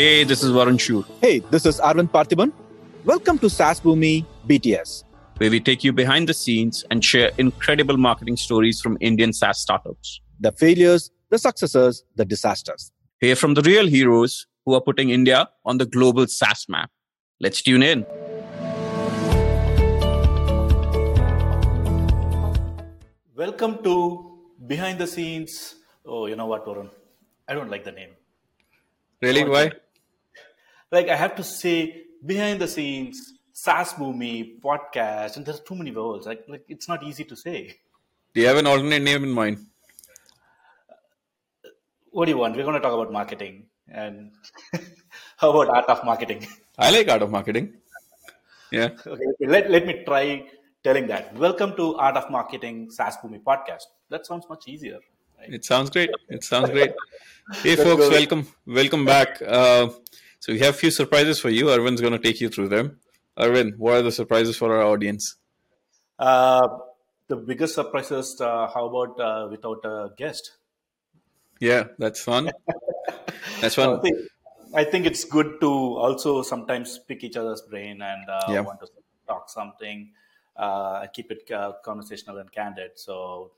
Hey, 0.00 0.22
this 0.24 0.44
is 0.44 0.52
Varun 0.52 0.78
Shoor. 0.78 1.04
Hey, 1.20 1.40
this 1.50 1.66
is 1.66 1.80
Arvind 1.80 2.10
Parthiban. 2.10 2.52
Welcome 3.04 3.38
to 3.40 3.50
SaaS 3.50 3.80
Boomi 3.80 4.24
BTS, 4.46 5.02
where 5.38 5.50
we 5.50 5.58
take 5.58 5.82
you 5.82 5.92
behind 5.92 6.28
the 6.28 6.32
scenes 6.32 6.84
and 6.92 7.04
share 7.04 7.32
incredible 7.38 7.96
marketing 7.96 8.36
stories 8.36 8.80
from 8.80 8.96
Indian 9.00 9.32
SaaS 9.32 9.58
startups. 9.58 10.20
The 10.38 10.52
failures, 10.52 11.10
the 11.30 11.38
successes, 11.38 12.04
the 12.14 12.24
disasters. 12.24 12.92
Hear 13.20 13.34
from 13.34 13.54
the 13.54 13.62
real 13.62 13.88
heroes 13.88 14.46
who 14.64 14.74
are 14.74 14.80
putting 14.80 15.10
India 15.10 15.50
on 15.66 15.78
the 15.78 15.86
global 15.86 16.28
SaaS 16.28 16.66
map. 16.68 16.90
Let's 17.40 17.60
tune 17.60 17.82
in. 17.82 18.06
Welcome 23.40 23.82
to 23.84 23.94
Behind 24.66 24.98
the 24.98 25.06
Scenes. 25.06 25.76
Oh, 26.04 26.26
you 26.26 26.36
know 26.36 26.44
what, 26.44 26.66
Varun? 26.66 26.90
I 27.48 27.54
don't 27.54 27.70
like 27.70 27.84
the 27.84 27.92
name. 27.92 28.10
Really? 29.22 29.44
Why? 29.44 29.70
Like 30.92 31.08
I 31.08 31.16
have 31.16 31.36
to 31.36 31.42
say 31.42 32.02
behind 32.32 32.60
the 32.60 32.68
scenes, 32.68 33.32
SaaS 33.54 33.94
Boomi, 33.94 34.60
podcast, 34.60 35.38
and 35.38 35.46
there's 35.46 35.60
too 35.60 35.74
many 35.74 35.90
vowels. 35.90 36.26
Like, 36.26 36.44
like 36.48 36.64
it's 36.68 36.86
not 36.86 37.02
easy 37.02 37.24
to 37.24 37.34
say. 37.34 37.78
Do 38.34 38.42
you 38.42 38.46
have 38.46 38.58
an 38.58 38.66
alternate 38.66 39.00
name 39.00 39.24
in 39.24 39.30
mind? 39.30 39.64
What 42.10 42.26
do 42.26 42.32
you 42.32 42.36
want? 42.36 42.56
We're 42.56 42.64
going 42.64 42.74
to 42.74 42.86
talk 42.86 42.92
about 42.92 43.10
marketing, 43.10 43.64
and 43.88 44.32
how 45.38 45.50
about 45.50 45.74
art 45.74 45.88
of 45.88 46.04
marketing? 46.04 46.46
I 46.78 46.90
like 46.90 47.08
art 47.08 47.22
of 47.22 47.30
marketing. 47.30 47.72
Yeah. 48.70 48.90
Okay. 49.06 49.24
Let, 49.40 49.70
let 49.70 49.86
me 49.86 50.02
try 50.04 50.44
telling 50.82 51.06
that. 51.08 51.34
Welcome 51.34 51.76
to 51.76 51.96
Art 51.96 52.16
of 52.16 52.30
Marketing 52.30 52.90
SaaS 52.90 53.16
Boomi 53.18 53.42
podcast. 53.42 53.84
That 54.08 54.24
sounds 54.24 54.46
much 54.48 54.66
easier. 54.66 54.98
Right? 55.38 55.52
It 55.52 55.64
sounds 55.64 55.90
great. 55.90 56.10
It 56.28 56.44
sounds 56.44 56.70
great. 56.70 56.92
Hey, 57.64 57.74
folks, 57.74 58.08
welcome, 58.08 58.46
welcome 58.64 59.04
back. 59.04 59.42
Uh, 59.42 59.88
so 60.38 60.52
we 60.52 60.60
have 60.60 60.74
a 60.74 60.78
few 60.78 60.92
surprises 60.92 61.40
for 61.40 61.50
you. 61.50 61.64
Arvind's 61.64 62.00
going 62.00 62.12
to 62.12 62.18
take 62.20 62.40
you 62.40 62.48
through 62.48 62.68
them. 62.68 63.00
Arvind, 63.36 63.76
what 63.76 63.94
are 63.96 64.02
the 64.02 64.12
surprises 64.12 64.56
for 64.56 64.72
our 64.76 64.84
audience? 64.84 65.34
Uh, 66.16 66.68
the 67.26 67.34
biggest 67.34 67.74
surprises. 67.74 68.40
Uh, 68.40 68.68
how 68.72 68.86
about 68.86 69.20
uh, 69.20 69.48
without 69.50 69.84
a 69.84 70.10
guest? 70.16 70.52
Yeah, 71.58 71.88
that's 71.98 72.22
fun. 72.22 72.52
that's 73.60 73.74
fun. 73.74 73.98
I 73.98 74.00
think, 74.00 74.18
I 74.74 74.84
think, 74.84 75.06
it's 75.06 75.24
good 75.24 75.60
to 75.60 75.68
also 75.68 76.42
sometimes 76.42 77.00
pick 77.00 77.24
each 77.24 77.36
other's 77.36 77.62
brain 77.62 78.00
and 78.00 78.30
uh, 78.30 78.42
yeah. 78.48 78.60
want 78.60 78.78
to 78.80 78.86
talk 79.26 79.50
something, 79.50 80.12
uh, 80.56 81.06
keep 81.12 81.30
it 81.30 81.50
conversational 81.84 82.38
and 82.38 82.50
candid. 82.52 82.92
So 82.96 83.52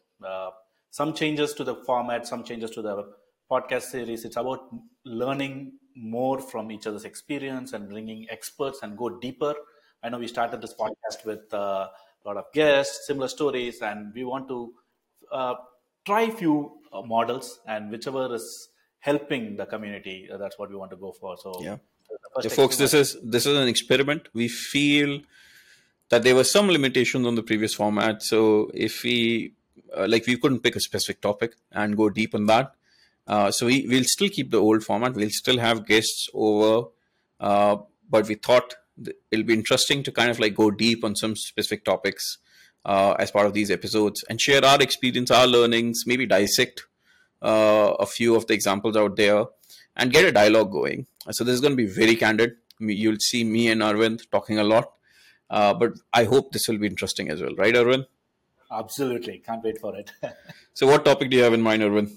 some 0.91 1.15
changes 1.15 1.55
to 1.55 1.65
the 1.65 1.75
format, 1.75 2.27
some 2.27 2.45
changes 2.45 2.71
to 2.73 2.83
the 2.83 3.13
podcast 3.51 3.83
series. 3.83 4.25
It's 4.25 4.37
about 4.37 4.69
learning 5.05 5.73
more 5.95 6.41
from 6.41 6.71
each 6.71 6.87
other's 6.87 7.05
experience 7.05 7.73
and 7.73 7.89
bringing 7.89 8.27
experts 8.31 8.81
and 8.83 8.97
go 8.97 9.09
deeper. 9.09 9.55
I 10.03 10.09
know 10.09 10.19
we 10.19 10.27
started 10.27 10.61
this 10.61 10.75
podcast 10.75 11.25
with 11.25 11.53
uh, 11.53 11.89
a 12.25 12.25
lot 12.25 12.37
of 12.37 12.45
guests, 12.53 13.07
similar 13.07 13.29
stories, 13.29 13.81
and 13.83 14.13
we 14.15 14.25
want 14.25 14.49
to 14.49 14.75
uh, 15.31 15.55
try 16.05 16.23
a 16.23 16.33
few 16.33 16.79
uh, 16.93 17.03
models 17.03 17.61
and 17.67 17.91
whichever 17.91 18.35
is 18.35 18.69
helping 19.01 19.57
the 19.57 19.67
community, 19.67 20.29
uh, 20.33 20.37
that's 20.37 20.59
what 20.59 20.71
we 20.71 20.77
want 20.77 20.91
to 20.91 20.97
go 20.97 21.13
for. 21.13 21.37
So, 21.37 21.55
yeah, 21.61 21.77
so 22.41 22.49
folks, 22.49 22.77
this 22.77 22.95
is 22.95 23.17
this 23.23 23.47
is 23.47 23.57
an 23.57 23.69
experiment. 23.69 24.29
We 24.33 24.49
feel 24.49 25.21
that 26.13 26.23
there 26.23 26.37
were 26.37 26.45
some 26.45 26.69
limitations 26.69 27.27
on 27.27 27.35
the 27.35 27.43
previous 27.43 27.75
format. 27.75 28.23
So, 28.23 28.71
if 28.75 29.03
we 29.03 29.55
uh, 29.97 30.07
like, 30.09 30.27
we 30.27 30.37
couldn't 30.37 30.61
pick 30.61 30.77
a 30.77 30.81
specific 30.81 31.21
topic 31.21 31.57
and 31.71 31.97
go 31.97 32.09
deep 32.09 32.35
on 32.35 32.47
that 32.47 32.75
uh, 33.27 33.51
so 33.51 33.67
we, 33.67 33.87
we'll 33.89 34.05
still 34.05 34.29
keep 34.29 34.51
the 34.51 34.61
old 34.61 34.85
format. 34.85 35.15
We'll 35.15 35.31
still 35.31 35.59
have 35.59 35.87
guests 35.87 36.29
over, 36.35 36.89
uh, 37.41 37.77
but 38.09 38.29
we 38.29 38.35
thought 38.35 38.75
it'll 39.31 39.47
be 39.47 39.55
interesting 39.55 40.03
to 40.03 40.13
kind 40.13 40.31
of 40.31 40.39
like 40.39 40.55
go 40.55 40.71
deep 40.71 41.05
on 41.05 41.17
some 41.17 41.37
specific 41.37 41.85
topics 41.85 42.39
uh, 42.85 43.15
as 43.19 43.31
part 43.31 43.47
of 43.47 43.55
these 43.55 43.71
episodes 43.71 44.25
and 44.29 44.41
share 44.41 44.65
our 44.65 44.81
experience, 44.83 45.31
our 45.31 45.47
learnings, 45.47 46.03
maybe 46.07 46.27
dissect 46.27 46.85
uh, 47.43 47.95
a 47.99 48.07
few 48.07 48.35
of 48.35 48.47
the 48.47 48.55
examples 48.55 48.97
out 48.97 49.17
there 49.17 49.45
and 49.97 50.13
get 50.13 50.25
a 50.25 50.33
dialogue 50.33 50.73
going. 50.73 51.07
So 51.31 51.45
this 51.45 51.55
is 51.55 51.61
going 51.61 51.73
to 51.73 51.77
be 51.77 51.87
very 51.87 52.17
candid. 52.17 52.57
You'll 52.81 53.21
see 53.21 53.45
me 53.45 53.69
and 53.69 53.81
Arvind 53.81 54.29
talking 54.31 54.59
a 54.59 54.65
lot, 54.65 54.93
uh, 55.53 55.75
but 55.75 55.93
I 56.15 56.25
hope 56.25 56.53
this 56.53 56.67
will 56.67 56.79
be 56.79 56.87
interesting 56.87 57.29
as 57.29 57.43
well, 57.43 57.55
right, 57.57 57.75
Arvind? 57.75 58.07
Absolutely, 58.71 59.43
can't 59.45 59.63
wait 59.63 59.79
for 59.79 59.95
it. 59.95 60.11
so, 60.73 60.87
what 60.87 61.05
topic 61.05 61.31
do 61.31 61.37
you 61.37 61.43
have 61.43 61.53
in 61.53 61.61
mind, 61.61 61.83
Arvind? 61.83 62.11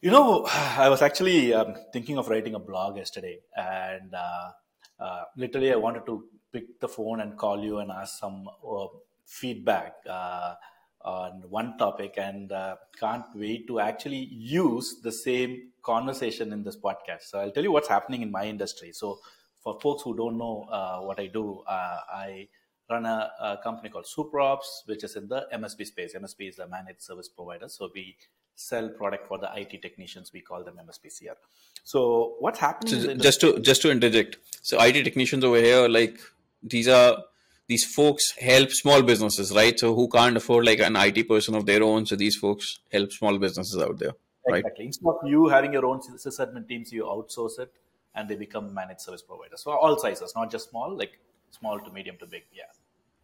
You 0.00 0.10
know, 0.10 0.44
I 0.50 0.88
was 0.88 1.00
actually 1.00 1.54
um, 1.54 1.76
thinking 1.92 2.18
of 2.18 2.26
writing 2.28 2.56
a 2.56 2.58
blog 2.58 2.96
yesterday, 2.96 3.38
and 3.56 4.12
uh, 4.12 4.50
uh, 4.98 5.22
literally, 5.36 5.72
I 5.72 5.76
wanted 5.76 6.04
to 6.06 6.24
pick 6.52 6.80
the 6.80 6.88
phone 6.88 7.20
and 7.20 7.38
call 7.38 7.62
you 7.62 7.78
and 7.78 7.92
ask 7.92 8.18
some 8.18 8.48
uh, 8.68 8.86
feedback 9.24 9.94
uh, 10.10 10.54
on 11.02 11.44
one 11.48 11.78
topic, 11.78 12.14
and 12.16 12.50
uh, 12.50 12.74
can't 12.98 13.26
wait 13.36 13.68
to 13.68 13.78
actually 13.78 14.28
use 14.32 14.96
the 15.04 15.12
same 15.12 15.70
conversation 15.84 16.52
in 16.52 16.64
this 16.64 16.76
podcast. 16.76 17.22
So, 17.28 17.38
I'll 17.38 17.52
tell 17.52 17.62
you 17.62 17.70
what's 17.70 17.88
happening 17.88 18.22
in 18.22 18.32
my 18.32 18.46
industry. 18.46 18.90
So, 18.92 19.20
for 19.62 19.78
folks 19.80 20.02
who 20.02 20.16
don't 20.16 20.38
know 20.38 20.66
uh, 20.70 21.00
what 21.00 21.20
I 21.20 21.26
do, 21.26 21.62
I 21.68 22.48
run 22.90 23.06
a, 23.06 23.30
a, 23.40 23.58
company 23.62 23.88
called 23.88 24.06
SuperOps, 24.06 24.86
which 24.86 25.04
is 25.04 25.16
in 25.16 25.28
the 25.28 25.46
MSP 25.54 25.86
space. 25.86 26.14
MSP 26.14 26.48
is 26.48 26.58
a 26.58 26.68
managed 26.68 27.02
service 27.02 27.28
provider. 27.28 27.68
So 27.68 27.88
we 27.94 28.16
sell 28.54 28.88
product 28.88 29.26
for 29.28 29.38
the 29.38 29.50
IT 29.56 29.80
technicians. 29.82 30.32
We 30.32 30.40
call 30.40 30.64
them 30.64 30.78
MSPs 30.86 31.20
here. 31.20 31.36
So 31.84 32.36
what's 32.38 32.58
happening? 32.58 33.00
So 33.00 33.14
just 33.14 33.40
to 33.40 33.58
just 33.60 33.82
to 33.82 33.90
interject, 33.90 34.38
so 34.62 34.80
IT 34.80 35.02
technicians 35.04 35.44
over 35.44 35.58
here, 35.58 35.88
like 35.88 36.20
these 36.62 36.88
are 36.88 37.16
these 37.68 37.84
folks 37.84 38.32
help 38.38 38.70
small 38.70 39.02
businesses, 39.02 39.52
right? 39.52 39.78
So 39.78 39.94
who 39.94 40.08
can't 40.08 40.36
afford 40.36 40.66
like 40.66 40.80
an 40.80 40.96
IT 40.96 41.28
person 41.28 41.54
of 41.54 41.66
their 41.66 41.82
own? 41.82 42.06
So 42.06 42.16
these 42.16 42.36
folks 42.36 42.80
help 42.90 43.12
small 43.12 43.38
businesses 43.38 43.80
out 43.80 43.98
there, 43.98 44.12
right? 44.48 44.58
Exactly. 44.58 44.86
Instead 44.86 45.08
of 45.08 45.16
you 45.24 45.48
having 45.48 45.72
your 45.72 45.86
own 45.86 46.00
sysadmin 46.00 46.68
teams, 46.68 46.92
you 46.92 47.04
outsource 47.04 47.58
it, 47.58 47.72
and 48.14 48.28
they 48.28 48.36
become 48.36 48.72
managed 48.74 49.00
service 49.00 49.22
providers. 49.22 49.62
So 49.62 49.72
all 49.72 49.98
sizes, 49.98 50.32
not 50.36 50.50
just 50.50 50.70
small, 50.70 50.96
like 50.96 51.18
small 51.50 51.78
to 51.80 51.90
medium 51.90 52.16
to 52.18 52.26
big. 52.26 52.44
Yeah. 52.52 52.64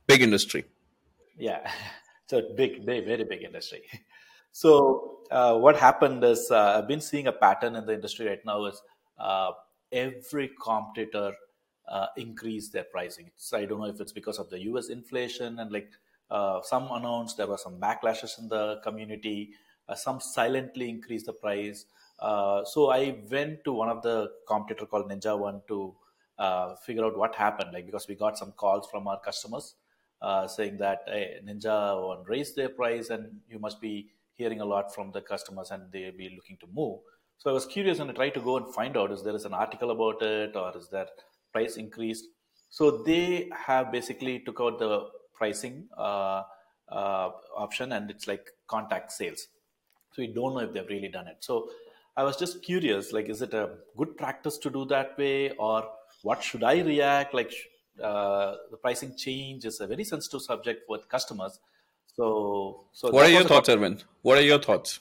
Big 0.06 0.22
industry. 0.22 0.64
Yeah. 1.38 1.70
So 2.30 2.42
big, 2.54 2.84
big, 2.84 3.06
very 3.06 3.24
big 3.24 3.42
industry. 3.42 3.84
So 4.52 5.20
uh, 5.30 5.56
what 5.56 5.76
happened 5.76 6.24
is 6.24 6.50
uh, 6.50 6.78
I've 6.78 6.88
been 6.88 7.00
seeing 7.00 7.26
a 7.26 7.32
pattern 7.32 7.76
in 7.76 7.86
the 7.86 7.94
industry 7.94 8.26
right 8.26 8.44
now 8.44 8.64
is 8.64 8.82
uh, 9.18 9.52
every 9.92 10.50
competitor 10.60 11.32
uh, 11.88 12.06
increase 12.16 12.68
their 12.70 12.84
pricing. 12.84 13.30
So 13.36 13.58
I 13.58 13.64
don't 13.66 13.78
know 13.78 13.86
if 13.86 14.00
it's 14.00 14.12
because 14.12 14.38
of 14.38 14.50
the 14.50 14.60
U.S. 14.64 14.88
inflation 14.88 15.58
and 15.58 15.70
like 15.70 15.90
uh, 16.30 16.60
some 16.62 16.88
announced 16.90 17.36
there 17.36 17.46
were 17.46 17.58
some 17.58 17.80
backlashes 17.80 18.38
in 18.38 18.48
the 18.48 18.80
community. 18.82 19.50
Uh, 19.88 19.94
some 19.94 20.20
silently 20.20 20.88
increased 20.88 21.26
the 21.26 21.32
price. 21.32 21.86
So 22.20 22.90
I 22.90 23.18
went 23.30 23.64
to 23.64 23.72
one 23.72 23.88
of 23.88 24.02
the 24.02 24.30
competitor 24.46 24.86
called 24.86 25.10
Ninja 25.10 25.38
One 25.38 25.62
to 25.68 25.94
figure 26.84 27.04
out 27.04 27.16
what 27.16 27.34
happened. 27.34 27.70
Like 27.72 27.86
because 27.86 28.06
we 28.08 28.14
got 28.14 28.38
some 28.38 28.52
calls 28.52 28.88
from 28.90 29.08
our 29.08 29.20
customers 29.20 29.74
saying 30.48 30.78
that 30.78 31.00
hey, 31.06 31.40
Ninja 31.44 32.06
One 32.06 32.24
raised 32.26 32.56
their 32.56 32.68
price 32.68 33.10
and 33.10 33.40
you 33.48 33.58
must 33.58 33.80
be 33.80 34.10
hearing 34.34 34.60
a 34.60 34.64
lot 34.64 34.94
from 34.94 35.10
the 35.12 35.20
customers 35.20 35.70
and 35.70 35.90
they'll 35.92 36.16
be 36.16 36.30
looking 36.34 36.56
to 36.58 36.66
move. 36.72 37.00
So 37.38 37.50
I 37.50 37.52
was 37.52 37.66
curious 37.66 37.98
and 38.00 38.10
I 38.10 38.14
tried 38.14 38.34
to 38.34 38.40
go 38.40 38.56
and 38.56 38.72
find 38.74 38.96
out 38.96 39.12
is 39.12 39.22
there 39.22 39.34
is 39.34 39.44
an 39.44 39.54
article 39.54 39.90
about 39.90 40.22
it 40.22 40.56
or 40.56 40.76
is 40.76 40.88
that 40.88 41.10
price 41.52 41.76
increased. 41.76 42.26
So 42.70 43.02
they 43.02 43.48
have 43.56 43.92
basically 43.92 44.40
took 44.40 44.60
out 44.60 44.78
the 44.78 45.06
pricing 45.34 45.88
uh, 45.96 46.42
uh, 46.90 47.30
option 47.56 47.92
and 47.92 48.10
it's 48.10 48.26
like 48.26 48.50
contact 48.66 49.12
sales. 49.12 49.48
So 50.12 50.22
we 50.22 50.28
don't 50.28 50.54
know 50.54 50.60
if 50.60 50.72
they've 50.72 50.88
really 50.88 51.08
done 51.08 51.28
it. 51.28 51.36
So 51.40 51.70
I 52.18 52.24
was 52.24 52.36
just 52.36 52.62
curious, 52.62 53.12
like, 53.12 53.28
is 53.28 53.42
it 53.42 53.54
a 53.54 53.76
good 53.96 54.16
practice 54.16 54.58
to 54.58 54.70
do 54.70 54.84
that 54.86 55.16
way, 55.16 55.52
or 55.52 55.88
what 56.22 56.42
should 56.42 56.64
I 56.64 56.80
react? 56.80 57.32
Like, 57.32 57.52
uh, 58.02 58.56
the 58.72 58.76
pricing 58.76 59.16
change 59.16 59.64
is 59.64 59.80
a 59.80 59.86
very 59.86 60.02
sensitive 60.02 60.42
subject 60.42 60.88
with 60.88 61.08
customers. 61.08 61.60
So, 62.16 62.86
so 62.92 63.12
what 63.12 63.26
are 63.26 63.30
your 63.30 63.44
thoughts, 63.44 63.68
Arvind? 63.68 64.02
What 64.22 64.36
are 64.36 64.42
your 64.42 64.58
thoughts? 64.58 64.98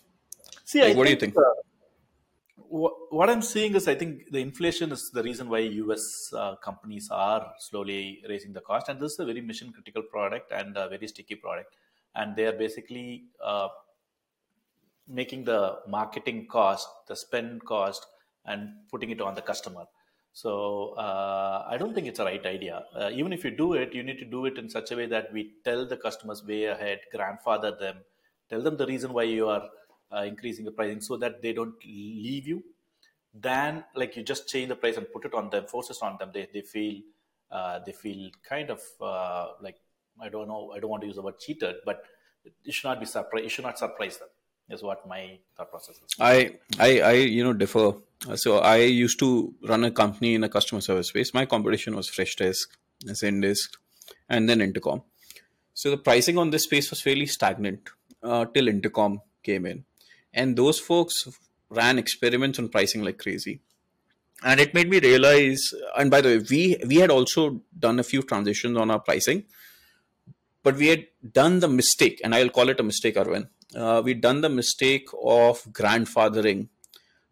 See, 0.63 0.79
like, 0.79 0.95
what 0.95 1.07
think, 1.07 1.19
do 1.19 1.25
you 1.25 1.31
think? 1.31 1.37
Uh, 1.37 2.61
what, 2.69 2.93
what, 3.09 3.31
I'm 3.31 3.41
seeing 3.41 3.73
is, 3.73 3.87
I 3.87 3.95
think 3.95 4.29
the 4.29 4.37
inflation 4.37 4.91
is 4.91 5.09
the 5.09 5.23
reason 5.23 5.49
why 5.49 5.59
U.S. 5.85 6.31
Uh, 6.31 6.55
companies 6.57 7.09
are 7.09 7.51
slowly 7.57 8.21
raising 8.29 8.53
the 8.53 8.61
cost, 8.61 8.89
and 8.89 8.99
this 8.99 9.13
is 9.13 9.19
a 9.19 9.25
very 9.25 9.41
mission 9.41 9.73
critical 9.73 10.03
product 10.03 10.51
and 10.51 10.77
a 10.77 10.87
very 10.87 11.07
sticky 11.07 11.35
product, 11.35 11.77
and 12.13 12.35
they 12.35 12.45
are 12.45 12.57
basically 12.65 13.23
uh, 13.43 13.69
making 15.07 15.45
the 15.45 15.79
marketing 15.87 16.47
cost, 16.47 16.87
the 17.07 17.15
spend 17.15 17.63
cost, 17.65 18.05
and 18.45 18.69
putting 18.91 19.09
it 19.09 19.21
on 19.21 19.35
the 19.35 19.41
customer. 19.41 19.85
So 20.33 20.89
uh, 20.97 21.65
I 21.67 21.77
don't 21.77 21.95
think 21.95 22.07
it's 22.07 22.19
a 22.19 22.25
right 22.25 22.45
idea. 22.45 22.83
Uh, 22.95 23.09
even 23.11 23.33
if 23.33 23.43
you 23.43 23.51
do 23.51 23.73
it, 23.73 23.93
you 23.93 24.03
need 24.03 24.19
to 24.19 24.25
do 24.25 24.45
it 24.45 24.57
in 24.57 24.69
such 24.69 24.91
a 24.91 24.95
way 24.95 25.07
that 25.07 25.33
we 25.33 25.53
tell 25.63 25.85
the 25.85 25.97
customers 25.97 26.43
way 26.45 26.65
ahead, 26.65 26.99
grandfather 27.11 27.71
them, 27.71 27.97
tell 28.49 28.61
them 28.61 28.77
the 28.77 28.85
reason 28.85 29.13
why 29.13 29.23
you 29.23 29.47
are 29.49 29.63
uh, 30.15 30.21
increasing 30.21 30.65
the 30.65 30.71
pricing 30.71 31.01
so 31.01 31.17
that 31.17 31.41
they 31.41 31.53
don't 31.53 31.75
leave 31.83 32.47
you. 32.47 32.63
Then, 33.33 33.83
like 33.95 34.15
you 34.15 34.23
just 34.23 34.47
change 34.47 34.69
the 34.69 34.75
price 34.75 34.97
and 34.97 35.11
put 35.11 35.25
it 35.25 35.33
on 35.33 35.49
them, 35.49 35.65
force 35.65 35.89
it 35.89 35.97
on 36.01 36.17
them. 36.17 36.31
They 36.33 36.47
they 36.53 36.61
feel 36.61 37.01
uh, 37.51 37.79
they 37.85 37.91
feel 37.91 38.31
kind 38.47 38.69
of 38.69 38.81
uh, 39.01 39.53
like 39.61 39.75
I 40.21 40.29
don't 40.29 40.47
know. 40.47 40.71
I 40.75 40.79
don't 40.79 40.89
want 40.89 41.01
to 41.01 41.07
use 41.07 41.17
the 41.17 41.21
word 41.21 41.39
cheated, 41.39 41.75
but 41.85 42.03
it 42.45 42.73
should 42.73 42.87
not 42.87 42.99
be 42.99 43.05
surprised. 43.05 43.45
It 43.45 43.49
should 43.49 43.65
not 43.65 43.77
surprise 43.77 44.17
them 44.17 44.29
is 44.69 44.83
what 44.83 45.07
my 45.07 45.37
thought 45.55 45.69
process 45.69 45.95
is. 45.95 46.15
I, 46.19 46.55
I, 46.79 46.99
I, 46.99 47.11
you 47.13 47.43
know, 47.43 47.53
differ. 47.53 47.93
So 48.35 48.59
I 48.59 48.77
used 48.77 49.19
to 49.19 49.53
run 49.67 49.83
a 49.83 49.91
company 49.91 50.35
in 50.35 50.43
a 50.43 50.49
customer 50.49 50.81
service 50.81 51.09
space. 51.09 51.33
My 51.33 51.45
competition 51.45 51.95
was 51.95 52.09
Freshdesk, 52.09 52.67
Zendesk, 53.05 53.77
and 54.29 54.49
then 54.49 54.61
Intercom. 54.61 55.03
So 55.73 55.91
the 55.91 55.97
pricing 55.97 56.37
on 56.37 56.49
this 56.49 56.63
space 56.63 56.89
was 56.89 57.01
fairly 57.01 57.27
stagnant 57.27 57.89
uh, 58.23 58.45
till 58.45 58.67
Intercom 58.67 59.21
came 59.43 59.65
in, 59.65 59.85
and 60.33 60.57
those 60.57 60.79
folks 60.79 61.27
ran 61.69 61.99
experiments 61.99 62.57
on 62.59 62.69
pricing 62.69 63.03
like 63.03 63.19
crazy. 63.19 63.61
And 64.43 64.59
it 64.59 64.73
made 64.73 64.89
me 64.89 64.99
realize. 64.99 65.61
And 65.97 66.11
by 66.11 66.21
the 66.21 66.29
way, 66.29 66.45
we 66.49 66.77
we 66.87 66.95
had 66.97 67.11
also 67.11 67.61
done 67.77 67.99
a 67.99 68.03
few 68.03 68.23
transitions 68.23 68.77
on 68.77 68.89
our 68.89 68.99
pricing, 68.99 69.43
but 70.63 70.75
we 70.75 70.87
had 70.87 71.05
done 71.31 71.59
the 71.59 71.67
mistake, 71.67 72.19
and 72.23 72.33
I'll 72.33 72.49
call 72.49 72.69
it 72.69 72.79
a 72.79 72.83
mistake, 72.83 73.15
Arvind 73.15 73.47
uh, 73.75 74.01
we've 74.03 74.21
done 74.21 74.41
the 74.41 74.49
mistake 74.49 75.09
of 75.23 75.63
grandfathering 75.71 76.67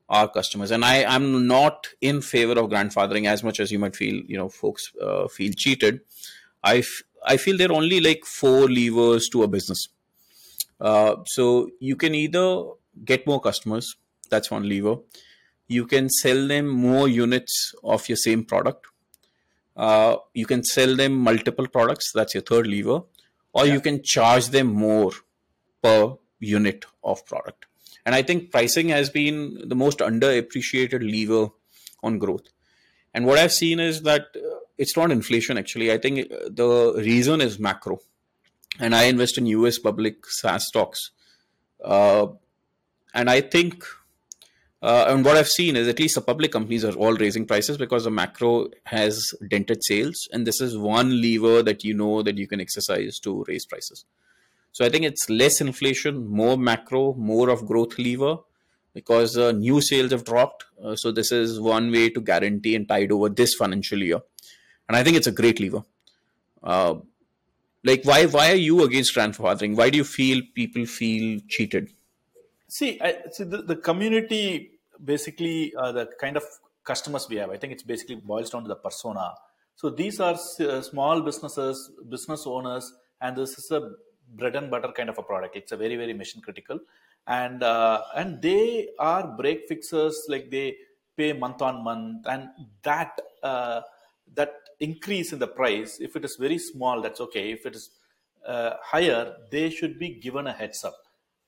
our 0.10 0.28
customers. 0.28 0.72
And 0.72 0.86
i 0.86 0.98
am 0.98 1.48
not 1.48 1.88
in 2.02 2.22
favor 2.22 2.54
of 2.54 2.70
grandfathering 2.70 3.28
as 3.28 3.44
much 3.44 3.60
as 3.60 3.72
you 3.72 3.80
might 3.80 3.96
feel 3.96 4.22
you 4.28 4.38
know 4.38 4.50
folks 4.50 4.92
uh, 5.02 5.28
feel 5.28 5.54
cheated. 5.56 6.02
I, 6.64 6.78
f- 6.78 7.04
I 7.24 7.38
feel 7.38 7.58
there 7.58 7.70
are 7.70 7.76
only 7.76 8.00
like 8.00 8.26
four 8.26 8.70
levers 8.70 9.30
to 9.30 9.44
a 9.44 9.48
business. 9.48 9.88
Uh, 10.80 11.18
so 11.26 11.70
you 11.80 11.96
can 11.96 12.14
either 12.14 12.66
get 13.04 13.26
more 13.26 13.40
customers 13.40 13.96
that's 14.30 14.52
one 14.52 14.68
lever. 14.68 14.98
You 15.68 15.86
can 15.86 16.10
sell 16.10 16.48
them 16.48 16.68
more 16.68 17.08
units 17.08 17.74
of 17.84 18.08
your 18.08 18.18
same 18.18 18.44
product. 18.44 18.86
Uh, 19.76 20.18
you 20.34 20.46
can 20.46 20.64
sell 20.64 20.96
them 20.96 21.14
multiple 21.14 21.68
products 21.68 22.12
that's 22.14 22.34
your 22.34 22.44
third 22.44 22.68
lever. 22.68 23.02
Or 23.54 23.66
yeah. 23.66 23.74
you 23.74 23.82
can 23.82 24.02
charge 24.04 24.48
them 24.48 24.68
more 24.68 25.12
per 25.82 26.16
unit 26.46 26.86
of 27.04 27.26
product. 27.26 27.66
And 28.06 28.14
I 28.14 28.22
think 28.22 28.52
pricing 28.52 28.90
has 28.90 29.10
been 29.10 29.68
the 29.68 29.76
most 29.76 30.00
underappreciated 30.00 31.02
lever 31.02 31.50
on 32.04 32.20
growth. 32.20 32.48
And 33.14 33.26
what 33.26 33.40
I've 33.40 33.54
seen 33.54 33.80
is 33.80 34.04
that 34.04 34.28
uh, 34.36 34.60
it's 34.78 34.96
not 34.96 35.12
inflation 35.12 35.58
actually. 35.58 35.92
I 35.92 35.98
think 35.98 36.32
uh, 36.32 36.50
the 36.50 36.94
reason 36.98 37.42
is 37.42 37.58
macro. 37.60 38.00
And 38.80 38.94
I 38.94 39.04
invest 39.06 39.38
in 39.38 39.46
US 39.48 39.80
public 39.80 40.26
SaaS 40.28 40.68
stocks. 40.68 41.12
Uh, 41.84 42.28
and 43.14 43.30
I 43.30 43.40
think, 43.40 43.86
uh, 44.82 45.06
and 45.08 45.24
what 45.24 45.38
I've 45.38 45.48
seen 45.48 45.78
is 45.78 45.88
at 45.88 46.00
least 46.00 46.16
the 46.16 46.22
public 46.22 46.52
companies 46.52 46.84
are 46.84 46.94
all 46.94 47.16
raising 47.16 47.46
prices 47.46 47.78
because 47.78 48.04
the 48.04 48.12
macro 48.12 48.68
has 48.84 49.34
dented 49.50 49.84
sales. 49.84 50.28
And 50.34 50.46
this 50.46 50.60
is 50.60 50.78
one 50.78 51.22
lever 51.22 51.64
that 51.64 51.86
you 51.86 51.94
know 51.94 52.22
that 52.22 52.38
you 52.38 52.48
can 52.48 52.60
exercise 52.60 53.18
to 53.20 53.46
raise 53.48 53.66
prices. 53.66 54.04
So 54.76 54.84
I 54.84 54.90
think 54.90 55.06
it's 55.06 55.30
less 55.30 55.62
inflation, 55.62 56.28
more 56.28 56.58
macro, 56.58 57.14
more 57.14 57.50
of 57.50 57.66
growth 57.66 57.98
lever 57.98 58.40
because 58.94 59.38
uh, 59.38 59.54
new 59.54 59.80
sales 59.80 60.12
have 60.12 60.26
dropped. 60.26 60.66
Uh, 60.84 60.98
so 60.98 61.14
this 61.14 61.32
is 61.32 61.62
one 61.62 61.94
way 61.94 62.10
to 62.10 62.20
guarantee 62.20 62.76
and 62.76 62.86
tide 62.86 63.14
over 63.14 63.30
this 63.30 63.54
financial 63.54 64.04
year. 64.04 64.20
And 64.90 64.98
I 64.98 65.02
think 65.02 65.16
it's 65.16 65.28
a 65.28 65.32
great 65.32 65.62
lever. 65.62 65.86
Uh, 66.62 66.96
like 67.86 68.04
why 68.04 68.26
why 68.26 68.52
are 68.52 68.62
you 68.70 68.84
against 68.84 69.16
grandfathering? 69.16 69.78
Why 69.78 69.90
do 69.90 69.98
you 69.98 70.04
feel 70.04 70.42
people 70.54 70.86
feel 70.86 71.40
cheated? 71.48 71.92
See, 72.68 73.00
I, 73.00 73.16
see 73.32 73.46
the, 73.46 73.62
the 73.62 73.78
community 73.78 74.72
basically 75.02 75.74
uh, 75.78 75.94
the 75.94 76.10
kind 76.20 76.36
of 76.36 76.44
customers 76.84 77.30
we 77.30 77.38
have. 77.38 77.50
I 77.50 77.56
think 77.56 77.72
it's 77.72 77.84
basically 77.84 78.16
boils 78.18 78.50
down 78.50 78.64
to 78.64 78.68
the 78.68 78.76
persona. 78.76 79.36
So 79.78 79.90
these 79.90 80.20
are 80.20 80.34
uh, 80.34 80.82
small 80.82 81.22
businesses, 81.22 81.92
business 82.10 82.46
owners, 82.46 82.92
and 83.22 83.38
this 83.38 83.58
is 83.58 83.72
a 83.72 83.92
bread 84.34 84.56
and 84.56 84.70
butter 84.72 84.92
kind 84.92 85.10
of 85.10 85.18
a 85.18 85.24
product. 85.24 85.56
It's 85.56 85.72
a 85.72 85.78
very 85.78 85.96
very 85.96 86.14
mission 86.14 86.42
critical, 86.42 86.80
and 87.28 87.64
uh, 87.64 88.02
and 88.16 88.42
they 88.42 88.90
are 89.00 89.36
break 89.36 89.68
fixers. 89.68 90.26
Like 90.28 90.50
they 90.52 90.78
pay 91.18 91.34
month 91.34 91.62
on 91.62 91.84
month, 91.84 92.26
and 92.28 92.50
that 92.84 93.20
uh, 93.44 93.82
that 94.34 94.54
increase 94.80 95.32
in 95.32 95.40
the 95.40 95.48
price, 95.48 96.00
if 96.00 96.16
it 96.16 96.26
is 96.26 96.36
very 96.36 96.58
small, 96.58 97.02
that's 97.02 97.22
okay. 97.22 97.52
If 97.52 97.66
it 97.66 97.76
is 97.76 97.92
uh, 98.46 98.72
higher, 98.84 99.34
they 99.52 99.70
should 99.70 99.98
be 99.98 100.10
given 100.10 100.48
a 100.48 100.54
heads 100.54 100.84
up, 100.84 100.96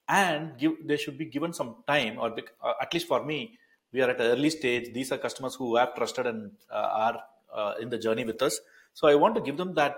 and 0.08 0.58
give 0.58 0.74
they 0.86 0.98
should 0.98 1.18
be 1.18 1.26
given 1.26 1.54
some 1.54 1.78
time, 1.88 2.18
or 2.20 2.36
uh, 2.64 2.74
at 2.82 2.94
least 2.94 3.08
for 3.08 3.24
me, 3.26 3.58
we 3.92 4.02
are 4.02 4.10
at 4.10 4.22
an 4.22 4.28
early 4.28 4.50
stage. 4.50 4.94
These 4.94 5.12
are 5.12 5.18
customers 5.18 5.56
who 5.56 5.76
have 5.76 5.96
trusted 5.96 6.28
and 6.28 6.52
uh, 6.72 6.90
are 6.92 7.20
uh, 7.54 7.74
in 7.82 7.90
the 7.90 7.98
journey 7.98 8.24
with 8.26 8.42
us. 8.42 8.60
So 8.98 9.08
I 9.08 9.14
want 9.14 9.36
to 9.36 9.42
give 9.42 9.58
them 9.58 9.76
that 9.76 9.98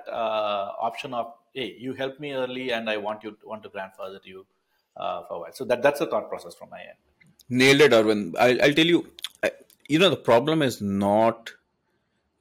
option 0.87 1.13
of 1.13 1.27
hey, 1.53 1.75
you 1.79 1.93
helped 1.93 2.19
me 2.19 2.33
early, 2.33 2.71
and 2.73 2.89
I 2.89 2.97
want 2.97 3.23
you 3.23 3.31
to, 3.31 3.47
want 3.47 3.63
to 3.63 3.69
grandfather 3.69 4.19
you 4.25 4.45
uh, 4.97 5.23
for 5.25 5.35
a 5.35 5.39
while. 5.39 5.53
So 5.53 5.63
that 5.65 5.81
that's 5.81 5.99
the 5.99 6.05
thought 6.05 6.27
process 6.29 6.53
from 6.53 6.69
my 6.69 6.79
end. 6.79 6.97
Nailed 7.49 7.79
it, 7.79 7.93
Arvind. 7.93 8.33
I'll, 8.37 8.61
I'll 8.61 8.73
tell 8.73 8.85
you. 8.85 9.07
You 9.87 9.99
know, 9.99 10.09
the 10.09 10.17
problem 10.17 10.61
is 10.61 10.81
not 10.81 11.51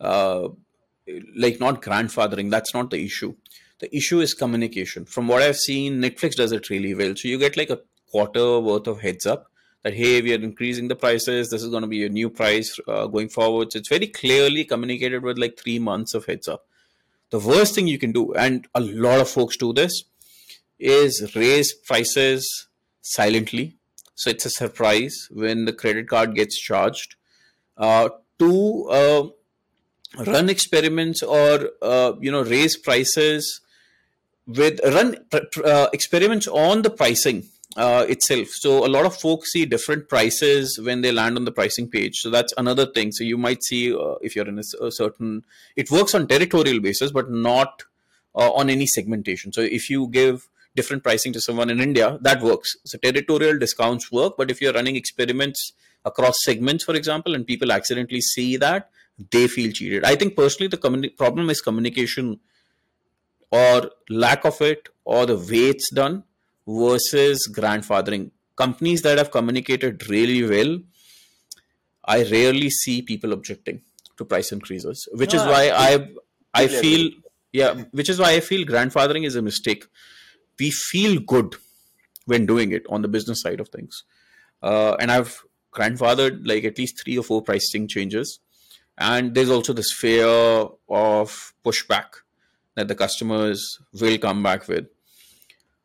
uh, 0.01 0.49
like 1.37 1.61
not 1.61 1.81
grandfathering. 1.81 2.51
That's 2.51 2.75
not 2.75 2.91
the 2.91 3.05
issue. 3.05 3.35
The 3.79 3.95
issue 3.97 4.19
is 4.21 4.35
communication. 4.35 5.05
From 5.05 5.29
what 5.29 5.43
I've 5.43 5.63
seen, 5.69 6.03
Netflix 6.03 6.35
does 6.35 6.51
it 6.51 6.69
really 6.71 6.93
well. 6.93 7.15
So 7.15 7.29
you 7.29 7.39
get 7.39 7.57
like 7.57 7.71
a 7.71 7.81
quarter 8.11 8.59
worth 8.59 8.89
of 8.89 9.01
heads 9.01 9.27
up 9.27 9.47
that 9.83 9.95
hey, 9.95 10.21
we 10.21 10.33
are 10.33 10.43
increasing 10.43 10.89
the 10.89 10.97
prices. 10.97 11.51
This 11.51 11.63
is 11.63 11.69
going 11.69 11.83
to 11.83 11.89
be 11.89 12.05
a 12.05 12.09
new 12.09 12.31
price 12.31 12.79
uh, 12.89 13.07
going 13.07 13.29
forward. 13.29 13.73
So 13.73 13.79
it's 13.79 13.89
very 13.89 14.07
clearly 14.07 14.65
communicated 14.65 15.23
with 15.23 15.39
like 15.39 15.59
three 15.59 15.79
months 15.79 16.15
of 16.15 16.27
heads 16.27 16.49
up 16.49 16.65
the 17.31 17.39
worst 17.39 17.75
thing 17.75 17.87
you 17.87 17.99
can 17.99 18.13
do, 18.13 18.33
and 18.35 18.67
a 18.75 18.81
lot 18.81 19.21
of 19.21 19.29
folks 19.29 19.57
do 19.57 19.73
this, 19.73 20.05
is 20.79 21.35
raise 21.35 21.73
prices 21.73 22.69
silently. 23.03 23.77
So 24.15 24.31
it's 24.31 24.47
a 24.47 24.51
surprise 24.51 25.29
when 25.31 25.65
the 25.65 25.73
credit 25.73 26.09
card 26.09 26.35
gets 26.35 26.59
charged. 26.59 27.17
Uh, 27.77 28.09
to 28.39 28.89
uh, 28.89 29.29
run 30.27 30.49
experiments 30.49 31.23
or 31.23 31.71
uh, 31.83 32.13
you 32.21 32.31
know 32.31 32.43
raise 32.43 32.77
prices 32.77 33.61
with 34.47 34.81
run 34.85 35.17
uh, 35.65 35.89
experiments 35.93 36.49
on 36.49 36.83
the 36.83 36.91
pricing 36.91 37.45
uh, 37.79 38.05
itself. 38.09 38.49
So 38.49 38.85
a 38.85 38.89
lot 38.89 39.07
of 39.07 39.17
folks 39.17 39.53
see 39.53 39.65
different 39.65 40.09
prices 40.09 40.81
when 40.83 41.01
they 41.01 41.13
land 41.13 41.37
on 41.37 41.45
the 41.45 41.53
pricing 41.53 41.89
page. 41.89 42.17
So 42.17 42.29
that's 42.29 42.53
another 42.59 42.87
thing. 42.87 43.13
So 43.13 43.23
you 43.23 43.39
might 43.39 43.63
see 43.63 43.95
uh, 43.95 44.17
if 44.21 44.35
you're 44.35 44.49
in 44.49 44.59
a, 44.59 44.87
a, 44.87 44.91
certain, 44.91 45.45
it 45.77 45.89
works 45.89 46.13
on 46.13 46.27
territorial 46.27 46.81
basis, 46.81 47.13
but 47.13 47.31
not 47.31 47.85
uh, 48.35 48.51
on 48.51 48.69
any 48.69 48.87
segmentation. 48.87 49.53
So 49.53 49.61
if 49.61 49.89
you 49.89 50.09
give 50.09 50.49
different 50.75 51.05
pricing 51.05 51.33
to 51.35 51.41
someone 51.41 51.71
in 51.71 51.81
India, 51.81 52.19
that 52.23 52.43
works. 52.43 52.75
So 52.85 52.99
territorial 52.99 53.59
discounts 53.59 54.11
work, 54.11 54.35
but 54.37 54.51
if 54.51 54.61
you're 54.61 54.73
running 54.73 54.97
experiments 54.97 55.73
across 56.05 56.43
segments, 56.43 56.83
for 56.83 56.97
example, 56.97 57.37
and 57.37 57.47
people 57.47 57.71
accidentally 57.71 58.21
see 58.21 58.57
that, 58.57 58.91
they 59.31 59.47
feel 59.47 59.71
cheated. 59.71 60.05
I 60.05 60.17
think 60.17 60.35
personally, 60.35 60.69
the 60.69 60.79
communi- 60.79 61.17
problem 61.17 61.49
is 61.49 61.61
communication 61.61 62.41
or 63.53 63.91
lack 64.11 64.45
of 64.45 64.61
it 64.61 64.89
or 65.05 65.27
the 65.27 65.37
way 65.37 65.71
it's 65.71 65.91
done 65.91 66.25
versus 66.69 67.49
grandfathering. 67.49 68.31
Companies 68.57 69.03
that 69.03 69.19
have 69.19 69.31
communicated 69.31 70.09
really 70.09 70.43
well, 70.45 70.79
I 72.05 72.25
rarely 72.25 72.71
see 72.71 73.03
people 73.03 73.33
objecting 73.33 73.83
to 74.19 74.25
price 74.25 74.53
increases, 74.53 75.09
which 75.13 75.33
no, 75.33 75.41
is 75.41 75.47
why 75.47 75.71
I 75.75 76.09
I 76.55 76.67
feel 76.67 77.11
yeah, 77.53 77.85
which 77.93 78.09
is 78.09 78.19
why 78.19 78.33
I 78.33 78.41
feel 78.41 78.67
grandfathering 78.67 79.25
is 79.25 79.37
a 79.37 79.43
mistake. 79.43 79.87
We 80.59 80.71
feel 80.71 81.21
good 81.21 81.57
when 82.27 82.45
doing 82.45 82.73
it 82.73 82.85
on 82.91 83.03
the 83.03 83.09
business 83.09 83.41
side 83.41 83.61
of 83.61 83.69
things, 83.69 84.05
uh, 84.63 84.97
and 85.01 85.11
I've 85.11 85.43
grandfathered 85.73 86.47
like 86.47 86.65
at 86.65 86.79
least 86.79 87.01
three 87.03 87.17
or 87.17 87.23
four 87.23 87.43
pricing 87.43 87.87
changes, 87.87 88.41
and 88.99 89.35
there's 89.35 89.51
also 89.51 89.73
this 89.73 89.93
fear 89.93 90.27
of 90.27 91.55
pushback 91.65 92.25
that 92.75 92.89
the 92.89 92.95
customers 92.95 93.79
will 93.93 94.19
come 94.19 94.43
back 94.43 94.67
with 94.67 94.87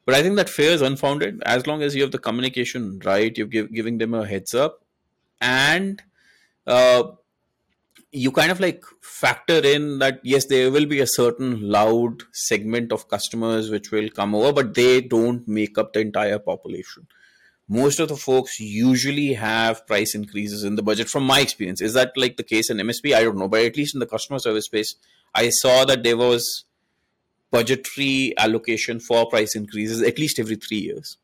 but 0.05 0.15
I 0.15 0.22
think 0.22 0.36
that 0.38 0.50
fear 0.50 0.72
is 0.72 0.81
unfounded. 0.81 1.41
As 1.45 1.67
long 1.67 1.81
as 1.81 1.95
you 1.95 2.01
have 2.01 2.12
the 2.12 2.19
communication 2.19 3.00
right, 3.05 3.38
you're 3.38 3.48
give, 3.48 3.74
giving 3.74 3.98
them 3.98 4.13
a 4.13 4.25
heads 4.25 4.53
up, 4.53 4.83
and 5.41 6.01
uh, 6.67 7.03
you 8.12 8.31
kind 8.31 8.51
of 8.51 8.60
like 8.60 8.83
factor 9.01 9.60
in 9.63 10.00
that 10.00 10.19
yes, 10.24 10.45
there 10.45 10.72
will 10.72 10.86
be 10.86 11.00
a 11.00 11.07
certain 11.07 11.62
loud 11.69 12.24
segment 12.31 12.91
of 12.91 13.07
customers 13.07 13.69
which 13.72 13.91
will 13.91 14.10
come 14.10 14.36
over, 14.36 14.53
but 14.53 14.74
they 14.75 15.01
don't 15.01 15.48
make 15.48 15.77
up 15.77 15.93
the 15.93 16.00
entire 16.00 16.39
population. 16.39 17.07
most 17.67 18.00
of 18.00 18.10
the 18.10 18.15
folks 18.15 18.60
usually 18.60 19.33
have 19.33 19.88
price 19.88 20.13
increases 20.15 20.63
in 20.63 20.75
the 20.75 20.83
budget 20.83 21.10
from 21.10 21.24
my 21.24 21.39
experience. 21.39 21.81
Is 21.81 21.93
that 21.93 22.12
like 22.15 22.38
the 22.38 22.43
case 22.43 22.69
in 22.69 22.77
msp 22.77 23.13
i 23.15 23.24
don't 23.24 23.38
know 23.38 23.48
but 23.48 23.63
at 23.63 23.77
least 23.77 23.95
in 23.95 24.00
the 24.00 24.05
customer 24.05 24.39
service 24.39 24.65
space 24.65 24.95
i 25.33 25.50
saw 25.50 25.86
that 25.86 26.03
there 26.03 26.17
was 26.17 26.65
budgetary 27.53 28.33
allocation 28.38 29.00
for 29.00 29.29
price 29.29 29.55
increases 29.55 30.01
at 30.01 30.19
least 30.19 30.39
every 30.39 30.55
three 30.55 30.79
years? 30.89 31.17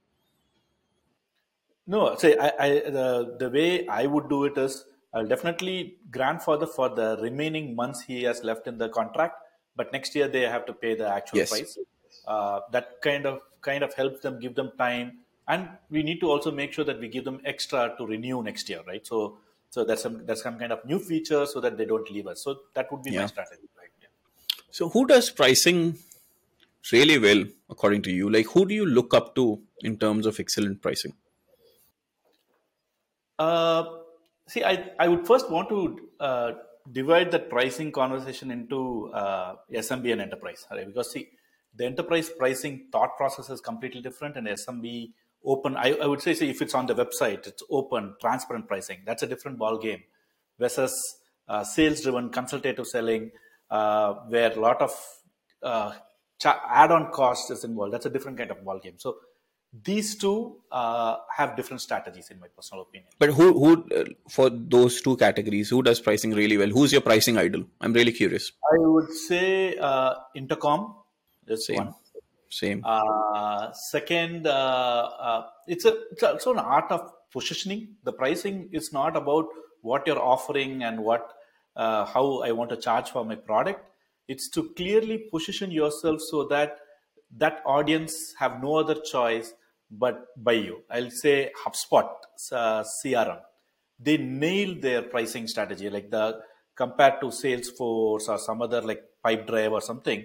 No 1.94 2.16
say 2.16 2.38
i, 2.38 2.50
I 2.66 2.70
the, 2.98 3.36
the 3.40 3.50
way 3.50 3.88
i 3.88 4.06
would 4.06 4.30
do 4.30 4.40
it 4.50 4.58
is 4.66 4.74
i'll 5.14 5.30
definitely 5.34 5.98
grandfather 6.18 6.68
for 6.78 6.88
the 7.00 7.08
remaining 7.22 7.76
months 7.80 8.02
he 8.10 8.24
has 8.24 8.44
left 8.50 8.68
in 8.72 8.78
the 8.78 8.90
contract 8.90 9.36
but 9.76 9.92
next 9.92 10.16
year 10.16 10.28
they 10.28 10.42
have 10.56 10.66
to 10.68 10.74
pay 10.74 10.94
the 10.96 11.08
actual 11.08 11.40
Yes. 11.40 11.50
price. 11.50 11.78
Uh, 12.28 12.60
that 12.72 13.02
kind 13.02 13.26
of 13.26 13.40
kind 13.62 13.84
of 13.84 13.94
helps 13.94 14.20
them 14.22 14.40
give 14.40 14.56
them 14.56 14.72
time. 14.78 15.20
And 15.48 15.70
we 15.90 16.04
need 16.04 16.20
to 16.20 16.30
also 16.30 16.52
make 16.52 16.74
sure 16.74 16.86
that 16.86 17.00
we 17.00 17.08
give 17.08 17.24
them 17.26 17.40
extra 17.46 17.96
to 17.98 18.06
renew 18.06 18.44
next 18.44 18.70
year 18.70 18.82
right? 18.88 19.06
So 19.12 19.38
so 19.70 19.86
that's 19.86 20.04
some 20.04 20.26
that's 20.26 20.44
some 20.44 20.60
kind 20.60 20.72
of 20.74 20.84
new 20.86 21.00
feature 21.00 21.46
so 21.46 21.62
that 21.62 21.78
they 21.78 21.86
don't 21.86 22.10
leave 22.12 22.28
us. 22.28 22.44
So 22.44 22.58
that 22.76 22.92
would 22.92 23.04
be 23.04 23.12
my 23.12 23.26
strategy 23.26 23.70
right? 23.78 23.90
Yeah. 24.02 24.08
So, 24.72 24.90
who 24.90 25.08
does 25.08 25.30
pricing 25.32 25.98
really 26.92 27.20
well, 27.20 27.44
according 27.70 28.02
to 28.04 28.12
you? 28.12 28.30
Like, 28.30 28.48
who 28.48 28.68
do 28.68 28.74
you 28.74 28.86
look 28.86 29.14
up 29.14 29.36
to 29.36 29.62
in 29.82 29.98
terms 29.98 30.26
of 30.26 30.40
excellent 30.40 30.82
pricing? 30.82 31.14
Uh, 33.38 33.86
see, 34.48 34.64
I, 34.64 34.92
I 35.00 35.08
would 35.08 35.26
first 35.26 35.50
want 35.50 35.70
to 35.70 36.10
uh, 36.20 36.52
divide 36.92 37.32
that 37.32 37.50
pricing 37.50 37.92
conversation 37.92 38.52
into 38.52 39.12
uh, 39.14 39.56
SMB 39.74 40.12
and 40.12 40.22
enterprise, 40.22 40.66
right? 40.72 40.86
Because 40.86 41.12
see, 41.12 41.30
the 41.76 41.86
enterprise 41.86 42.30
pricing 42.30 42.88
thought 42.92 43.16
process 43.16 43.50
is 43.50 43.62
completely 43.62 44.02
different, 44.02 44.36
and 44.36 44.48
SMB 44.48 45.12
open. 45.46 45.78
I, 45.78 45.94
I 45.94 46.08
would 46.08 46.22
say, 46.22 46.34
see, 46.34 46.50
if 46.50 46.62
it's 46.62 46.74
on 46.74 46.88
the 46.88 46.96
website, 46.96 47.48
it's 47.48 47.64
open, 47.70 48.16
transparent 48.20 48.68
pricing. 48.68 49.00
That's 49.06 49.24
a 49.24 49.28
different 49.28 49.58
ball 49.58 49.78
game 49.78 50.04
versus 50.58 51.18
uh, 51.48 51.64
sales-driven 51.64 52.30
consultative 52.30 52.88
selling, 52.88 53.32
uh, 53.70 54.14
where 54.28 54.52
a 54.52 54.60
lot 54.60 54.82
of 54.82 54.92
uh, 55.64 55.94
add-on 56.46 57.12
cost 57.12 57.52
is 57.52 57.64
involved. 57.64 57.94
That's 57.94 58.06
a 58.06 58.10
different 58.10 58.38
kind 58.38 58.52
of 58.52 58.64
ball 58.64 58.80
game. 58.80 58.96
So 58.98 59.18
these 59.84 60.16
two 60.16 60.58
uh, 60.72 61.18
have 61.36 61.56
different 61.56 61.82
strategies, 61.82 62.30
in 62.32 62.40
my 62.40 62.48
personal 62.56 62.84
opinion. 62.84 63.10
But 63.20 63.30
who, 63.30 63.54
who 63.54 63.86
uh, 63.96 64.06
for 64.28 64.50
those 64.50 65.02
two 65.02 65.16
categories, 65.18 65.70
who 65.70 65.84
does 65.84 66.00
pricing 66.00 66.32
really 66.32 66.58
well? 66.58 66.70
Who's 66.70 66.92
your 66.92 67.02
pricing 67.02 67.38
idol? 67.38 67.66
I'm 67.80 67.94
really 67.94 68.12
curious. 68.12 68.52
I 68.72 68.78
would 68.80 69.12
say 69.12 69.78
uh, 69.78 70.16
Intercom 70.36 70.96
is 71.48 71.68
Same. 71.68 71.78
one. 71.78 71.94
Same. 72.52 72.82
Uh, 72.84 73.72
second, 73.74 74.48
uh, 74.48 74.52
uh, 75.20 75.46
it's 75.68 75.86
a 75.86 75.96
it's 76.12 76.24
also 76.24 76.54
an 76.54 76.60
art 76.60 76.92
of 76.92 77.12
positioning. 77.32 77.90
The 78.04 78.12
pricing 78.12 78.70
is 78.72 78.92
not 78.92 79.16
about 79.16 79.46
what 79.82 80.08
you're 80.08 80.20
offering 80.20 80.82
and 80.84 81.04
what 81.04 81.32
uh, 81.76 82.06
how 82.06 82.42
I 82.42 82.52
want 82.54 82.72
to 82.72 82.78
charge 82.78 83.12
for 83.12 83.24
my 83.24 83.36
product. 83.36 83.86
It's 84.30 84.50
to 84.52 84.70
clearly 84.78 85.18
position 85.32 85.72
yourself 85.72 86.22
so 86.22 86.46
that 86.46 86.78
that 87.38 87.62
audience 87.66 88.16
have 88.40 88.62
no 88.64 88.76
other 88.76 88.96
choice 88.96 89.54
but 89.92 90.28
buy 90.42 90.54
you. 90.54 90.84
I'll 90.90 91.12
say 91.12 91.52
HubSpot 91.66 92.10
uh, 92.52 92.84
CRM. 93.04 93.42
They 94.00 94.18
nailed 94.18 94.82
their 94.82 95.02
pricing 95.02 95.48
strategy, 95.48 95.90
like 95.90 96.10
the 96.10 96.40
compared 96.76 97.20
to 97.22 97.28
Salesforce 97.28 98.30
or 98.30 98.38
some 98.38 98.62
other 98.62 98.82
like 98.82 99.04
Pipedrive 99.26 99.72
or 99.72 99.82
something 99.82 100.24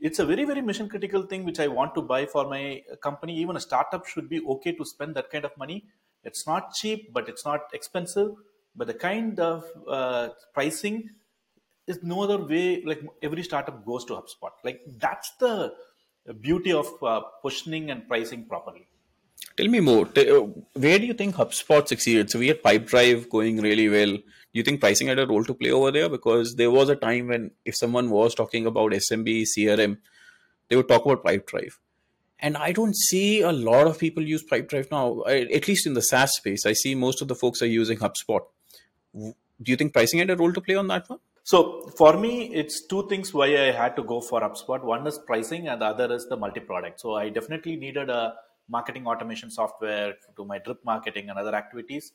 it's 0.00 0.18
a 0.18 0.26
very 0.26 0.44
very 0.44 0.60
mission 0.60 0.88
critical 0.88 1.22
thing 1.22 1.44
which 1.44 1.60
i 1.60 1.66
want 1.66 1.94
to 1.94 2.02
buy 2.02 2.24
for 2.26 2.48
my 2.48 2.82
company 3.02 3.36
even 3.36 3.56
a 3.56 3.60
startup 3.60 4.06
should 4.06 4.28
be 4.28 4.40
okay 4.54 4.72
to 4.72 4.84
spend 4.84 5.14
that 5.14 5.30
kind 5.30 5.44
of 5.44 5.56
money 5.56 5.84
it's 6.24 6.46
not 6.46 6.72
cheap 6.74 7.12
but 7.12 7.28
it's 7.28 7.44
not 7.44 7.62
expensive 7.72 8.30
but 8.76 8.86
the 8.86 8.94
kind 8.94 9.40
of 9.40 9.64
uh, 9.88 10.28
pricing 10.54 11.08
is 11.88 12.02
no 12.02 12.22
other 12.22 12.38
way 12.38 12.82
like 12.84 13.02
every 13.22 13.42
startup 13.42 13.84
goes 13.84 14.04
to 14.04 14.14
hubspot 14.14 14.64
like 14.64 14.80
that's 14.98 15.30
the 15.40 15.72
beauty 16.40 16.72
of 16.72 16.86
uh, 17.02 17.20
positioning 17.42 17.90
and 17.90 18.06
pricing 18.06 18.44
properly 18.44 18.88
Tell 19.56 19.68
me 19.68 19.80
more. 19.80 20.08
Uh, 20.16 20.46
where 20.74 20.98
do 20.98 21.06
you 21.06 21.14
think 21.14 21.34
HubSpot 21.34 21.86
succeeded? 21.86 22.30
So 22.30 22.38
we 22.38 22.48
had 22.48 22.62
Pipedrive 22.62 23.28
going 23.28 23.60
really 23.60 23.88
well. 23.88 24.16
Do 24.16 24.52
you 24.52 24.62
think 24.62 24.80
pricing 24.80 25.08
had 25.08 25.18
a 25.18 25.26
role 25.26 25.44
to 25.44 25.54
play 25.54 25.72
over 25.72 25.90
there? 25.90 26.08
Because 26.08 26.54
there 26.54 26.70
was 26.70 26.88
a 26.88 26.96
time 26.96 27.28
when 27.28 27.50
if 27.64 27.74
someone 27.76 28.10
was 28.10 28.34
talking 28.34 28.66
about 28.66 28.92
SMB, 28.92 29.46
CRM, 29.56 29.98
they 30.68 30.76
would 30.76 30.88
talk 30.88 31.04
about 31.04 31.24
Pipedrive. 31.24 31.74
And 32.38 32.56
I 32.56 32.70
don't 32.70 32.94
see 32.94 33.40
a 33.40 33.50
lot 33.50 33.88
of 33.88 33.98
people 33.98 34.22
use 34.22 34.44
Pipedrive 34.44 34.92
now, 34.92 35.24
at 35.24 35.66
least 35.66 35.86
in 35.86 35.94
the 35.94 36.02
SaaS 36.02 36.36
space. 36.36 36.64
I 36.64 36.72
see 36.72 36.94
most 36.94 37.20
of 37.20 37.26
the 37.26 37.34
folks 37.34 37.60
are 37.60 37.66
using 37.66 37.98
HubSpot. 37.98 38.42
Do 39.12 39.34
you 39.64 39.76
think 39.76 39.92
pricing 39.92 40.20
had 40.20 40.30
a 40.30 40.36
role 40.36 40.52
to 40.52 40.60
play 40.60 40.76
on 40.76 40.86
that 40.86 41.08
one? 41.08 41.18
So 41.50 41.58
for 41.96 42.18
me, 42.18 42.32
it's 42.60 42.86
two 42.86 43.08
things 43.08 43.32
why 43.32 43.46
I 43.46 43.70
had 43.72 43.96
to 43.96 44.02
go 44.02 44.20
for 44.20 44.42
HubSpot. 44.42 44.84
One 44.84 45.06
is 45.06 45.18
pricing, 45.18 45.68
and 45.68 45.80
the 45.80 45.86
other 45.86 46.12
is 46.14 46.28
the 46.28 46.36
multi-product. 46.36 47.00
So 47.00 47.14
I 47.14 47.30
definitely 47.30 47.76
needed 47.76 48.10
a 48.10 48.34
marketing 48.68 49.06
automation 49.06 49.50
software 49.50 50.12
to 50.12 50.28
do 50.36 50.44
my 50.44 50.58
drip 50.58 50.84
marketing 50.84 51.30
and 51.30 51.38
other 51.38 51.54
activities. 51.54 52.12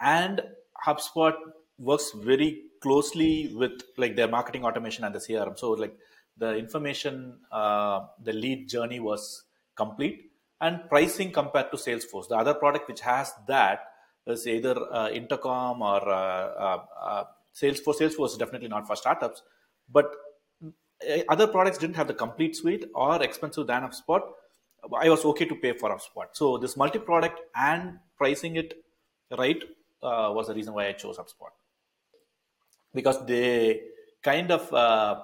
And 0.00 0.40
HubSpot 0.84 1.34
works 1.78 2.10
very 2.12 2.62
closely 2.80 3.54
with 3.54 3.84
like 3.98 4.16
their 4.16 4.26
marketing 4.26 4.64
automation 4.64 5.04
and 5.04 5.14
the 5.14 5.20
CRM. 5.20 5.56
So 5.56 5.70
like 5.70 5.96
the 6.36 6.56
information, 6.56 7.38
uh, 7.52 8.06
the 8.20 8.32
lead 8.32 8.68
journey 8.68 8.98
was 8.98 9.44
complete, 9.76 10.32
and 10.60 10.80
pricing 10.88 11.30
compared 11.30 11.70
to 11.70 11.76
Salesforce. 11.76 12.26
The 12.30 12.36
other 12.36 12.54
product 12.54 12.88
which 12.88 13.02
has 13.02 13.32
that 13.46 13.92
is 14.26 14.44
either 14.48 14.74
uh, 14.92 15.08
Intercom 15.10 15.82
or 15.82 16.02
uh, 16.08 16.46
uh, 16.66 16.84
uh, 17.00 17.24
Salesforce. 17.54 18.00
Salesforce 18.00 18.32
is 18.32 18.36
definitely 18.36 18.68
not 18.68 18.86
for 18.86 18.96
startups, 18.96 19.42
but 19.90 20.10
uh, 20.64 21.18
other 21.28 21.46
products 21.46 21.78
didn't 21.78 21.96
have 21.96 22.08
the 22.08 22.14
complete 22.14 22.56
suite 22.56 22.86
or 22.94 23.22
expensive 23.22 23.66
than 23.66 23.82
HubSpot. 23.82 24.20
I 24.96 25.08
was 25.08 25.24
okay 25.24 25.44
to 25.44 25.54
pay 25.54 25.72
for 25.72 25.90
HubSpot. 25.90 26.26
So 26.32 26.58
this 26.58 26.76
multi-product 26.76 27.40
and 27.54 27.98
pricing 28.16 28.56
it 28.56 28.74
right 29.38 29.62
uh, 30.02 30.32
was 30.34 30.48
the 30.48 30.54
reason 30.54 30.74
why 30.74 30.88
I 30.88 30.92
chose 30.92 31.18
HubSpot 31.18 31.50
because 32.94 33.24
they 33.26 33.80
kind 34.22 34.50
of 34.50 34.72
uh, 34.72 35.20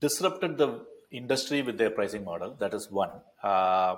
disrupted 0.00 0.58
the 0.58 0.84
industry 1.10 1.62
with 1.62 1.78
their 1.78 1.90
pricing 1.90 2.24
model. 2.24 2.56
That 2.58 2.74
is 2.74 2.90
one. 2.90 3.10
Uh, 3.42 3.96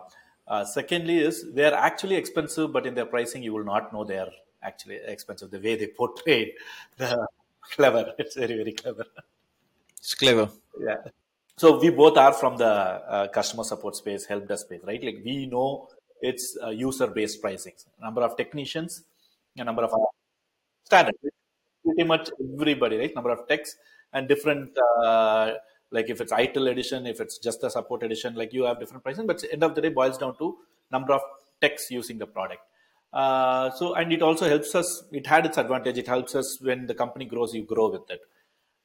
uh, 0.48 0.64
secondly, 0.64 1.18
is 1.18 1.52
they 1.52 1.64
are 1.64 1.74
actually 1.74 2.16
expensive, 2.16 2.72
but 2.72 2.86
in 2.86 2.94
their 2.94 3.06
pricing, 3.06 3.42
you 3.42 3.52
will 3.52 3.64
not 3.64 3.92
know 3.92 4.04
they 4.04 4.18
are 4.18 4.30
actually 4.62 4.96
expensive. 5.04 5.50
The 5.50 5.58
way 5.58 5.76
they 5.76 5.88
portray 5.88 6.54
the 6.96 7.26
clever, 7.74 8.14
it's 8.18 8.36
very 8.36 8.56
very 8.56 8.72
clever. 8.72 9.06
It's 9.98 10.14
clever. 10.14 10.50
Yeah. 10.80 10.96
So 11.58 11.78
we 11.80 11.90
both 11.90 12.18
are 12.18 12.32
from 12.32 12.58
the 12.58 12.66
uh, 12.66 13.28
customer 13.28 13.64
support 13.64 13.96
space, 13.96 14.26
help 14.26 14.46
desk 14.46 14.66
space, 14.66 14.80
right? 14.84 15.02
Like 15.02 15.22
we 15.24 15.46
know 15.46 15.88
it's 16.20 16.56
uh, 16.62 16.68
user-based 16.68 17.40
pricing, 17.40 17.72
number 18.00 18.22
of 18.22 18.36
technicians, 18.36 19.04
a 19.56 19.64
number 19.64 19.82
of 19.84 19.92
standard, 20.84 21.14
pretty 21.84 22.04
much 22.04 22.30
everybody, 22.54 22.98
right? 22.98 23.14
Number 23.14 23.30
of 23.30 23.48
techs 23.48 23.76
and 24.12 24.28
different, 24.28 24.76
uh, 25.02 25.52
like 25.90 26.10
if 26.10 26.20
it's 26.20 26.32
ITIL 26.32 26.70
edition, 26.70 27.06
if 27.06 27.20
it's 27.20 27.38
just 27.38 27.60
the 27.60 27.70
support 27.70 28.02
edition, 28.02 28.34
like 28.34 28.52
you 28.52 28.64
have 28.64 28.78
different 28.78 29.02
pricing, 29.02 29.26
but 29.26 29.42
end 29.50 29.62
of 29.62 29.74
the 29.74 29.80
day 29.80 29.88
boils 29.88 30.18
down 30.18 30.36
to 30.38 30.56
number 30.92 31.12
of 31.14 31.20
techs 31.60 31.90
using 31.90 32.18
the 32.18 32.26
product. 32.26 32.60
Uh, 33.16 33.70
so 33.70 33.94
and 33.94 34.12
it 34.12 34.20
also 34.20 34.46
helps 34.46 34.74
us. 34.74 34.88
It 35.10 35.26
had 35.26 35.46
its 35.46 35.56
advantage. 35.56 35.96
It 35.96 36.06
helps 36.06 36.34
us 36.34 36.58
when 36.60 36.86
the 36.86 36.94
company 36.94 37.24
grows, 37.24 37.54
you 37.54 37.64
grow 37.64 37.88
with 37.90 38.10
it. 38.10 38.20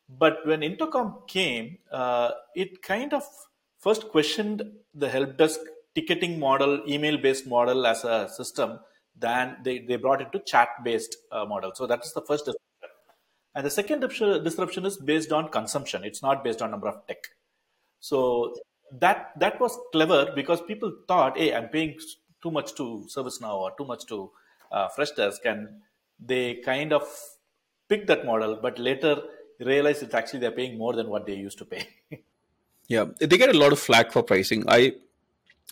But 0.08 0.38
when 0.46 0.64
Intercom 0.64 1.08
came, 1.28 1.80
uh, 1.92 2.32
it 2.56 2.82
kind 2.82 3.14
of 3.14 3.24
first 3.80 4.08
questioned 4.10 4.64
the 4.94 5.10
help 5.10 5.38
desk 5.38 5.60
ticketing 5.96 6.40
model, 6.40 6.82
email 6.88 7.18
based 7.18 7.46
model 7.46 7.86
as 7.86 8.06
a 8.06 8.30
system. 8.30 8.80
Then 9.18 9.58
they, 9.66 9.80
they 9.80 9.98
brought 9.98 10.22
it 10.22 10.32
to 10.32 10.40
chat 10.40 10.70
based 10.86 11.18
uh, 11.34 11.44
model. 11.44 11.74
So 11.76 11.86
that 11.88 12.06
is 12.06 12.14
the 12.14 12.22
first 12.22 12.46
disruption. 12.46 12.90
And 13.54 13.66
the 13.66 13.70
second 13.70 14.00
disruption- 14.00 14.46
disruption 14.46 14.86
is 14.86 14.96
based 14.96 15.34
on 15.34 15.50
consumption. 15.50 16.06
It's 16.06 16.22
not 16.22 16.42
based 16.42 16.62
on 16.62 16.72
number 16.72 16.88
of 16.88 17.06
tech. 17.06 17.28
So 18.00 18.56
that 19.00 19.32
that 19.40 19.60
was 19.60 19.78
clever 19.92 20.32
because 20.36 20.62
people 20.62 20.94
thought, 21.10 21.38
hey, 21.38 21.54
I'm 21.54 21.68
paying 21.68 21.98
too 22.42 22.52
much 22.52 22.76
to 22.76 23.06
ServiceNow 23.08 23.56
or 23.56 23.72
too 23.78 23.86
much 23.86 24.06
to 24.08 24.32
uh, 24.72 24.88
Freshdesk, 24.98 25.46
and 25.46 25.68
they 26.20 26.56
kind 26.56 26.94
of 26.94 27.04
pick 27.88 28.08
that 28.08 28.26
model, 28.26 28.60
but 28.62 28.80
later 28.80 29.22
realize 29.60 30.02
it's 30.02 30.14
actually 30.14 30.40
they're 30.40 30.52
paying 30.52 30.78
more 30.78 30.94
than 30.94 31.10
what 31.10 31.26
they 31.26 31.36
used 31.36 31.58
to 31.60 31.66
pay. 31.66 31.88
Yeah, 32.88 33.06
they 33.22 33.38
get 33.38 33.56
a 33.56 33.58
lot 33.58 33.72
of 33.72 33.80
flack 33.80 34.12
for 34.12 34.22
pricing. 34.22 34.66
I, 34.68 34.96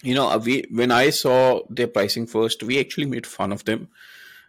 you 0.02 0.16
know, 0.16 0.38
we 0.38 0.64
when 0.72 0.90
I 0.90 1.10
saw 1.10 1.64
their 1.70 1.88
pricing 1.88 2.28
first, 2.28 2.64
we 2.64 2.80
actually 2.80 3.08
made 3.08 3.28
fun 3.28 3.52
of 3.52 3.66
them. 3.66 3.90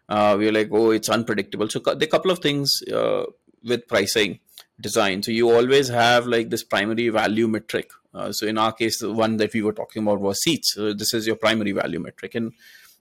Uh, 0.08 0.36
we 0.38 0.46
were 0.46 0.52
like, 0.52 0.68
oh, 0.70 0.90
it's 0.90 1.08
unpredictable. 1.08 1.68
So 1.68 1.82
are 1.86 1.96
a 2.00 2.06
couple 2.06 2.30
of 2.30 2.38
things 2.38 2.80
uh, 2.92 3.24
with 3.64 3.88
pricing 3.88 4.38
design. 4.80 5.24
So 5.24 5.32
you 5.32 5.50
always 5.50 5.88
have 5.88 6.28
like 6.28 6.50
this 6.50 6.62
primary 6.62 7.08
value 7.08 7.48
metric. 7.48 7.90
Uh, 8.12 8.32
so 8.32 8.46
in 8.46 8.58
our 8.58 8.72
case, 8.72 8.98
the 8.98 9.12
one 9.12 9.36
that 9.36 9.52
we 9.54 9.62
were 9.62 9.72
talking 9.72 10.02
about 10.02 10.20
was 10.20 10.42
seats. 10.42 10.74
So 10.74 10.92
this 10.92 11.14
is 11.14 11.26
your 11.26 11.36
primary 11.36 11.72
value 11.72 12.00
metric, 12.00 12.34
and 12.34 12.52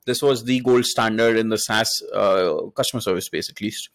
this 0.06 0.22
was 0.22 0.44
the 0.44 0.60
gold 0.62 0.86
standard 0.86 1.38
in 1.38 1.50
the 1.50 1.58
SaaS 1.58 2.02
uh, 2.14 2.70
customer 2.76 3.02
service 3.02 3.26
space, 3.26 3.50
at 3.50 3.62
least. 3.62 3.90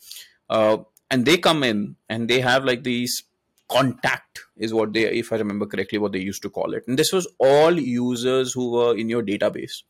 Uh, 0.51 0.79
and 1.11 1.25
they 1.25 1.39
come 1.39 1.63
in 1.63 1.97
and 2.09 2.29
they 2.29 2.41
have 2.41 2.65
like 2.65 2.83
these 2.83 3.23
contact 3.69 4.41
is 4.57 4.75
what 4.75 4.93
they, 4.93 5.05
if 5.05 5.33
I 5.33 5.37
remember 5.37 5.67
correctly, 5.67 5.99
what 5.99 6.13
they 6.13 6.21
used 6.21 6.43
to 6.43 6.51
call 6.51 6.75
it. 6.75 6.85
And 6.87 6.99
this 6.99 7.13
was 7.13 7.27
all 7.39 7.79
users 7.79 8.53
who 8.53 8.73
were 8.73 8.97
in 8.97 9.09
your 9.09 9.23
database. 9.23 9.83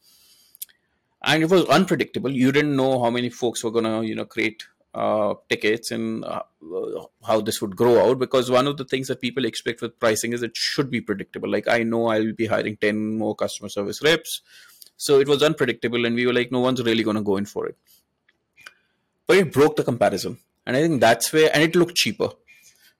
And 1.22 1.42
it 1.42 1.50
was 1.50 1.64
unpredictable. 1.66 2.30
You 2.30 2.52
didn't 2.52 2.76
know 2.76 3.02
how 3.02 3.10
many 3.10 3.30
folks 3.30 3.64
were 3.64 3.70
going 3.70 3.84
to, 3.84 4.06
you 4.06 4.14
know, 4.14 4.26
create 4.26 4.64
uh, 4.94 5.34
tickets 5.48 5.90
and 5.90 6.24
uh, 6.24 6.42
how 7.26 7.40
this 7.40 7.60
would 7.60 7.76
grow 7.76 8.08
out 8.08 8.18
because 8.18 8.50
one 8.50 8.66
of 8.66 8.76
the 8.76 8.84
things 8.84 9.08
that 9.08 9.20
people 9.20 9.44
expect 9.44 9.82
with 9.82 9.98
pricing 9.98 10.32
is 10.32 10.42
it 10.42 10.56
should 10.56 10.90
be 10.90 11.00
predictable. 11.00 11.50
Like 11.50 11.68
i 11.68 11.82
know 11.82 12.06
i'll 12.06 12.32
be 12.32 12.46
hiring 12.46 12.76
10 12.76 13.18
more 13.18 13.34
customer 13.34 13.68
service 13.68 14.02
reps. 14.02 14.40
So 14.96 15.18
it 15.18 15.28
was 15.28 15.42
unpredictable 15.42 16.06
and 16.06 16.14
we 16.14 16.26
were 16.26 16.32
like 16.32 16.52
no 16.52 16.60
one's 16.60 16.82
really 16.82 17.02
going 17.02 17.16
to 17.16 17.22
go 17.22 17.36
in 17.36 17.44
for 17.44 17.66
it. 17.66 17.76
But 19.26 19.38
it 19.38 19.52
broke 19.52 19.76
the 19.76 19.84
comparison. 19.84 20.38
And 20.66 20.76
i 20.76 20.80
think 20.80 21.00
that's 21.00 21.32
where 21.32 21.50
and 21.52 21.62
it 21.62 21.74
looked 21.74 21.96
cheaper. 21.96 22.30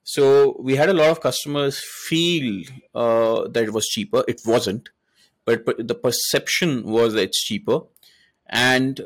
So 0.03 0.55
we 0.59 0.75
had 0.75 0.89
a 0.89 0.93
lot 0.93 1.09
of 1.09 1.21
customers 1.21 1.81
feel 2.07 2.63
uh, 2.93 3.47
that 3.47 3.63
it 3.63 3.73
was 3.73 3.87
cheaper. 3.87 4.23
It 4.27 4.41
wasn't. 4.45 4.89
But, 5.45 5.65
but 5.65 5.87
the 5.87 5.95
perception 5.95 6.83
was 6.83 7.13
that 7.13 7.23
it's 7.23 7.43
cheaper. 7.43 7.81
And 8.47 9.01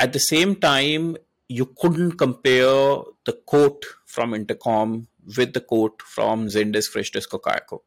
at 0.00 0.12
the 0.12 0.18
same 0.18 0.56
time 0.56 1.16
you 1.50 1.66
couldn't 1.78 2.12
compare 2.12 3.02
the 3.24 3.32
quote 3.44 3.84
from 4.06 4.34
Intercom 4.34 5.08
with 5.36 5.52
the 5.52 5.60
quote 5.60 6.00
from 6.00 6.46
Zendesk, 6.46 6.92
Freshdesk, 6.92 7.34
or 7.34 7.40
Kayako. 7.40 7.80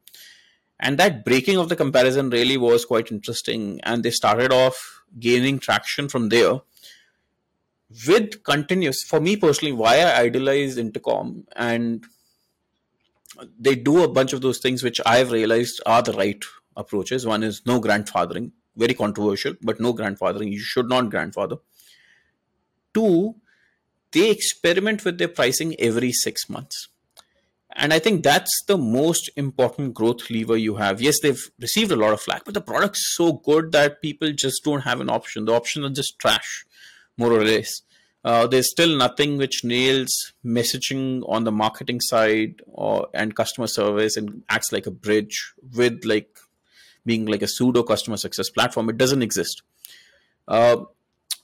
And 0.81 0.97
that 0.97 1.23
breaking 1.23 1.57
of 1.57 1.69
the 1.69 1.77
comparison 1.77 2.29
really 2.29 2.57
was 2.57 2.83
quite 2.83 3.09
interesting. 3.09 3.79
And 3.83 4.03
they 4.03 4.11
started 4.11 4.51
off 4.51 5.01
gaining 5.17 5.59
traction 5.59 6.09
from 6.09 6.27
there 6.27 6.59
with 8.05 8.43
continuous. 8.43 9.01
For 9.01 9.21
me 9.21 9.37
personally, 9.37 9.71
why 9.71 9.99
I 9.99 10.23
idolize 10.23 10.77
Intercom 10.77 11.45
and 11.55 12.03
they 13.57 13.75
do 13.75 14.03
a 14.03 14.09
bunch 14.09 14.33
of 14.33 14.41
those 14.41 14.57
things 14.57 14.83
which 14.83 14.99
I've 15.05 15.31
realized 15.31 15.79
are 15.85 16.01
the 16.01 16.11
right 16.11 16.43
approaches. 16.75 17.25
One 17.25 17.43
is 17.43 17.61
no 17.65 17.79
grandfathering, 17.79 18.51
very 18.75 18.93
controversial, 18.93 19.53
but 19.61 19.79
no 19.79 19.93
grandfathering. 19.93 20.51
You 20.51 20.59
should 20.59 20.89
not 20.89 21.09
grandfather. 21.09 21.57
Two, 22.93 23.35
they 24.13 24.29
experiment 24.29 25.03
with 25.03 25.17
their 25.17 25.27
pricing 25.27 25.75
every 25.79 26.11
six 26.11 26.49
months. 26.49 26.87
And 27.75 27.91
I 27.91 27.99
think 27.99 28.23
that's 28.23 28.63
the 28.67 28.77
most 28.77 29.29
important 29.35 29.95
growth 29.95 30.29
lever 30.29 30.55
you 30.55 30.75
have. 30.75 31.01
Yes, 31.01 31.19
they've 31.21 31.43
received 31.59 31.91
a 31.91 31.95
lot 31.95 32.13
of 32.13 32.21
flack, 32.21 32.45
but 32.45 32.53
the 32.53 32.61
product's 32.61 33.15
so 33.15 33.33
good 33.33 33.71
that 33.71 34.01
people 34.01 34.31
just 34.31 34.63
don't 34.63 34.81
have 34.81 35.01
an 35.01 35.09
option. 35.09 35.45
The 35.45 35.53
options 35.53 35.85
are 35.85 35.93
just 35.93 36.19
trash, 36.19 36.65
more 37.17 37.31
or 37.31 37.43
less. 37.43 37.81
Uh, 38.23 38.47
there's 38.47 38.69
still 38.69 38.95
nothing 38.95 39.37
which 39.37 39.63
nails 39.63 40.33
messaging 40.45 41.23
on 41.27 41.43
the 41.43 41.51
marketing 41.51 41.99
side 41.99 42.61
or 42.67 43.07
and 43.13 43.35
customer 43.35 43.67
service 43.67 44.15
and 44.15 44.43
acts 44.49 44.71
like 44.71 44.87
a 44.87 44.91
bridge 44.91 45.53
with 45.75 46.05
like 46.05 46.29
being 47.05 47.25
like 47.25 47.41
a 47.41 47.47
pseudo 47.47 47.83
customer 47.83 48.15
success 48.15 48.49
platform. 48.49 48.87
It 48.89 48.97
doesn't 48.97 49.23
exist. 49.23 49.61
Uh, 50.47 50.85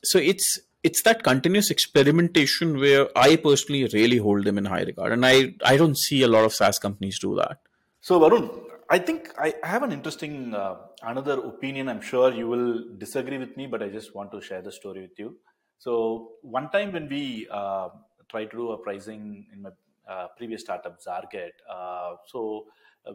so 0.03 0.19
it's 0.19 0.59
it's 0.83 1.01
that 1.03 1.23
continuous 1.23 1.69
experimentation 1.69 2.79
where 2.79 3.07
I 3.15 3.35
personally 3.35 3.89
really 3.93 4.17
hold 4.17 4.45
them 4.45 4.57
in 4.57 4.65
high 4.65 4.83
regard, 4.83 5.11
and 5.11 5.25
I 5.25 5.53
I 5.63 5.77
don't 5.77 5.97
see 5.97 6.23
a 6.23 6.27
lot 6.27 6.45
of 6.45 6.53
SaaS 6.53 6.79
companies 6.79 7.19
do 7.19 7.35
that. 7.35 7.59
So 8.01 8.19
Varun, 8.19 8.49
I 8.89 8.99
think 8.99 9.29
I 9.37 9.53
have 9.63 9.83
an 9.83 9.91
interesting 9.91 10.53
uh, 10.53 10.75
another 11.03 11.39
opinion. 11.39 11.89
I'm 11.89 12.01
sure 12.01 12.33
you 12.33 12.47
will 12.47 12.85
disagree 12.97 13.37
with 13.37 13.55
me, 13.57 13.67
but 13.67 13.83
I 13.83 13.89
just 13.89 14.15
want 14.15 14.31
to 14.31 14.41
share 14.41 14.61
the 14.61 14.71
story 14.71 15.01
with 15.01 15.19
you. 15.19 15.37
So 15.79 16.31
one 16.41 16.69
time 16.69 16.93
when 16.93 17.07
we 17.09 17.47
uh, 17.51 17.89
tried 18.29 18.51
to 18.51 18.57
do 18.57 18.71
a 18.71 18.77
pricing 18.77 19.47
in 19.53 19.61
my 19.63 19.71
uh, 20.09 20.27
previous 20.37 20.61
startup 20.61 20.97
Zarget, 21.05 21.51
uh, 21.69 22.15
so 22.25 22.65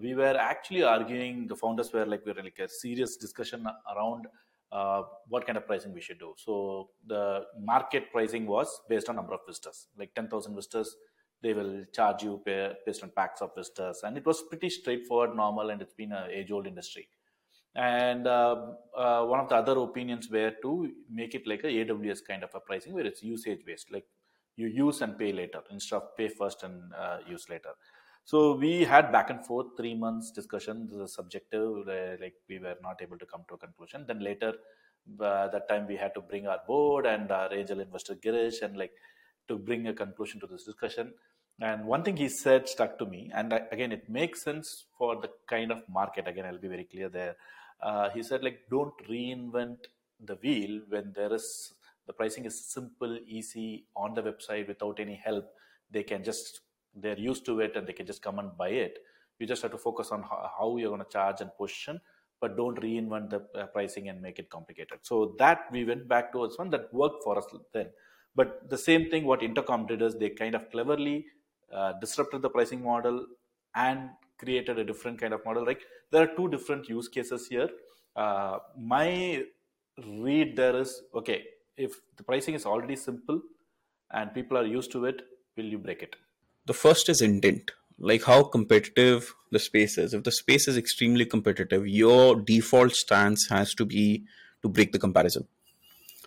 we 0.03 0.15
were 0.15 0.37
actually 0.39 0.83
arguing. 0.83 1.47
The 1.47 1.57
founders 1.57 1.93
were 1.93 2.07
like 2.07 2.25
we 2.27 2.33
were 2.33 2.43
like 2.43 2.59
a 2.59 2.69
serious 2.69 3.17
discussion 3.17 3.67
around 3.95 4.27
uh, 4.75 5.03
what 5.29 5.47
kind 5.47 5.57
of 5.57 5.67
pricing 5.67 5.95
we 5.95 6.01
should 6.01 6.19
do. 6.19 6.35
So 6.37 6.91
the 7.07 7.45
market 7.61 8.11
pricing 8.11 8.45
was 8.45 8.69
based 8.89 9.09
on 9.09 9.15
number 9.17 9.35
of 9.35 9.41
visitors, 9.47 9.87
like 9.97 10.15
10,000 10.15 10.55
visitors, 10.55 10.97
they 11.43 11.53
will 11.53 11.85
charge 11.95 12.25
you 12.25 12.43
based 12.45 13.03
on 13.05 13.13
packs 13.15 13.41
of 13.41 13.51
visitors. 13.57 14.01
And 14.03 14.17
it 14.17 14.27
was 14.27 14.43
pretty 14.43 14.71
straightforward, 14.71 15.37
normal, 15.37 15.71
and 15.71 15.81
it's 15.81 15.95
been 15.95 16.13
an 16.13 16.31
age-old 16.31 16.67
industry. 16.67 17.09
And 17.77 18.27
uh, 18.27 18.57
uh, 18.97 19.25
one 19.27 19.41
of 19.41 19.49
the 19.49 19.57
other 19.57 19.79
opinions 19.79 20.29
were 20.31 20.53
to 20.63 20.91
make 21.11 21.35
it 21.35 21.47
like 21.47 21.65
a 21.65 21.69
AWS 21.69 22.21
kind 22.27 22.43
of 22.43 22.51
a 22.55 22.61
pricing 22.61 22.95
where 22.95 23.07
it's 23.07 23.23
usage 23.23 23.61
based, 23.67 23.93
like 23.93 24.07
you 24.57 24.69
use 24.69 25.03
and 25.03 25.19
pay 25.19 25.33
later 25.33 25.61
instead 25.71 25.97
of 25.97 26.17
pay 26.17 26.29
first 26.29 26.63
and 26.63 26.93
uh, 26.95 27.19
use 27.29 27.49
later. 27.49 27.71
So 28.25 28.55
we 28.55 28.85
had 28.85 29.13
back 29.13 29.29
and 29.29 29.45
forth 29.45 29.77
three 29.77 29.95
months 29.95 30.31
discussion. 30.31 30.89
This 30.91 30.99
is 30.99 31.15
subjective, 31.15 31.87
like 32.21 32.35
we 32.49 32.59
were 32.59 32.77
not 32.83 33.01
able 33.03 33.19
to 33.19 33.27
come 33.27 33.45
to 33.49 33.55
a 33.55 33.59
conclusion. 33.59 34.07
Then 34.07 34.21
later, 34.21 34.55
uh, 35.21 35.49
that 35.49 35.69
time 35.69 35.87
we 35.87 35.97
had 35.97 36.15
to 36.15 36.23
bring 36.23 36.47
our 36.47 36.61
board 36.67 37.05
and 37.05 37.31
our 37.31 37.53
angel 37.53 37.81
investor 37.81 38.15
Girish 38.15 38.63
and 38.63 38.79
like 38.79 38.93
to 39.49 39.59
bring 39.59 39.89
a 39.89 39.93
conclusion 39.93 40.41
to 40.41 40.47
this 40.47 40.65
discussion. 40.65 41.13
And 41.61 41.85
one 41.85 42.03
thing 42.03 42.17
he 42.17 42.29
said 42.31 42.67
stuck 42.69 42.99
to 42.99 43.07
me, 43.07 43.31
and 43.35 43.53
I, 43.53 43.61
again, 43.71 43.93
it 43.93 44.09
makes 44.09 44.43
sense 44.43 44.87
for 44.99 45.21
the 45.21 45.29
kind 45.47 45.71
of 45.71 45.83
market. 45.89 46.27
Again, 46.27 46.47
I'll 46.47 46.59
be 46.59 46.69
very 46.69 46.85
clear 46.85 47.11
there. 47.11 47.37
Uh, 47.83 48.09
he 48.11 48.23
said 48.23 48.43
like, 48.43 48.61
don't 48.71 48.95
reinvent 49.09 49.77
the 50.19 50.37
wheel 50.37 50.81
when 50.89 51.13
there 51.15 51.33
is 51.35 51.75
the 52.07 52.13
pricing 52.13 52.45
is 52.45 52.73
simple, 52.73 53.19
easy 53.27 53.85
on 53.97 54.15
the 54.15 54.23
website 54.23 54.69
without 54.69 54.99
any 54.99 55.15
help. 55.15 55.47
They 55.91 56.03
can 56.03 56.25
just 56.25 56.61
they're 56.97 57.19
used 57.19 57.45
to 57.47 57.61
it 57.61 57.77
and 57.77 57.87
they 57.87 57.93
can 57.93 58.07
just 58.07 58.23
come 58.23 58.39
and 58.39 58.57
buy 58.57 58.69
it. 58.69 58.99
You 59.39 59.47
just 59.47 59.63
have 59.63 59.73
to 59.73 59.79
focus 59.79 60.11
on 60.11 60.23
how, 60.23 60.77
you're 60.79 60.91
going 60.91 61.03
to 61.03 61.11
charge 61.11 61.41
and 61.41 61.51
position, 61.57 62.01
but 62.41 62.57
don't 62.57 62.81
reinvent 62.81 63.31
the 63.31 63.45
uh, 63.59 63.67
pricing 63.67 64.09
and 64.09 64.23
make 64.23 64.39
it 64.39 64.49
complicated. 64.49 64.99
So 65.03 65.35
that 65.39 65.67
we 65.73 65.85
went 65.85 66.09
back 66.09 66.33
towards 66.33 66.59
one 66.59 66.71
that 66.71 66.93
worked 66.93 67.25
for 67.25 67.37
us 67.37 67.47
then. 67.73 67.89
But 68.37 68.69
the 68.71 68.79
same 68.79 69.11
thing 69.11 69.25
what 69.25 69.43
Intercom 69.43 69.87
did 69.87 70.03
is 70.03 70.15
they 70.15 70.31
kind 70.31 70.55
of 70.55 70.71
cleverly 70.71 71.27
uh, 71.73 71.95
disrupted 72.01 72.43
the 72.43 72.51
pricing 72.51 72.83
model 72.83 73.27
and 73.75 74.11
created 74.39 74.79
a 74.79 74.85
different 74.85 75.21
kind 75.21 75.35
of 75.35 75.45
model. 75.45 75.65
Like 75.65 75.81
there 76.11 76.23
are 76.23 76.35
two 76.37 76.49
different 76.49 76.89
use 76.89 77.09
cases 77.09 77.49
here. 77.49 77.69
Uh, 78.15 78.59
my 78.79 79.45
read 80.19 80.57
there 80.57 80.77
is 80.77 81.03
okay 81.15 81.45
if 81.77 82.01
the 82.17 82.23
pricing 82.23 82.55
is 82.55 82.67
already 82.67 82.97
simple 82.97 83.41
and 84.13 84.33
people 84.35 84.57
are 84.57 84.67
used 84.67 84.93
to 84.93 85.05
it, 85.07 85.23
will 85.57 85.65
you 85.65 85.79
break 85.79 86.03
it? 86.03 86.17
The 86.67 86.75
first 86.75 87.09
is 87.09 87.21
intent. 87.21 87.73
Like 87.99 88.25
how 88.25 88.43
competitive 88.43 89.35
the 89.53 89.59
space 89.59 89.99
is. 89.99 90.15
If 90.15 90.25
the 90.25 90.33
space 90.33 90.67
is 90.67 90.77
extremely 90.77 91.25
competitive 91.25 91.87
your 91.87 92.37
default 92.37 92.93
stance 92.93 93.49
has 93.49 93.75
to 93.75 93.85
be 93.85 94.25
to 94.63 94.69
break 94.69 94.93
the 94.93 94.99
comparison. 94.99 95.47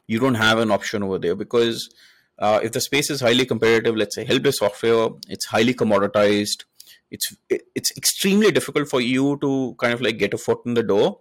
You 0.07 0.19
don't 0.19 0.35
have 0.35 0.59
an 0.59 0.71
option 0.71 1.03
over 1.03 1.19
there 1.19 1.35
because 1.35 1.89
uh, 2.39 2.59
if 2.63 2.71
the 2.71 2.79
space 2.79 3.09
is 3.09 3.19
highly 3.19 3.45
competitive 3.45 3.95
let's 3.95 4.15
say 4.15 4.25
helpdesk 4.25 4.55
software 4.55 5.09
it's 5.27 5.45
highly 5.45 5.73
commoditized 5.73 6.63
it's 7.09 7.35
it's 7.49 7.95
extremely 7.97 8.51
difficult 8.51 8.87
for 8.87 9.01
you 9.01 9.37
to 9.41 9.75
kind 9.79 9.93
of 9.93 10.01
like 10.01 10.17
get 10.17 10.33
a 10.33 10.37
foot 10.37 10.59
in 10.65 10.73
the 10.75 10.83
door 10.83 11.19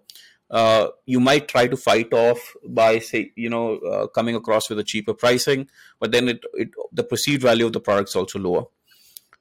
uh, 0.51 0.89
you 1.07 1.19
might 1.19 1.49
try 1.49 1.67
to 1.67 1.77
fight 1.77 2.13
off 2.13 2.55
by 2.65 2.99
say 2.99 3.33
you 3.35 3.49
know 3.49 3.79
uh, 3.79 4.07
coming 4.09 4.37
across 4.37 4.69
with 4.69 4.79
a 4.79 4.85
cheaper 4.85 5.15
pricing 5.15 5.69
but 6.01 6.13
then 6.13 6.29
it, 6.29 6.45
it 6.55 6.71
the 6.93 7.03
perceived 7.03 7.43
value 7.43 7.67
of 7.67 7.73
the 7.73 7.81
product 7.81 8.11
is 8.11 8.17
also 8.17 8.39
lower 8.39 8.67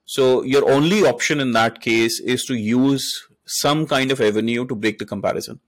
so 0.06 0.44
your 0.44 0.70
only 0.72 1.04
option 1.04 1.40
in 1.40 1.52
that 1.54 1.82
case 1.82 2.20
is 2.20 2.46
to 2.46 2.56
use 2.56 3.28
some 3.46 3.86
kind 3.88 4.12
of 4.12 4.22
avenue 4.22 4.66
to 4.68 4.76
break 4.76 5.00
the 5.00 5.06
comparison. 5.06 5.60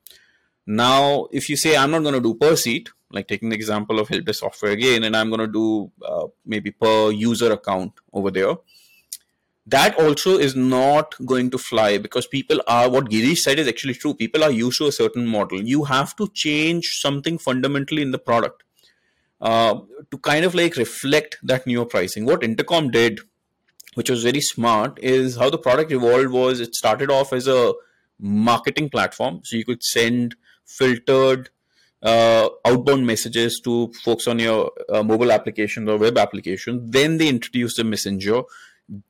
Now, 0.66 1.28
if 1.32 1.50
you 1.50 1.56
say 1.56 1.76
I'm 1.76 1.92
not 1.92 2.04
going 2.04 2.14
to 2.14 2.22
do 2.22 2.36
per 2.36 2.56
seat, 2.56 2.90
like 3.12 3.28
taking 3.28 3.50
the 3.50 3.56
example 3.56 4.00
of 4.00 4.10
helpdesk 4.10 4.36
software 4.36 4.72
again, 4.72 5.04
and 5.04 5.16
I'm 5.16 5.30
going 5.30 5.40
to 5.40 5.48
do 5.48 5.92
uh, 6.06 6.28
maybe 6.46 6.72
per 6.72 7.12
user 7.12 7.52
account 7.52 7.94
over 8.14 8.30
there, 8.30 8.56
that 9.66 10.00
also 10.00 10.38
is 10.38 10.56
not 10.56 11.16
going 11.26 11.50
to 11.52 11.58
fly 11.58 11.98
because 11.98 12.28
people 12.28 12.62
are 12.68 12.90
what 12.90 13.10
Girish 13.10 13.40
said 13.40 13.60
is 13.60 13.68
actually 13.68 13.96
true. 13.96 14.14
People 14.14 14.44
are 14.44 14.52
used 14.52 14.78
to 14.78 14.88
a 14.88 14.92
certain 14.92 15.28
model. 15.28 15.62
You 15.62 15.84
have 15.86 16.16
to 16.18 16.30
change 16.34 17.00
something 17.02 17.38
fundamentally 17.38 18.02
in 18.02 18.12
the 18.12 18.20
product 18.20 18.64
uh, 19.42 19.80
to 20.12 20.18
kind 20.20 20.46
of 20.46 20.56
like 20.56 20.78
reflect 20.78 21.38
that 21.44 21.68
newer 21.68 21.86
pricing. 21.86 22.26
What 22.26 22.44
Intercom 22.44 22.92
did 22.92 23.20
which 23.98 24.12
was 24.12 24.24
very 24.24 24.42
smart, 24.42 25.00
is 25.02 25.38
how 25.38 25.50
the 25.50 25.58
product 25.58 25.92
evolved 25.92 26.30
was 26.30 26.60
it 26.60 26.76
started 26.76 27.10
off 27.10 27.34
as 27.34 27.48
a 27.48 27.74
marketing 28.20 28.90
platform. 28.90 29.42
So 29.44 29.58
you 29.58 29.66
could 29.66 29.82
send 29.84 30.36
filtered 30.66 31.50
uh, 32.04 32.50
outbound 32.64 33.08
messages 33.08 33.60
to 33.64 33.92
folks 34.04 34.28
on 34.28 34.38
your 34.38 34.72
uh, 34.88 35.02
mobile 35.02 35.32
application 35.32 35.90
or 35.90 35.98
web 35.98 36.20
application. 36.20 36.92
Then 36.92 37.18
they 37.18 37.28
introduced 37.28 37.78
the 37.78 37.84
messenger 37.84 38.44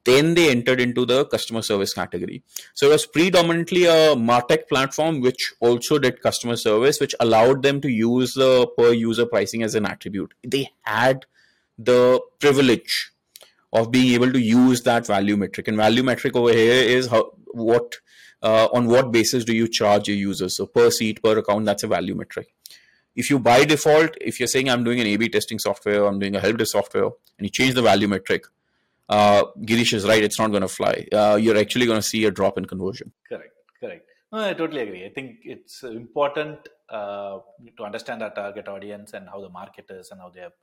then 0.06 0.34
they 0.34 0.50
entered 0.50 0.80
into 0.80 1.06
the 1.06 1.26
customer 1.26 1.62
service 1.62 1.94
category. 1.94 2.42
So 2.74 2.88
it 2.88 2.94
was 2.94 3.06
predominantly 3.06 3.86
a 3.86 4.16
Martech 4.16 4.68
platform, 4.68 5.22
which 5.22 5.54
also 5.60 6.00
did 6.00 6.22
customer 6.22 6.56
service, 6.56 7.00
which 7.00 7.14
allowed 7.20 7.62
them 7.62 7.80
to 7.82 7.90
use 7.90 8.34
the 8.34 8.68
per 8.78 8.92
user 8.92 9.26
pricing 9.26 9.62
as 9.62 9.76
an 9.76 9.86
attribute. 9.86 10.34
They 10.44 10.72
had 10.82 11.26
the 11.78 12.20
privilege 12.40 13.12
of 13.78 13.92
being 13.92 14.14
able 14.14 14.32
to 14.32 14.40
use 14.40 14.82
that 14.84 15.08
value 15.08 15.38
metric. 15.38 15.68
And 15.68 15.78
value 15.78 16.04
metric 16.04 16.36
over 16.36 16.52
here 16.52 16.84
is 16.98 17.08
how 17.08 17.32
what 17.52 17.96
uh, 18.42 18.68
on 18.74 18.88
what 18.88 19.12
basis 19.12 19.44
do 19.44 19.56
you 19.56 19.68
charge 19.68 20.08
your 20.08 20.18
users? 20.18 20.58
So 20.58 20.66
per 20.66 20.90
seat, 20.92 21.24
per 21.24 21.38
account, 21.38 21.66
that's 21.66 21.84
a 21.84 21.88
value 21.88 22.16
metric. 22.16 22.54
If 23.16 23.30
you 23.30 23.40
by 23.40 23.66
default, 23.66 24.16
if 24.22 24.40
you're 24.40 24.48
saying 24.48 24.70
I'm 24.70 24.84
doing 24.84 25.00
an 25.00 25.08
A/B 25.08 25.30
testing 25.30 25.60
software, 25.60 26.06
I'm 26.06 26.20
doing 26.20 26.36
a 26.36 26.40
help 26.40 26.58
desk 26.58 26.72
software, 26.72 27.06
and 27.06 27.48
you 27.48 27.50
change 27.50 27.74
the 27.74 27.82
value 27.82 28.08
metric, 28.08 28.46
uh, 29.10 29.46
Girish 29.62 29.94
is 29.94 30.06
right. 30.06 30.24
It's 30.24 30.40
not 30.40 30.52
going 30.52 30.62
to 30.62 30.68
fly. 30.68 31.08
Uh, 31.12 31.38
you're 31.42 31.58
actually 31.58 31.86
going 31.86 32.00
to 32.00 32.08
see 32.08 32.26
a 32.26 32.32
drop 32.32 32.58
in 32.58 32.66
conversion. 32.66 33.12
Correct. 33.28 33.54
Correct. 33.80 34.06
No, 34.32 34.40
I 34.40 34.54
totally 34.54 34.82
agree. 34.82 35.06
I 35.06 35.10
think 35.10 35.38
it's 35.44 35.84
important 35.84 36.60
uh, 36.90 37.40
to 37.78 37.84
understand 37.84 38.22
our 38.22 38.34
target 38.34 38.68
audience 38.68 39.14
and 39.14 39.28
how 39.30 39.42
the 39.42 39.50
market 39.50 39.86
is 39.90 40.12
and 40.12 40.20
how 40.20 40.30
they 40.30 40.42
are 40.42 40.54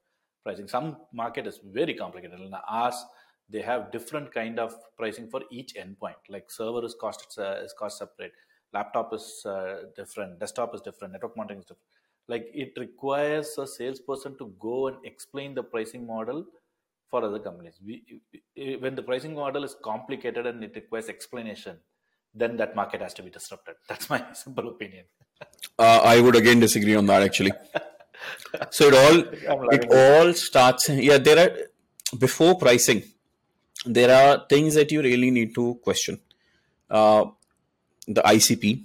pricing. 0.45 0.69
Some 0.69 0.99
market 1.13 1.47
is 1.47 1.61
very 1.65 1.95
complicated. 1.95 2.39
And 2.41 2.55
ours, 2.69 3.03
they 3.49 3.63
have 3.63 3.91
different 3.91 4.33
kind 4.33 4.59
of 4.59 4.75
pricing 4.97 5.29
for 5.29 5.43
each 5.51 5.75
endpoint. 5.75 6.21
Like 6.29 6.51
server 6.51 6.85
is 6.85 6.95
cost 7.01 7.39
uh, 7.39 7.57
is 7.65 7.75
cost 7.79 7.99
separate, 7.99 8.33
laptop 8.73 9.13
is 9.13 9.43
uh, 9.45 9.85
different, 9.97 10.39
desktop 10.39 10.75
is 10.75 10.81
different, 10.81 11.13
network 11.13 11.37
monitoring 11.37 11.61
is 11.61 11.67
different. 11.67 11.89
Like 12.29 12.47
it 12.55 12.73
requires 12.79 13.57
a 13.59 13.67
salesperson 13.67 14.39
to 14.39 14.55
go 14.59 14.89
and 14.89 14.97
explain 15.05 15.55
the 15.55 15.63
pricing 15.63 16.07
model 16.07 16.47
for 17.11 17.23
other 17.23 17.39
companies. 17.39 17.79
We, 17.85 18.21
when 18.81 18.95
the 18.95 19.03
pricing 19.03 19.35
model 19.35 19.63
is 19.63 19.77
complicated 19.83 20.47
and 20.47 20.65
it 20.65 20.75
requires 20.75 21.09
explanation, 21.09 21.79
then 22.35 22.57
that 22.57 22.75
market 22.75 23.03
has 23.03 23.15
to 23.15 23.23
be 23.23 23.31
disrupted. 23.31 23.77
That's 23.89 24.09
my 24.09 24.25
simple 24.33 24.69
opinion. 24.69 25.05
Uh, 25.79 26.01
I 26.03 26.21
would 26.21 26.37
again 26.37 26.61
disagree 26.61 26.95
on 26.95 27.07
that 27.07 27.23
actually. 27.23 27.53
so 28.71 28.89
it 28.89 28.95
all 28.95 29.69
it 29.73 29.87
all 29.91 30.33
starts. 30.33 30.89
Yeah, 30.89 31.19
there 31.19 31.39
are 31.39 32.19
before 32.19 32.57
pricing, 32.57 33.03
there 33.87 34.11
are 34.11 34.45
things 34.49 34.75
that 34.75 34.91
you 34.91 35.03
really 35.03 35.31
need 35.31 35.55
to 35.55 35.75
question. 35.83 36.21
Uh, 36.91 37.27
the 38.07 38.23
ICP, 38.23 38.85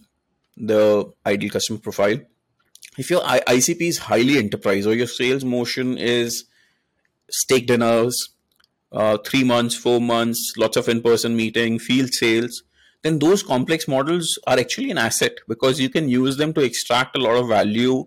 the 0.57 1.11
ideal 1.25 1.49
customer 1.49 1.79
profile. 1.79 2.19
If 2.97 3.09
your 3.09 3.21
ICP 3.21 3.81
is 3.81 3.97
highly 3.97 4.37
enterprise 4.37 4.85
or 4.87 4.93
your 4.93 5.07
sales 5.07 5.45
motion 5.45 5.97
is 5.97 6.45
steak 7.29 7.67
dinners, 7.67 8.29
uh, 8.91 9.17
three 9.17 9.43
months, 9.43 9.75
four 9.75 10.01
months, 10.01 10.53
lots 10.57 10.75
of 10.75 10.89
in 10.89 11.01
person 11.01 11.35
meeting, 11.35 11.79
field 11.79 12.13
sales, 12.13 12.63
then 13.03 13.19
those 13.19 13.43
complex 13.43 13.87
models 13.87 14.37
are 14.47 14.59
actually 14.59 14.91
an 14.91 14.97
asset 14.97 15.33
because 15.47 15.79
you 15.79 15.89
can 15.89 16.09
use 16.09 16.37
them 16.37 16.53
to 16.53 16.61
extract 16.61 17.15
a 17.15 17.21
lot 17.21 17.37
of 17.37 17.47
value 17.47 18.05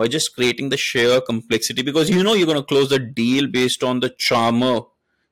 by 0.00 0.08
just 0.08 0.34
creating 0.34 0.70
the 0.70 0.78
sheer 0.78 1.20
complexity 1.20 1.82
because 1.82 2.08
you 2.08 2.22
know 2.24 2.32
you're 2.32 2.46
going 2.46 2.58
to 2.58 2.64
close 2.64 2.88
the 2.88 2.98
deal 2.98 3.46
based 3.46 3.84
on 3.84 4.00
the 4.00 4.08
charmer 4.16 4.80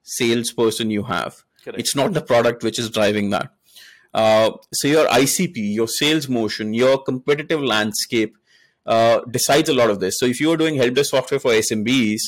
salesperson 0.02 0.90
you 0.90 1.04
have. 1.04 1.42
Correct. 1.64 1.80
It's 1.80 1.96
not 1.96 2.12
the 2.12 2.20
product 2.20 2.62
which 2.62 2.78
is 2.78 2.90
driving 2.90 3.30
that. 3.30 3.50
Uh, 4.12 4.50
so 4.74 4.88
your 4.88 5.06
ICP, 5.06 5.56
your 5.56 5.88
sales 5.88 6.28
motion, 6.28 6.74
your 6.74 7.02
competitive 7.02 7.62
landscape 7.62 8.36
uh, 8.84 9.20
decides 9.30 9.70
a 9.70 9.74
lot 9.74 9.88
of 9.88 10.00
this. 10.00 10.18
So 10.18 10.26
if 10.26 10.38
you 10.38 10.52
are 10.52 10.58
doing 10.58 10.76
help 10.76 10.92
desk 10.92 11.10
software 11.12 11.40
for 11.40 11.52
SMBs, 11.52 12.20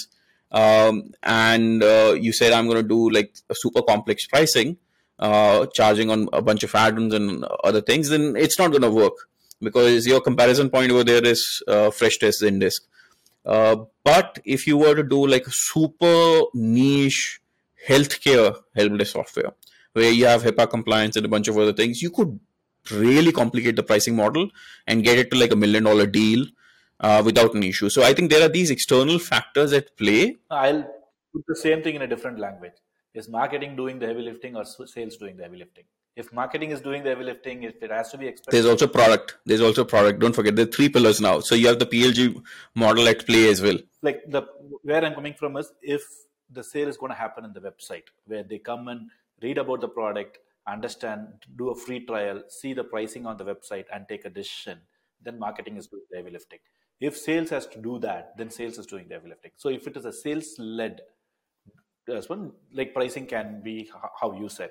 um, 0.50 1.12
and 1.22 1.82
uh, 1.82 2.16
you 2.18 2.32
said 2.32 2.54
I'm 2.54 2.68
going 2.68 2.82
to 2.82 2.88
do 2.88 3.10
like 3.10 3.34
a 3.50 3.54
super 3.54 3.82
complex 3.82 4.26
pricing, 4.26 4.78
uh, 5.18 5.66
charging 5.74 6.10
on 6.10 6.30
a 6.32 6.40
bunch 6.40 6.62
of 6.62 6.74
add-ons 6.74 7.12
and 7.12 7.44
other 7.64 7.82
things, 7.82 8.08
then 8.08 8.34
it's 8.34 8.58
not 8.58 8.70
going 8.70 8.88
to 8.88 8.90
work 8.90 9.28
because 9.60 10.06
your 10.06 10.20
comparison 10.20 10.70
point 10.70 10.90
over 10.90 11.04
there 11.04 11.24
is 11.24 11.62
uh, 11.68 11.90
Freshdesk 11.90 12.42
Zendesk. 12.42 12.80
Uh, 13.44 13.84
but 14.04 14.38
if 14.44 14.66
you 14.66 14.76
were 14.76 14.94
to 14.94 15.02
do 15.02 15.26
like 15.26 15.46
a 15.46 15.50
super 15.50 16.42
niche 16.54 17.40
healthcare 17.88 18.54
help 18.74 18.98
desk 18.98 19.12
software 19.12 19.52
where 19.94 20.10
you 20.10 20.26
have 20.26 20.42
HIPAA 20.42 20.68
compliance 20.68 21.16
and 21.16 21.24
a 21.24 21.28
bunch 21.28 21.48
of 21.48 21.56
other 21.58 21.72
things, 21.72 22.02
you 22.02 22.10
could 22.10 22.38
really 22.90 23.32
complicate 23.32 23.76
the 23.76 23.82
pricing 23.82 24.16
model 24.16 24.48
and 24.86 25.04
get 25.04 25.18
it 25.18 25.30
to 25.30 25.38
like 25.38 25.52
a 25.52 25.56
million 25.56 25.84
dollar 25.84 26.06
deal 26.06 26.46
uh, 27.00 27.22
without 27.24 27.54
an 27.54 27.62
issue. 27.62 27.88
So 27.88 28.02
I 28.02 28.14
think 28.14 28.30
there 28.30 28.44
are 28.44 28.48
these 28.48 28.70
external 28.70 29.18
factors 29.18 29.72
at 29.72 29.96
play. 29.96 30.36
I'll 30.50 30.82
put 31.32 31.44
the 31.46 31.56
same 31.56 31.82
thing 31.82 31.96
in 31.96 32.02
a 32.02 32.06
different 32.06 32.38
language. 32.38 32.72
Is 33.14 33.28
marketing 33.28 33.74
doing 33.74 33.98
the 33.98 34.06
heavy 34.06 34.22
lifting 34.22 34.56
or 34.56 34.64
sales 34.64 35.16
doing 35.16 35.36
the 35.36 35.42
heavy 35.42 35.58
lifting? 35.58 35.84
If 36.16 36.32
marketing 36.32 36.70
is 36.70 36.80
doing 36.80 37.02
the 37.02 37.10
heavy 37.10 37.24
lifting, 37.24 37.62
if 37.62 37.82
it 37.82 37.90
has 37.90 38.10
to 38.10 38.18
be 38.18 38.26
expected. 38.26 38.56
There's 38.56 38.66
also 38.66 38.86
product. 38.86 39.36
There's 39.46 39.60
also 39.60 39.84
product. 39.84 40.18
Don't 40.18 40.34
forget, 40.34 40.56
there 40.56 40.66
are 40.66 40.70
three 40.70 40.88
pillars 40.88 41.20
now. 41.20 41.40
So 41.40 41.54
you 41.54 41.68
have 41.68 41.78
the 41.78 41.86
PLG 41.86 42.42
model 42.74 43.08
at 43.08 43.26
play 43.26 43.48
as 43.48 43.62
well. 43.62 43.78
Like 44.02 44.22
the 44.26 44.42
where 44.82 45.04
I'm 45.04 45.14
coming 45.14 45.34
from 45.34 45.56
is 45.56 45.72
if 45.82 46.02
the 46.50 46.64
sale 46.64 46.88
is 46.88 46.96
going 46.96 47.10
to 47.10 47.16
happen 47.16 47.44
in 47.44 47.52
the 47.52 47.60
website 47.60 48.04
where 48.26 48.42
they 48.42 48.58
come 48.58 48.88
and 48.88 49.08
read 49.40 49.58
about 49.58 49.80
the 49.80 49.88
product, 49.88 50.38
understand, 50.66 51.28
do 51.56 51.70
a 51.70 51.74
free 51.74 52.04
trial, 52.04 52.42
see 52.48 52.72
the 52.74 52.84
pricing 52.84 53.26
on 53.26 53.36
the 53.36 53.44
website, 53.44 53.84
and 53.92 54.06
take 54.08 54.24
a 54.24 54.30
decision, 54.30 54.78
then 55.22 55.38
marketing 55.38 55.76
is 55.76 55.86
doing 55.86 56.02
the 56.10 56.16
heavy 56.16 56.30
lifting. 56.30 56.58
If 57.00 57.16
sales 57.16 57.50
has 57.50 57.66
to 57.68 57.78
do 57.78 57.98
that, 58.00 58.36
then 58.36 58.50
sales 58.50 58.78
is 58.78 58.86
doing 58.86 59.08
the 59.08 59.14
heavy 59.14 59.28
lifting. 59.30 59.52
So 59.56 59.68
if 59.68 59.86
it 59.86 59.96
is 59.96 60.04
a 60.04 60.12
sales 60.12 60.54
led, 60.58 61.00
one 62.26 62.46
uh, 62.46 62.50
like 62.72 62.92
pricing 62.92 63.26
can 63.26 63.62
be 63.62 63.90
how 64.20 64.32
you 64.32 64.48
said. 64.48 64.70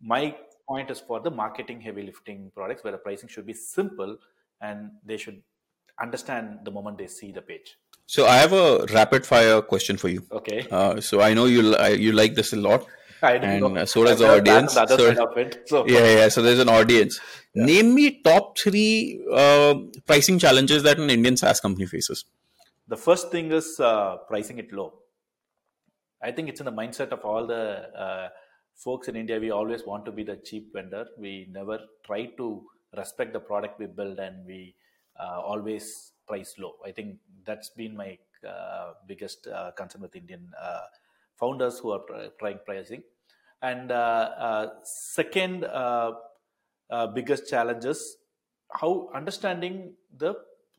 My 0.00 0.36
point 0.68 0.90
is 0.90 1.00
for 1.00 1.20
the 1.20 1.30
marketing 1.30 1.80
heavy 1.80 2.02
lifting 2.02 2.50
products 2.54 2.84
where 2.84 2.92
the 2.92 2.98
pricing 2.98 3.28
should 3.28 3.46
be 3.46 3.54
simple 3.54 4.16
and 4.60 4.90
they 5.04 5.16
should 5.16 5.42
understand 6.00 6.58
the 6.64 6.70
moment 6.70 6.98
they 6.98 7.06
see 7.06 7.32
the 7.32 7.42
page. 7.42 7.76
So 8.06 8.26
I 8.26 8.36
have 8.36 8.52
a 8.52 8.86
rapid 8.92 9.26
fire 9.26 9.60
question 9.60 9.96
for 9.96 10.08
you. 10.08 10.22
Okay. 10.32 10.66
Uh, 10.70 11.00
so 11.00 11.20
I 11.20 11.34
know 11.34 11.44
you 11.46 11.76
you 12.06 12.12
like 12.12 12.34
this 12.34 12.52
a 12.52 12.56
lot. 12.56 12.86
I 13.20 13.32
and 13.34 13.60
know. 13.60 13.84
so 13.84 14.04
does 14.04 14.20
the 14.20 14.28
audience. 14.36 14.74
The 14.74 14.86
so, 14.86 15.32
it, 15.32 15.62
so. 15.66 15.86
Yeah, 15.86 16.06
yeah. 16.18 16.28
So 16.28 16.40
there's 16.40 16.60
an 16.60 16.68
audience. 16.68 17.20
Yeah. 17.52 17.64
Name 17.64 17.94
me 17.94 18.22
top 18.22 18.56
three 18.56 19.20
uh, 19.32 19.74
pricing 20.06 20.38
challenges 20.38 20.84
that 20.84 20.98
an 20.98 21.10
Indian 21.10 21.36
SaaS 21.36 21.60
company 21.60 21.86
faces. 21.86 22.24
The 22.86 22.96
first 22.96 23.30
thing 23.30 23.50
is 23.52 23.80
uh, 23.80 24.18
pricing 24.28 24.58
it 24.58 24.72
low. 24.72 24.94
I 26.22 26.30
think 26.32 26.48
it's 26.48 26.60
in 26.60 26.66
the 26.66 26.72
mindset 26.72 27.08
of 27.08 27.24
all 27.24 27.46
the 27.46 27.64
uh, 28.06 28.28
folks 28.84 29.08
in 29.08 29.16
India. 29.16 29.38
We 29.40 29.50
always 29.50 29.84
want 29.84 30.04
to 30.06 30.12
be 30.12 30.24
the 30.30 30.36
cheap 30.36 30.72
vendor. 30.72 31.06
We 31.18 31.48
never 31.50 31.78
try 32.04 32.26
to 32.40 32.46
respect 32.96 33.32
the 33.32 33.40
product 33.40 33.78
we 33.78 33.86
build, 33.86 34.18
and 34.18 34.46
we 34.46 34.74
uh, 35.18 35.40
always 35.40 36.12
price 36.26 36.54
low. 36.58 36.74
I 36.84 36.92
think 36.92 37.18
that's 37.44 37.70
been 37.70 37.96
my 37.96 38.18
uh, 38.46 38.92
biggest 39.06 39.46
uh, 39.46 39.72
concern 39.72 40.02
with 40.02 40.14
Indian 40.14 40.52
founders 41.40 41.78
who 41.78 41.90
are 41.92 42.04
trying 42.38 42.60
pricing. 42.64 43.02
And 43.62 43.92
second 44.84 45.66
biggest 47.14 47.48
challenges 47.48 48.18
how 48.80 49.10
understanding 49.14 49.94
the 50.16 50.34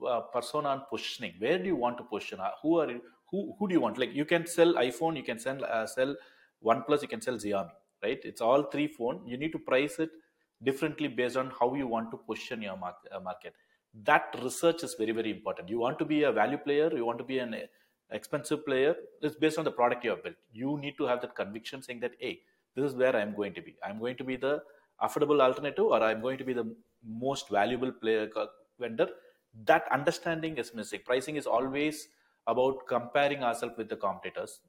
uh, 0.07 0.21
persona 0.33 0.69
and 0.69 0.81
positioning 0.89 1.33
where 1.39 1.57
do 1.57 1.65
you 1.65 1.75
want 1.75 1.97
to 1.97 2.03
position 2.03 2.39
uh, 2.39 2.51
who 2.61 2.79
are 2.79 2.89
you, 2.89 3.01
who 3.31 3.55
who 3.57 3.67
do 3.67 3.73
you 3.73 3.81
want 3.81 3.97
like 3.97 4.13
you 4.13 4.25
can 4.25 4.45
sell 4.45 4.73
iphone 4.85 5.17
you 5.17 5.23
can 5.23 5.39
sell 5.39 5.63
uh, 5.65 5.85
sell 5.85 6.15
oneplus 6.63 7.01
you 7.01 7.07
can 7.07 7.21
sell 7.21 7.35
xiaomi 7.35 7.75
right? 8.03 8.19
It's 8.23 8.41
all 8.41 8.63
three 8.63 8.87
phone. 8.87 9.25
You 9.25 9.37
need 9.37 9.51
to 9.51 9.59
price 9.59 9.99
it 9.99 10.09
differently 10.63 11.07
based 11.07 11.37
on 11.37 11.51
how 11.59 11.73
you 11.75 11.87
want 11.87 12.11
to 12.11 12.17
position 12.17 12.61
your 12.61 12.73
uh, 12.73 13.19
market. 13.19 13.53
That 14.03 14.35
research 14.43 14.83
is 14.83 14.95
very 14.95 15.11
very 15.11 15.31
important. 15.31 15.69
You 15.69 15.79
want 15.79 15.99
to 15.99 16.05
be 16.05 16.23
a 16.23 16.31
value 16.31 16.57
player 16.57 16.89
you 16.95 17.05
want 17.05 17.17
to 17.19 17.23
be 17.23 17.39
an 17.39 17.55
expensive 18.11 18.65
player 18.65 18.95
it's 19.21 19.35
based 19.35 19.57
on 19.57 19.65
the 19.65 19.71
product 19.71 20.03
you 20.03 20.09
have 20.11 20.23
built. 20.23 20.35
You 20.51 20.77
need 20.79 20.97
to 20.97 21.05
have 21.05 21.21
that 21.21 21.35
conviction 21.35 21.81
saying 21.81 21.99
that 22.01 22.13
hey 22.19 22.41
this 22.75 22.85
is 22.85 22.95
where 22.95 23.15
i'm 23.15 23.35
going 23.35 23.53
to 23.53 23.61
be. 23.61 23.75
I'm 23.83 23.99
going 23.99 24.17
to 24.17 24.23
be 24.23 24.35
the 24.35 24.61
affordable 25.01 25.41
alternative 25.41 25.85
or 25.85 26.03
i'm 26.03 26.21
going 26.21 26.37
to 26.37 26.43
be 26.43 26.53
the 26.53 26.75
most 27.03 27.49
valuable 27.49 27.91
player 27.91 28.29
vendor. 28.79 29.09
That 29.65 29.87
understanding 29.91 30.57
is 30.57 30.73
missing. 30.73 31.01
Pricing 31.05 31.35
is 31.35 31.47
always 31.47 32.09
about 32.47 32.85
comparing 32.87 33.43
ourselves 33.43 33.75
with 33.77 33.89
the 33.89 33.95
competitors 33.95 34.59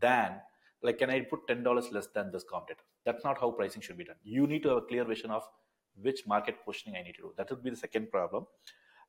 than 0.00 0.40
like 0.82 0.98
can 0.98 1.10
i 1.10 1.20
put 1.20 1.46
$10 1.48 1.92
less 1.92 2.08
than 2.14 2.30
this 2.32 2.44
competitor 2.44 2.84
that's 3.04 3.24
not 3.24 3.38
how 3.40 3.50
pricing 3.50 3.82
should 3.82 3.98
be 3.98 4.04
done. 4.04 4.16
You 4.22 4.46
need 4.46 4.62
to 4.64 4.68
have 4.70 4.78
a 4.78 4.82
clear 4.82 5.04
vision 5.04 5.30
of 5.30 5.42
which 6.00 6.26
market 6.26 6.56
positioning 6.64 6.98
i 6.98 7.02
need 7.02 7.14
to 7.16 7.22
do. 7.22 7.32
That 7.36 7.50
would 7.50 7.62
be 7.62 7.70
the 7.70 7.76
second 7.76 8.10
problem. 8.10 8.46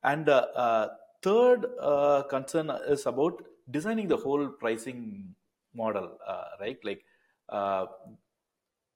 And 0.02 0.28
uh, 0.28 0.46
uh, 0.56 0.88
third 1.22 1.66
uh, 1.80 2.22
concern 2.24 2.70
is 2.88 3.06
about 3.06 3.42
designing 3.70 4.08
the 4.08 4.16
whole 4.16 4.48
pricing 4.48 5.34
model 5.74 6.18
uh, 6.26 6.44
right? 6.60 6.78
Like 6.82 7.04
uh, 7.48 7.86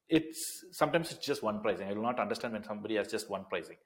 it's 0.09 0.65
sometimes 0.73 1.13
it's 1.13 1.25
just 1.25 1.43
one 1.43 1.61
pricing. 1.61 1.89
I 1.89 1.93
will 1.93 2.03
not 2.03 2.21
understand 2.21 2.55
when 2.55 2.65
somebody 2.65 2.97
has 2.97 3.09
just 3.09 3.31
one 3.31 3.45
pricing. 3.49 3.77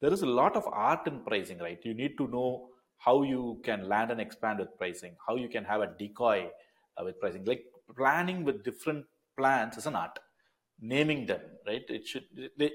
There 0.00 0.12
is 0.12 0.22
a 0.22 0.26
lot 0.26 0.56
of 0.56 0.66
art 0.66 1.06
in 1.06 1.20
pricing 1.20 1.58
right? 1.58 1.78
You 1.82 1.94
need 1.94 2.16
to 2.18 2.28
know 2.28 2.68
how 2.98 3.22
you 3.22 3.60
can 3.64 3.88
land 3.88 4.10
and 4.10 4.20
expand 4.20 4.58
with 4.58 4.76
pricing 4.76 5.16
how 5.26 5.34
you 5.36 5.48
can 5.48 5.64
have 5.64 5.80
a 5.80 5.86
decoy 5.98 6.48
uh, 6.96 7.04
with 7.04 7.18
pricing. 7.20 7.44
Like 7.44 7.64
planning 7.96 8.44
with 8.44 8.64
different 8.64 9.06
plans 9.36 9.76
is 9.76 9.86
an 9.86 9.96
art 9.96 10.18
naming 10.80 11.26
them, 11.26 11.40
right? 11.66 11.84
It 11.88 12.06
should. 12.06 12.24
They, 12.56 12.72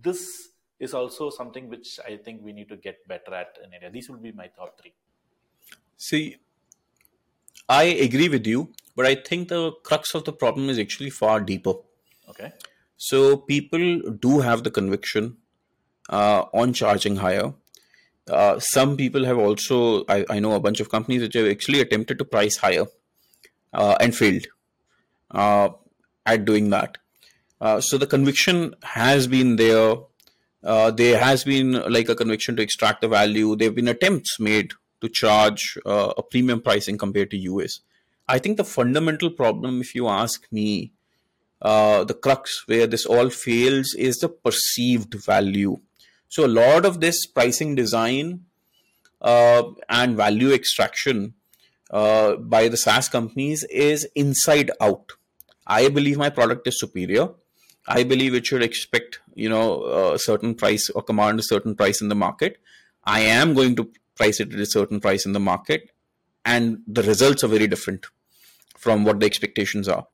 this 0.00 0.48
is 0.80 0.94
also 0.94 1.30
something 1.30 1.68
which 1.68 2.00
I 2.06 2.16
think 2.16 2.42
we 2.42 2.52
need 2.52 2.68
to 2.68 2.76
get 2.76 3.06
better 3.06 3.34
at 3.34 3.58
in 3.64 3.72
India. 3.72 3.90
These 3.90 4.10
would 4.10 4.22
be 4.22 4.32
my 4.32 4.48
top 4.48 4.80
three. 4.80 4.94
See, 5.96 6.36
I 7.68 7.84
agree 7.84 8.28
with 8.28 8.46
you, 8.46 8.72
but 8.96 9.06
I 9.06 9.14
think 9.14 9.48
the 9.48 9.72
crux 9.84 10.14
of 10.14 10.24
the 10.24 10.32
problem 10.32 10.68
is 10.68 10.78
actually 10.78 11.10
far 11.10 11.40
deeper. 11.40 11.74
Okay. 12.28 12.52
So 12.96 13.36
people 13.36 14.00
do 14.20 14.40
have 14.40 14.64
the 14.64 14.70
conviction 14.70 15.36
uh, 16.08 16.44
on 16.52 16.72
charging 16.72 17.16
higher. 17.16 17.52
Uh, 18.28 18.58
some 18.58 18.96
people 18.96 19.24
have 19.24 19.38
also, 19.38 20.04
I, 20.08 20.24
I, 20.30 20.38
know 20.38 20.52
a 20.52 20.60
bunch 20.60 20.78
of 20.78 20.88
companies 20.88 21.22
which 21.22 21.34
have 21.34 21.46
actually 21.46 21.80
attempted 21.80 22.18
to 22.18 22.24
price 22.24 22.56
higher 22.56 22.86
and 23.72 24.14
failed 24.14 24.46
uh, 25.30 25.70
at 26.26 26.44
doing 26.44 26.70
that. 26.70 26.98
Uh, 27.60 27.80
so 27.80 27.96
the 27.96 28.06
conviction 28.06 28.74
has 28.82 29.26
been 29.26 29.56
there. 29.56 29.96
Uh, 30.64 30.90
there 30.90 31.18
has 31.18 31.44
been 31.44 31.72
like 31.90 32.08
a 32.08 32.14
conviction 32.14 32.56
to 32.56 32.62
extract 32.62 33.00
the 33.00 33.08
value. 33.08 33.56
There 33.56 33.68
have 33.68 33.74
been 33.74 33.88
attempts 33.88 34.38
made 34.38 34.72
to 35.00 35.08
charge 35.08 35.76
a 35.84 36.22
premium 36.22 36.60
pricing 36.60 36.96
compared 36.96 37.30
to 37.32 37.36
US. 37.36 37.80
I 38.28 38.38
think 38.38 38.56
the 38.56 38.64
fundamental 38.64 39.30
problem, 39.30 39.80
if 39.80 39.94
you 39.94 40.06
ask 40.08 40.46
me, 40.52 40.92
the 41.60 42.18
crux 42.22 42.62
where 42.66 42.86
this 42.86 43.06
all 43.06 43.30
fails 43.30 43.94
is 43.94 44.18
the 44.18 44.28
perceived 44.28 45.14
value 45.14 45.80
so 46.32 46.46
a 46.46 46.48
lot 46.48 46.86
of 46.86 47.00
this 47.00 47.26
pricing 47.26 47.74
design 47.74 48.46
uh, 49.20 49.64
and 49.90 50.16
value 50.16 50.50
extraction 50.50 51.34
uh, 51.92 52.36
by 52.36 52.68
the 52.68 52.76
SaaS 52.76 53.08
companies 53.08 53.64
is 53.64 54.08
inside 54.14 54.70
out. 54.80 55.12
I 55.66 55.88
believe 55.88 56.18
my 56.18 56.30
product 56.30 56.66
is 56.66 56.80
superior. 56.80 57.28
I 57.86 58.04
believe 58.04 58.34
it 58.34 58.46
should 58.46 58.62
expect 58.62 59.20
you 59.34 59.48
know 59.48 60.12
a 60.12 60.18
certain 60.18 60.54
price 60.54 60.88
or 60.90 61.02
command 61.02 61.40
a 61.40 61.42
certain 61.42 61.74
price 61.74 62.00
in 62.00 62.08
the 62.08 62.14
market. 62.14 62.58
I 63.04 63.20
am 63.20 63.54
going 63.54 63.76
to 63.76 63.90
price 64.16 64.40
it 64.40 64.52
at 64.52 64.60
a 64.60 64.66
certain 64.66 65.00
price 65.00 65.26
in 65.26 65.32
the 65.32 65.40
market, 65.40 65.90
and 66.44 66.82
the 66.86 67.02
results 67.02 67.44
are 67.44 67.48
very 67.48 67.66
different 67.66 68.06
from 68.76 69.04
what 69.04 69.20
the 69.20 69.26
expectations 69.26 69.88
are. 69.88 70.06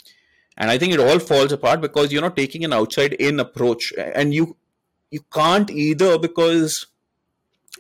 And 0.57 0.71
I 0.71 0.79
think 0.79 0.93
it 0.93 1.01
all 1.01 1.19
falls 1.19 1.53
apart 1.53 1.81
because 1.81 2.11
you're 2.11 2.23
not 2.23 2.37
taking 2.37 2.65
an 2.65 2.73
outside 2.73 3.13
in 3.15 3.39
approach, 3.39 3.93
and 3.97 4.35
you 4.35 4.57
you 5.11 5.21
can't 5.33 5.71
either 5.71 6.19
because 6.19 6.87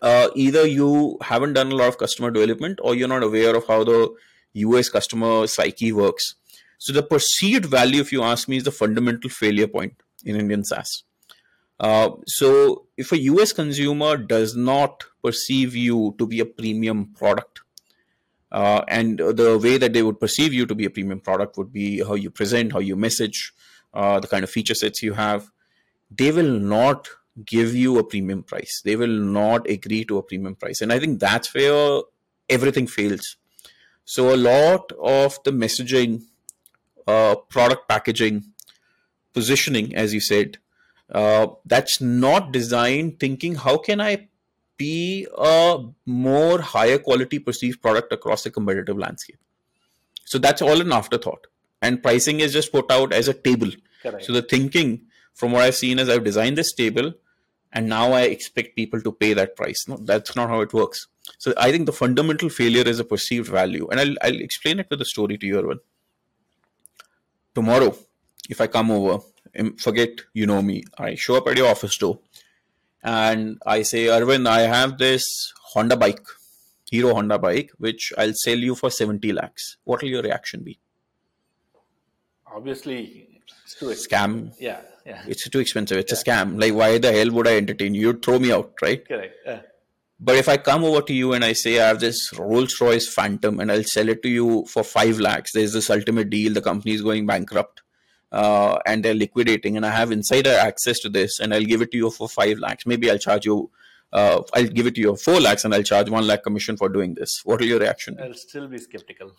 uh, 0.02 0.28
either 0.34 0.66
you 0.66 1.18
haven't 1.22 1.54
done 1.54 1.72
a 1.72 1.74
lot 1.74 1.88
of 1.88 1.98
customer 1.98 2.30
development 2.30 2.78
or 2.82 2.94
you're 2.94 3.08
not 3.08 3.22
aware 3.22 3.56
of 3.56 3.66
how 3.66 3.84
the 3.84 4.14
US 4.54 4.88
customer 4.88 5.46
psyche 5.46 5.92
works. 5.92 6.34
So 6.78 6.92
the 6.92 7.02
perceived 7.02 7.66
value, 7.66 8.00
if 8.00 8.12
you 8.12 8.22
ask 8.22 8.48
me, 8.48 8.56
is 8.58 8.64
the 8.64 8.70
fundamental 8.70 9.30
failure 9.30 9.66
point 9.66 9.94
in 10.24 10.36
Indian 10.36 10.64
SaaS. 10.64 11.02
Uh, 11.80 12.10
so 12.26 12.86
if 12.96 13.12
a 13.12 13.18
US 13.18 13.52
consumer 13.52 14.16
does 14.16 14.56
not 14.56 15.04
perceive 15.22 15.76
you 15.76 16.14
to 16.18 16.26
be 16.26 16.40
a 16.40 16.44
premium 16.44 17.06
product, 17.14 17.60
uh, 18.50 18.82
and 18.88 19.18
the 19.18 19.58
way 19.62 19.76
that 19.76 19.92
they 19.92 20.02
would 20.02 20.18
perceive 20.18 20.52
you 20.52 20.66
to 20.66 20.74
be 20.74 20.86
a 20.86 20.90
premium 20.90 21.20
product 21.20 21.58
would 21.58 21.72
be 21.72 22.02
how 22.02 22.14
you 22.14 22.30
present, 22.30 22.72
how 22.72 22.78
you 22.78 22.96
message, 22.96 23.52
uh, 23.94 24.18
the 24.18 24.26
kind 24.26 24.42
of 24.42 24.50
feature 24.50 24.74
sets 24.74 25.02
you 25.02 25.12
have, 25.12 25.50
they 26.10 26.32
will 26.32 26.58
not 26.58 27.08
give 27.44 27.74
you 27.74 27.98
a 27.98 28.04
premium 28.04 28.42
price. 28.42 28.82
They 28.84 28.96
will 28.96 29.08
not 29.08 29.68
agree 29.68 30.04
to 30.06 30.18
a 30.18 30.22
premium 30.22 30.54
price. 30.54 30.80
And 30.80 30.92
I 30.92 30.98
think 30.98 31.20
that's 31.20 31.54
where 31.54 32.02
everything 32.48 32.86
fails. 32.86 33.36
So 34.04 34.34
a 34.34 34.36
lot 34.36 34.92
of 35.00 35.38
the 35.44 35.50
messaging, 35.50 36.22
uh, 37.06 37.36
product 37.36 37.88
packaging, 37.88 38.44
positioning, 39.34 39.94
as 39.94 40.14
you 40.14 40.20
said, 40.20 40.58
uh, 41.12 41.48
that's 41.64 42.00
not 42.00 42.52
designed 42.52 43.18
thinking 43.20 43.54
how 43.54 43.78
can 43.78 44.00
I 44.00 44.28
be 44.76 45.26
a 45.36 45.84
more 46.06 46.60
higher 46.60 46.98
quality 46.98 47.38
perceived 47.38 47.82
product 47.82 48.12
across 48.12 48.44
the 48.44 48.50
competitive 48.50 48.96
landscape. 48.96 49.38
So 50.24 50.38
that's 50.38 50.62
all 50.62 50.80
an 50.80 50.92
afterthought. 50.92 51.46
And 51.82 52.02
pricing 52.02 52.40
is 52.40 52.52
just 52.52 52.72
put 52.72 52.90
out 52.90 53.12
as 53.12 53.28
a 53.28 53.34
table. 53.34 53.70
Correct. 54.02 54.24
So 54.24 54.32
the 54.32 54.42
thinking 54.42 55.02
from 55.34 55.52
what 55.52 55.62
I've 55.62 55.74
seen 55.74 55.98
is 55.98 56.08
I've 56.08 56.24
designed 56.24 56.56
this 56.56 56.72
table 56.72 57.12
and 57.72 57.88
now 57.88 58.12
I 58.12 58.22
expect 58.22 58.76
people 58.76 59.00
to 59.02 59.12
pay 59.12 59.34
that 59.34 59.56
price. 59.56 59.86
No, 59.88 59.96
that's 59.96 60.34
not 60.34 60.48
how 60.48 60.60
it 60.60 60.72
works. 60.72 61.06
So 61.38 61.52
I 61.56 61.70
think 61.70 61.86
the 61.86 61.92
fundamental 61.92 62.48
failure 62.48 62.84
is 62.84 63.00
a 63.00 63.04
perceived 63.04 63.48
value, 63.48 63.88
and 63.90 64.00
I'll 64.00 64.14
I'll 64.22 64.40
explain 64.40 64.80
it 64.80 64.88
with 64.90 65.00
a 65.02 65.04
story 65.04 65.38
to 65.38 65.46
you, 65.46 65.60
Arvind. 65.60 65.80
Tomorrow, 67.54 67.96
if 68.48 68.60
I 68.60 68.66
come 68.66 68.90
over, 68.90 69.22
forget 69.78 70.10
you 70.32 70.46
know 70.46 70.62
me, 70.62 70.84
I 70.98 71.14
show 71.14 71.36
up 71.36 71.48
at 71.48 71.56
your 71.56 71.68
office 71.68 71.96
door, 71.98 72.20
and 73.02 73.58
I 73.66 73.82
say, 73.82 74.06
Arvind, 74.06 74.46
I 74.46 74.60
have 74.60 74.96
this 74.98 75.52
Honda 75.74 75.96
bike, 75.96 76.26
Hero 76.90 77.14
Honda 77.14 77.38
bike, 77.38 77.72
which 77.76 78.12
I'll 78.16 78.34
sell 78.34 78.58
you 78.58 78.74
for 78.74 78.90
seventy 78.90 79.32
lakhs. 79.32 79.76
What 79.84 80.02
will 80.02 80.08
your 80.08 80.22
reaction 80.22 80.62
be? 80.62 80.78
Obviously, 82.50 83.42
it's 83.82 84.06
scam. 84.08 84.54
Yeah 84.58 84.80
yeah. 85.08 85.22
It's 85.26 85.48
too 85.48 85.58
expensive. 85.58 85.98
It's 85.98 86.12
yeah. 86.12 86.18
a 86.18 86.44
scam. 86.44 86.60
Like, 86.60 86.74
why 86.74 86.98
the 86.98 87.12
hell 87.12 87.30
would 87.32 87.48
I 87.48 87.56
entertain 87.56 87.94
you? 87.94 88.08
You'd 88.08 88.22
throw 88.22 88.38
me 88.38 88.52
out, 88.52 88.72
right? 88.82 89.06
Correct. 89.06 89.34
Yeah. 89.46 89.60
But 90.20 90.36
if 90.36 90.48
I 90.48 90.56
come 90.56 90.84
over 90.84 91.00
to 91.02 91.14
you 91.14 91.32
and 91.32 91.44
I 91.44 91.52
say 91.52 91.80
I 91.80 91.88
have 91.88 92.00
this 92.00 92.32
Rolls 92.36 92.80
Royce 92.80 93.08
Phantom 93.08 93.60
and 93.60 93.70
I'll 93.70 93.84
sell 93.84 94.08
it 94.08 94.22
to 94.24 94.28
you 94.28 94.64
for 94.66 94.82
five 94.82 95.20
lakhs, 95.20 95.52
there's 95.52 95.72
this 95.72 95.90
ultimate 95.90 96.30
deal. 96.30 96.52
The 96.52 96.60
company 96.60 96.94
is 96.94 97.02
going 97.02 97.26
bankrupt 97.26 97.82
uh, 98.32 98.78
and 98.86 99.04
they're 99.04 99.14
liquidating, 99.14 99.76
and 99.76 99.86
I 99.86 99.90
have 99.90 100.12
insider 100.12 100.50
access 100.50 100.98
to 101.00 101.08
this, 101.08 101.40
and 101.40 101.54
I'll 101.54 101.64
give 101.64 101.82
it 101.82 101.90
to 101.92 101.96
you 101.96 102.10
for 102.10 102.28
five 102.28 102.58
lakhs. 102.58 102.86
Maybe 102.86 103.10
I'll 103.10 103.18
charge 103.18 103.46
you. 103.46 103.70
Uh, 104.12 104.42
I'll 104.54 104.66
give 104.66 104.86
it 104.86 104.94
to 104.96 105.00
you 105.00 105.16
for 105.16 105.32
four 105.32 105.40
lakhs, 105.40 105.64
and 105.64 105.74
I'll 105.74 105.82
charge 105.82 106.10
one 106.10 106.26
lakh 106.26 106.42
commission 106.42 106.76
for 106.76 106.88
doing 106.88 107.14
this. 107.14 107.40
What 107.44 107.60
will 107.60 107.66
your 107.66 107.78
reaction? 107.78 108.18
I'll 108.22 108.34
still 108.34 108.68
be 108.68 108.78
skeptical. 108.78 109.32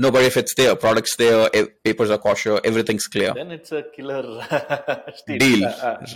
No, 0.00 0.12
but 0.12 0.22
if 0.22 0.36
it's 0.36 0.54
there, 0.54 0.76
products 0.76 1.16
there, 1.16 1.50
papers 1.84 2.08
are 2.10 2.18
kosher, 2.18 2.60
everything's 2.64 3.08
clear. 3.08 3.34
Then 3.34 3.50
it's 3.50 3.72
a 3.72 3.82
killer 3.94 4.22
deal. 5.26 5.64
Uh, 5.64 5.68
uh. 5.70 6.06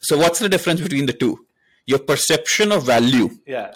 So 0.00 0.16
what's 0.16 0.38
the 0.38 0.48
difference 0.48 0.80
between 0.80 1.06
the 1.06 1.12
two? 1.12 1.44
Your 1.86 1.98
perception 1.98 2.70
of 2.70 2.86
value. 2.86 3.30
Yeah. 3.44 3.74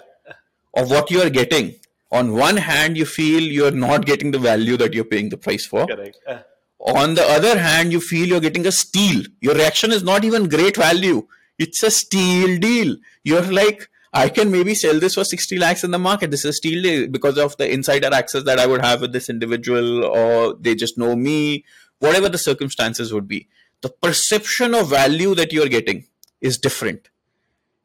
Of 0.73 0.89
what 0.89 1.11
you 1.11 1.21
are 1.21 1.29
getting. 1.29 1.75
On 2.11 2.31
one 2.33 2.55
hand, 2.55 2.97
you 2.97 3.05
feel 3.05 3.41
you're 3.41 3.71
not 3.71 4.05
getting 4.05 4.31
the 4.31 4.39
value 4.39 4.77
that 4.77 4.93
you're 4.93 5.03
paying 5.03 5.27
the 5.27 5.37
price 5.37 5.65
for. 5.65 5.85
Correct. 5.85 6.17
Uh. 6.25 6.39
On 6.79 7.15
the 7.15 7.23
other 7.23 7.59
hand, 7.59 7.91
you 7.91 7.99
feel 7.99 8.25
you're 8.25 8.39
getting 8.39 8.65
a 8.65 8.71
steal. 8.71 9.23
Your 9.41 9.55
reaction 9.55 9.91
is 9.91 10.01
not 10.03 10.23
even 10.23 10.47
great 10.47 10.77
value. 10.77 11.27
It's 11.59 11.83
a 11.83 11.91
steal 11.91 12.57
deal. 12.59 12.95
You're 13.23 13.41
like, 13.41 13.89
I 14.17 14.29
can 14.29 14.51
maybe 14.51 14.73
sell 14.73 14.99
this 14.99 15.13
for 15.13 15.23
60 15.23 15.59
lakhs 15.59 15.83
in 15.83 15.91
the 15.91 15.99
market. 15.99 16.31
This 16.31 16.43
is 16.43 16.57
still 16.57 17.07
because 17.07 17.37
of 17.37 17.55
the 17.57 17.71
insider 17.71 18.09
access 18.11 18.43
that 18.43 18.59
I 18.59 18.65
would 18.65 18.81
have 18.81 19.01
with 19.01 19.13
this 19.13 19.29
individual, 19.29 20.03
or 20.03 20.55
they 20.55 20.73
just 20.73 20.97
know 20.97 21.15
me, 21.15 21.65
whatever 21.99 22.27
the 22.27 22.39
circumstances 22.39 23.13
would 23.13 23.27
be. 23.27 23.47
The 23.81 23.89
perception 23.89 24.73
of 24.73 24.89
value 24.89 25.35
that 25.35 25.53
you're 25.53 25.69
getting 25.69 26.07
is 26.41 26.57
different. 26.57 27.09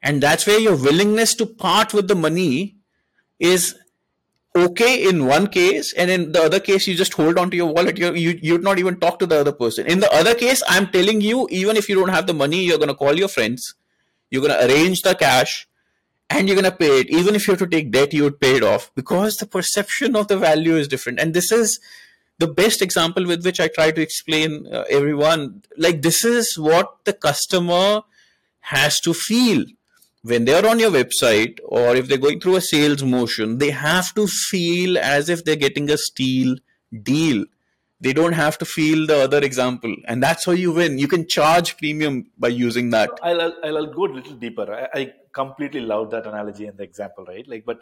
And 0.02 0.22
that's 0.22 0.46
where 0.46 0.58
your 0.58 0.74
willingness 0.74 1.34
to 1.34 1.44
part 1.44 1.92
with 1.92 2.08
the 2.08 2.14
money 2.14 2.76
is 3.38 3.74
okay 4.56 5.06
in 5.08 5.26
one 5.26 5.48
case 5.48 5.92
and 5.94 6.10
in 6.10 6.32
the 6.32 6.42
other 6.42 6.60
case 6.60 6.86
you 6.86 6.94
just 6.94 7.14
hold 7.14 7.38
on 7.38 7.50
to 7.50 7.56
your 7.56 7.72
wallet 7.72 7.96
you 7.96 8.12
you 8.12 8.38
you'd 8.42 8.62
not 8.62 8.78
even 8.78 8.98
talk 9.00 9.18
to 9.18 9.24
the 9.26 9.38
other 9.40 9.50
person 9.50 9.86
in 9.86 10.00
the 10.00 10.12
other 10.12 10.34
case 10.34 10.62
i'm 10.68 10.86
telling 10.88 11.22
you 11.22 11.48
even 11.50 11.74
if 11.74 11.88
you 11.88 11.94
don't 11.94 12.10
have 12.10 12.26
the 12.26 12.34
money 12.34 12.62
you're 12.62 12.76
going 12.76 12.94
to 12.94 12.94
call 12.94 13.18
your 13.18 13.28
friends 13.28 13.74
you're 14.30 14.42
going 14.42 14.52
to 14.52 14.66
arrange 14.66 15.00
the 15.00 15.14
cash 15.14 15.66
and 16.32 16.48
you're 16.48 16.60
going 16.60 16.70
to 16.70 16.76
pay 16.76 17.00
it. 17.00 17.10
Even 17.10 17.34
if 17.34 17.46
you 17.46 17.52
have 17.52 17.58
to 17.60 17.66
take 17.66 17.90
debt, 17.90 18.12
you 18.12 18.24
would 18.24 18.40
pay 18.40 18.56
it 18.56 18.62
off 18.62 18.90
because 18.94 19.36
the 19.36 19.46
perception 19.46 20.16
of 20.16 20.28
the 20.28 20.38
value 20.38 20.76
is 20.76 20.88
different. 20.88 21.20
And 21.20 21.34
this 21.34 21.52
is 21.52 21.78
the 22.38 22.48
best 22.48 22.82
example 22.82 23.26
with 23.26 23.44
which 23.44 23.60
I 23.60 23.68
try 23.68 23.90
to 23.90 24.00
explain 24.00 24.66
uh, 24.72 24.84
everyone. 24.90 25.62
Like, 25.76 26.02
this 26.02 26.24
is 26.24 26.58
what 26.58 27.04
the 27.04 27.12
customer 27.12 28.02
has 28.60 29.00
to 29.00 29.12
feel 29.12 29.64
when 30.22 30.44
they're 30.44 30.66
on 30.68 30.78
your 30.78 30.90
website 30.90 31.58
or 31.64 31.96
if 31.96 32.08
they're 32.08 32.18
going 32.18 32.40
through 32.40 32.56
a 32.56 32.60
sales 32.60 33.02
motion. 33.02 33.58
They 33.58 33.70
have 33.70 34.14
to 34.14 34.26
feel 34.26 34.98
as 34.98 35.28
if 35.28 35.44
they're 35.44 35.56
getting 35.56 35.90
a 35.90 35.98
steal 35.98 36.56
deal 37.02 37.44
they 38.02 38.12
don't 38.12 38.32
have 38.32 38.58
to 38.58 38.64
feel 38.64 39.06
the 39.06 39.22
other 39.22 39.38
example. 39.38 39.94
And 40.06 40.22
that's 40.22 40.44
how 40.44 40.52
you 40.52 40.72
win. 40.72 40.98
You 40.98 41.08
can 41.08 41.26
charge 41.28 41.76
premium 41.76 42.30
by 42.36 42.48
using 42.48 42.90
that. 42.90 43.10
I'll, 43.22 43.40
I'll, 43.40 43.54
I'll 43.64 43.86
go 43.86 44.06
a 44.06 44.12
little 44.18 44.34
deeper. 44.34 44.66
I, 44.70 45.00
I, 45.00 45.12
completely 45.34 45.80
love 45.80 46.10
that 46.10 46.26
analogy 46.26 46.66
and 46.66 46.76
the 46.76 46.82
example 46.82 47.24
right? 47.24 47.48
Like 47.48 47.64
but 47.64 47.78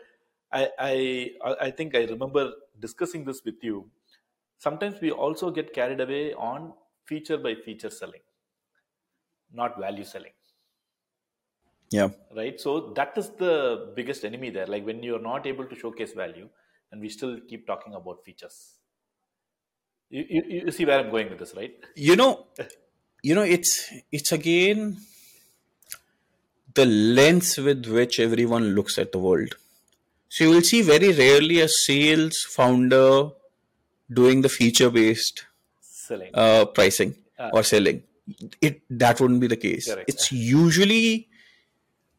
I, 0.53 0.69
I 0.79 1.31
i 1.61 1.71
think 1.73 1.97
i 1.97 2.05
remember 2.05 2.53
discussing 2.79 3.25
this 3.25 3.43
with 3.45 3.57
you. 3.61 3.91
Sometimes 4.59 5.01
we 5.01 5.11
also 5.11 5.51
get 5.51 5.73
carried 5.73 6.01
away 6.01 6.33
on 6.35 6.73
feature 7.07 7.39
by 7.39 7.57
feature 7.57 7.91
selling 7.91 8.21
not 9.53 9.79
value 9.81 10.05
selling. 10.05 10.33
Yeah. 11.91 12.11
Right? 12.37 12.61
So 12.61 12.93
that 12.95 13.19
is 13.19 13.31
the 13.31 13.93
biggest 13.97 14.25
enemy 14.25 14.51
there. 14.51 14.67
Like 14.67 14.87
when 14.87 15.03
you're 15.03 15.21
not 15.21 15.47
able 15.47 15.65
to 15.65 15.75
showcase 15.75 16.13
value 16.13 16.49
and 16.93 17.01
we 17.01 17.09
still 17.09 17.39
keep 17.49 17.67
talking 17.67 17.95
about 17.95 18.25
features 18.25 18.80
you, 20.11 20.25
you, 20.29 20.43
you 20.67 20.71
see 20.71 20.85
where 20.85 20.99
I'm 20.99 21.11
going 21.11 21.31
with 21.31 21.39
this, 21.39 21.55
right? 21.57 21.73
You 21.95 22.17
know, 22.17 22.47
you 23.23 23.35
know 23.35 23.43
it's 23.43 23.93
it's 24.11 24.33
again 24.33 24.97
the 26.75 26.87
lens 26.87 27.59
with 27.59 27.87
which 27.87 28.19
everyone 28.21 28.75
looks 28.75 28.99
at 28.99 29.13
the 29.13 29.19
world 29.19 29.55
so 30.29 30.45
you 30.45 30.51
will 30.51 30.63
see 30.63 30.83
very 30.83 31.13
rarely 31.13 31.61
a 31.61 31.69
sales 31.69 32.39
founder 32.57 33.31
doing 34.13 34.41
the 34.43 34.49
feature 34.49 34.91
based 34.91 35.45
Selling. 35.81 36.31
uh, 36.35 36.65
pricing 36.65 37.15
or 37.53 37.63
selling 37.63 38.03
it 38.61 38.81
that 38.89 39.21
wouldn't 39.21 39.41
be 39.41 39.47
the 39.47 39.57
case 39.57 39.93
Correct. 39.93 40.09
it's 40.09 40.31
usually 40.33 41.29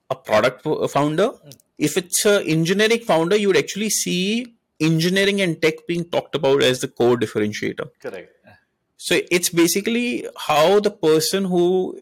a 0.10 0.16
product 0.16 0.62
fo- 0.62 0.88
founder 0.88 1.32
if 1.78 1.98
it's 1.98 2.26
an 2.26 2.44
engineering 2.46 3.00
founder 3.00 3.36
you 3.36 3.48
would 3.48 3.58
actually 3.58 3.90
see 3.90 4.56
engineering 4.82 5.40
and 5.42 5.62
tech 5.62 5.86
being 5.88 6.04
talked 6.06 6.36
about 6.36 6.64
as 6.64 6.82
the 6.82 6.88
core 6.88 7.16
differentiator 7.18 7.88
Correct. 8.02 8.32
so 8.98 9.20
it's 9.30 9.50
basically 9.50 10.28
how 10.48 10.80
the 10.80 10.92
person 10.92 11.46
who 11.46 12.00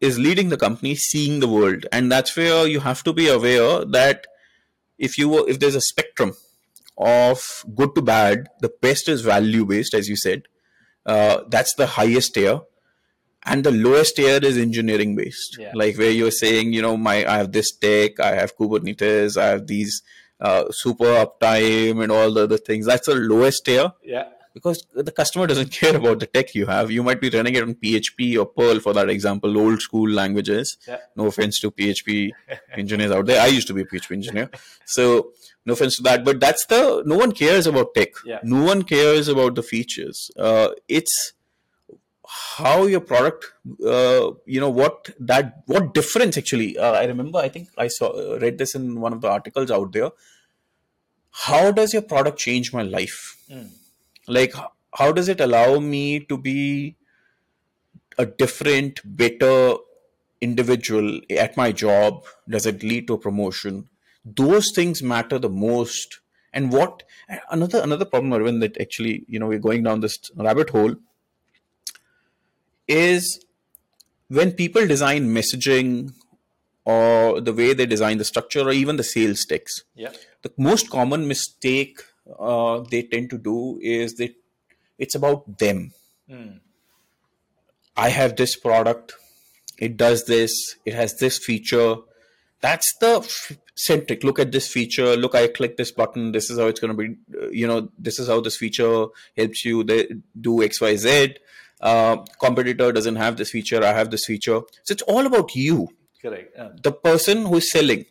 is 0.00 0.18
leading 0.18 0.48
the 0.48 0.56
company 0.56 0.92
is 0.92 1.04
seeing 1.04 1.40
the 1.40 1.48
world, 1.48 1.86
and 1.92 2.10
that's 2.10 2.36
where 2.36 2.66
you 2.66 2.80
have 2.80 3.02
to 3.04 3.12
be 3.12 3.28
aware 3.28 3.84
that 3.84 4.26
if 4.98 5.18
you 5.18 5.46
if 5.46 5.58
there's 5.58 5.74
a 5.74 5.80
spectrum 5.80 6.34
of 6.96 7.64
good 7.74 7.94
to 7.94 8.02
bad, 8.02 8.48
the 8.60 8.70
best 8.80 9.08
is 9.08 9.22
value 9.22 9.64
based, 9.64 9.94
as 9.94 10.08
you 10.08 10.16
said. 10.16 10.42
Uh, 11.06 11.42
that's 11.48 11.74
the 11.74 11.86
highest 11.86 12.34
tier, 12.34 12.60
and 13.44 13.64
the 13.64 13.70
lowest 13.70 14.16
tier 14.16 14.38
is 14.42 14.58
engineering 14.58 15.16
based. 15.16 15.56
Yeah. 15.58 15.72
Like 15.74 15.96
where 15.98 16.10
you're 16.10 16.30
saying, 16.30 16.72
you 16.72 16.82
know, 16.82 16.96
my 16.96 17.24
I 17.26 17.38
have 17.38 17.52
this 17.52 17.72
tech, 17.76 18.20
I 18.20 18.34
have 18.34 18.56
Kubernetes, 18.56 19.36
I 19.36 19.46
have 19.46 19.66
these 19.66 20.02
uh, 20.40 20.64
super 20.70 21.04
uptime 21.24 22.02
and 22.02 22.12
all 22.12 22.32
the 22.32 22.44
other 22.44 22.58
things. 22.58 22.86
That's 22.86 23.06
the 23.06 23.14
lowest 23.14 23.64
tier 23.64 23.92
Yeah. 24.04 24.28
because 24.54 24.84
the 24.94 25.12
customer 25.12 25.46
doesn't 25.46 25.70
care 25.72 25.96
about 25.96 26.20
the 26.20 26.26
tech 26.26 26.54
you 26.54 26.66
have. 26.66 26.90
You 26.90 27.02
might 27.02 27.20
be 27.20 27.30
running 27.30 27.54
it 27.54 27.62
on 27.62 27.74
PHP 27.74 28.38
or 28.38 28.46
Perl, 28.46 28.80
for 28.80 28.92
that 28.94 29.08
example, 29.10 29.56
old 29.58 29.80
school 29.80 30.08
languages. 30.08 30.76
Yeah. 30.86 30.98
No 31.16 31.26
offense 31.26 31.58
to 31.60 31.70
PHP 31.70 32.30
engineers 32.76 33.10
out 33.12 33.26
there. 33.26 33.40
I 33.40 33.46
used 33.46 33.66
to 33.68 33.74
be 33.74 33.82
a 33.82 33.84
PHP 33.84 34.12
engineer. 34.12 34.50
So, 34.84 35.32
no 35.66 35.74
offense 35.74 35.96
to 35.96 36.02
that. 36.04 36.24
But 36.24 36.40
that's 36.40 36.64
the, 36.66 37.02
no 37.04 37.16
one 37.18 37.32
cares 37.32 37.66
about 37.66 37.94
tech. 37.94 38.10
Yeah. 38.24 38.38
No 38.42 38.62
one 38.64 38.82
cares 38.84 39.28
about 39.28 39.54
the 39.54 39.62
features. 39.62 40.30
Uh, 40.36 40.70
it's 40.88 41.34
how 42.58 42.86
your 42.92 43.00
product, 43.00 43.46
uh, 43.84 44.30
you 44.54 44.60
know, 44.60 44.70
what 44.70 45.10
that, 45.20 45.62
what 45.66 45.94
difference 45.94 46.36
actually. 46.36 46.76
Uh, 46.76 46.92
I 46.92 47.04
remember, 47.04 47.38
I 47.38 47.48
think 47.48 47.68
I 47.76 47.88
saw, 47.88 48.08
uh, 48.08 48.38
read 48.40 48.58
this 48.58 48.74
in 48.74 49.00
one 49.00 49.12
of 49.12 49.20
the 49.20 49.28
articles 49.28 49.70
out 49.70 49.92
there. 49.92 50.10
How 51.46 51.70
does 51.72 51.92
your 51.92 52.02
product 52.02 52.38
change 52.38 52.72
my 52.72 52.82
life? 52.82 53.20
like 54.28 54.54
how 54.94 55.10
does 55.10 55.28
it 55.28 55.40
allow 55.40 55.78
me 55.80 56.20
to 56.20 56.36
be 56.36 56.96
a 58.18 58.26
different 58.26 59.00
better 59.04 59.74
individual 60.40 61.20
at 61.30 61.56
my 61.56 61.72
job 61.72 62.24
does 62.48 62.66
it 62.66 62.82
lead 62.82 63.06
to 63.06 63.14
a 63.14 63.18
promotion 63.18 63.88
those 64.24 64.70
things 64.74 65.02
matter 65.02 65.38
the 65.38 65.48
most 65.48 66.20
and 66.52 66.72
what 66.72 67.02
another 67.50 67.80
another 67.82 68.04
problem 68.04 68.32
Arvind, 68.32 68.60
that 68.60 68.80
actually 68.80 69.24
you 69.26 69.38
know 69.38 69.46
we're 69.46 69.58
going 69.58 69.82
down 69.82 70.00
this 70.00 70.30
rabbit 70.36 70.70
hole 70.70 70.94
is 72.88 73.44
when 74.28 74.52
people 74.52 74.86
design 74.86 75.28
messaging 75.34 76.12
or 76.84 77.40
the 77.40 77.52
way 77.52 77.72
they 77.74 77.86
design 77.86 78.18
the 78.18 78.24
structure 78.24 78.60
or 78.62 78.72
even 78.72 78.96
the 78.96 79.04
sales 79.04 79.44
text 79.44 79.84
Yeah. 79.94 80.12
the 80.42 80.52
most 80.56 80.90
common 80.90 81.28
mistake 81.28 82.00
uh, 82.38 82.80
they 82.90 83.02
tend 83.02 83.30
to 83.30 83.38
do 83.38 83.78
is 83.82 84.14
they 84.14 84.34
it's 84.98 85.14
about 85.14 85.58
them. 85.58 85.92
I 87.96 88.08
have 88.10 88.36
this 88.36 88.56
product 88.56 89.12
it 89.78 89.96
does 89.96 90.24
this 90.24 90.52
it 90.84 90.94
has 90.94 91.16
this 91.18 91.38
feature. 91.38 91.96
That's 92.60 92.92
the 92.98 93.18
f- 93.20 93.56
centric. 93.76 94.24
Look 94.24 94.38
at 94.40 94.50
this 94.52 94.66
feature 94.68 95.16
look 95.16 95.34
i 95.36 95.46
click 95.46 95.76
this 95.76 95.92
button 95.92 96.32
this 96.32 96.50
is 96.50 96.58
how 96.58 96.66
it's 96.66 96.80
going 96.80 96.96
to 96.96 97.02
be 97.02 97.16
uh, 97.40 97.48
you 97.50 97.66
know 97.66 97.88
this 97.98 98.18
is 98.18 98.26
how 98.28 98.40
this 98.40 98.56
feature 98.56 99.06
helps 99.36 99.64
you 99.64 99.84
do 99.84 100.52
xyz 100.72 101.36
uh, 101.80 102.16
competitor 102.40 102.90
doesn't 102.92 103.16
have 103.16 103.36
this 103.36 103.50
feature 103.50 103.82
i 103.84 103.92
have 103.92 104.10
this 104.10 104.24
feature. 104.24 104.60
So 104.84 104.92
it's 104.92 105.02
all 105.02 105.26
about 105.26 105.54
you. 105.54 105.88
Correct. 106.20 106.52
Yeah. 106.56 106.70
the 106.82 106.92
person 106.92 107.46
who 107.46 107.56
is 107.56 107.70
selling. 107.70 108.04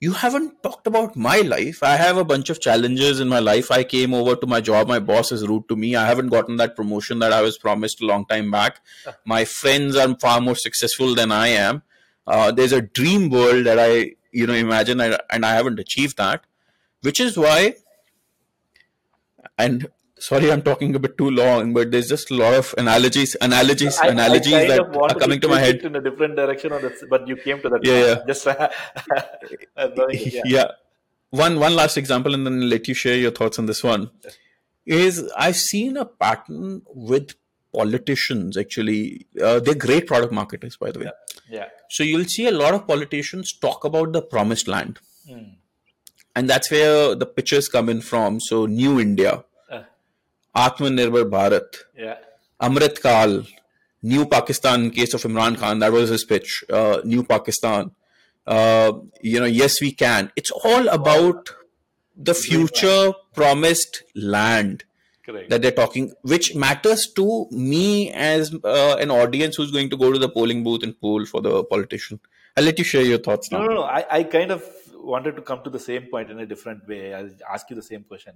You 0.00 0.12
haven't 0.12 0.62
talked 0.62 0.86
about 0.86 1.14
my 1.14 1.40
life. 1.40 1.82
I 1.82 1.96
have 1.96 2.16
a 2.16 2.24
bunch 2.24 2.48
of 2.48 2.58
challenges 2.58 3.20
in 3.20 3.28
my 3.28 3.38
life. 3.38 3.70
I 3.70 3.84
came 3.84 4.14
over 4.14 4.34
to 4.34 4.46
my 4.46 4.62
job. 4.62 4.88
My 4.88 4.98
boss 4.98 5.30
is 5.30 5.46
rude 5.46 5.68
to 5.68 5.76
me. 5.76 5.94
I 5.94 6.06
haven't 6.06 6.28
gotten 6.28 6.56
that 6.56 6.74
promotion 6.74 7.18
that 7.18 7.34
i 7.34 7.42
was 7.42 7.58
promised 7.58 8.00
a 8.00 8.06
long 8.06 8.24
time 8.24 8.50
back. 8.50 8.80
My 9.26 9.44
friends 9.44 9.96
are 9.96 10.16
far 10.18 10.40
more 10.40 10.56
successful 10.56 11.14
than 11.14 11.30
i 11.30 11.48
am. 11.48 11.82
Uh, 12.26 12.50
there's 12.50 12.72
a 12.72 12.80
dream 12.80 13.28
world 13.28 13.66
that 13.66 13.78
i 13.78 14.12
you 14.32 14.46
know 14.46 14.54
imagine 14.54 15.00
and 15.00 15.44
i 15.44 15.52
haven't 15.52 15.80
achieved 15.80 16.16
that 16.16 16.44
which 17.02 17.18
is 17.18 17.36
why 17.36 17.74
and 19.58 19.88
sorry 20.26 20.48
i'm 20.52 20.62
talking 20.68 20.94
a 20.94 20.98
bit 21.04 21.16
too 21.20 21.30
long 21.30 21.72
but 21.76 21.90
there's 21.92 22.08
just 22.14 22.30
a 22.30 22.34
lot 22.40 22.54
of 22.60 22.74
analogies 22.82 23.36
analogies 23.48 23.98
I- 24.02 24.06
I 24.06 24.10
analogies 24.16 24.52
kind 24.52 24.70
that 24.70 24.80
are 24.80 25.14
coming 25.22 25.40
to 25.44 25.48
my 25.54 25.60
head 25.66 25.78
in 25.90 25.96
a 25.96 26.02
different 26.08 26.36
direction, 26.36 26.72
on 26.72 26.82
this, 26.82 27.02
but 27.14 27.26
you 27.28 27.36
came 27.36 27.60
to 27.62 27.68
that. 27.70 27.84
Yeah, 27.90 28.00
yeah. 28.06 28.16
Just 28.30 28.46
it, 29.76 30.34
yeah. 30.34 30.42
yeah. 30.44 30.66
One 31.30 31.58
one 31.60 31.74
last 31.74 31.96
example, 31.96 32.34
and 32.34 32.46
then 32.46 32.62
I'll 32.62 32.68
let 32.68 32.88
you 32.88 32.94
share 32.94 33.16
your 33.16 33.30
thoughts 33.30 33.58
on 33.58 33.66
this 33.66 33.82
one. 33.84 34.10
Is 34.86 35.30
I've 35.36 35.56
seen 35.56 35.96
a 35.96 36.04
pattern 36.04 36.82
with 36.94 37.34
politicians. 37.72 38.56
Actually, 38.56 39.26
uh, 39.40 39.60
they're 39.60 39.74
great 39.86 40.06
product 40.06 40.32
marketers, 40.32 40.76
by 40.76 40.90
the 40.90 40.98
way. 41.00 41.10
yeah. 41.48 41.66
So 41.88 42.02
you'll 42.02 42.24
see 42.24 42.46
a 42.48 42.52
lot 42.52 42.74
of 42.74 42.86
politicians 42.86 43.52
talk 43.66 43.84
about 43.84 44.12
the 44.12 44.22
promised 44.22 44.66
land, 44.68 44.98
Hmm. 45.28 45.44
and 46.34 46.48
that's 46.50 46.70
where 46.70 47.14
the 47.14 47.26
pictures 47.26 47.68
come 47.68 47.88
in 47.88 48.00
from. 48.00 48.40
So 48.40 48.66
New 48.66 48.98
India, 49.00 49.44
Atmanirbhar 50.56 51.30
Bharat, 51.30 51.76
yeah. 51.96 52.16
Amrit 52.60 53.00
Kal, 53.02 53.44
New 54.02 54.26
Pakistan. 54.26 54.84
In 54.84 54.90
case 54.90 55.14
of 55.14 55.22
Imran 55.22 55.56
Khan, 55.58 55.78
that 55.78 55.92
was 55.92 56.10
his 56.10 56.24
pitch. 56.24 56.64
Uh, 56.70 57.00
New 57.04 57.22
Pakistan. 57.24 57.92
Uh, 58.46 58.92
you 59.20 59.38
know, 59.38 59.46
yes, 59.46 59.80
we 59.80 59.92
can. 59.92 60.32
It's 60.36 60.50
all 60.50 60.88
about 60.88 61.50
the 62.16 62.34
future 62.34 63.12
promised 63.34 64.02
land 64.14 64.84
Correct. 65.24 65.50
that 65.50 65.62
they're 65.62 65.70
talking, 65.70 66.12
which 66.22 66.54
matters 66.54 67.06
to 67.12 67.46
me 67.50 68.10
as 68.12 68.52
uh, 68.64 68.96
an 68.98 69.10
audience 69.10 69.56
who's 69.56 69.70
going 69.70 69.88
to 69.90 69.96
go 69.96 70.12
to 70.12 70.18
the 70.18 70.28
polling 70.28 70.64
booth 70.64 70.82
and 70.82 71.00
poll 71.00 71.24
for 71.26 71.40
the 71.40 71.62
politician. 71.64 72.18
I'll 72.56 72.64
let 72.64 72.78
you 72.78 72.84
share 72.84 73.02
your 73.02 73.18
thoughts 73.18 73.50
No, 73.52 73.60
now. 73.60 73.66
no, 73.66 73.74
no. 73.74 73.82
I, 73.84 74.04
I 74.10 74.22
kind 74.24 74.50
of 74.50 74.64
wanted 74.96 75.36
to 75.36 75.42
come 75.42 75.62
to 75.62 75.70
the 75.70 75.78
same 75.78 76.06
point 76.10 76.30
in 76.30 76.40
a 76.40 76.46
different 76.46 76.86
way. 76.88 77.14
I'll 77.14 77.30
ask 77.50 77.70
you 77.70 77.76
the 77.76 77.82
same 77.82 78.02
question. 78.02 78.34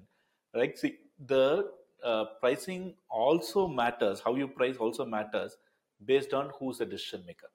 Right? 0.55 0.79
See, 0.79 0.97
the 1.19 1.69
uh, 2.05 2.25
pricing 2.41 2.95
also 3.11 3.67
matters. 3.69 4.21
How 4.21 4.35
you 4.35 4.49
price 4.49 4.77
also 4.77 5.05
matters 5.05 5.57
based 6.05 6.35
on 6.35 6.51
who's 6.59 6.79
the 6.79 6.87
decision 6.87 7.25
maker. 7.27 7.51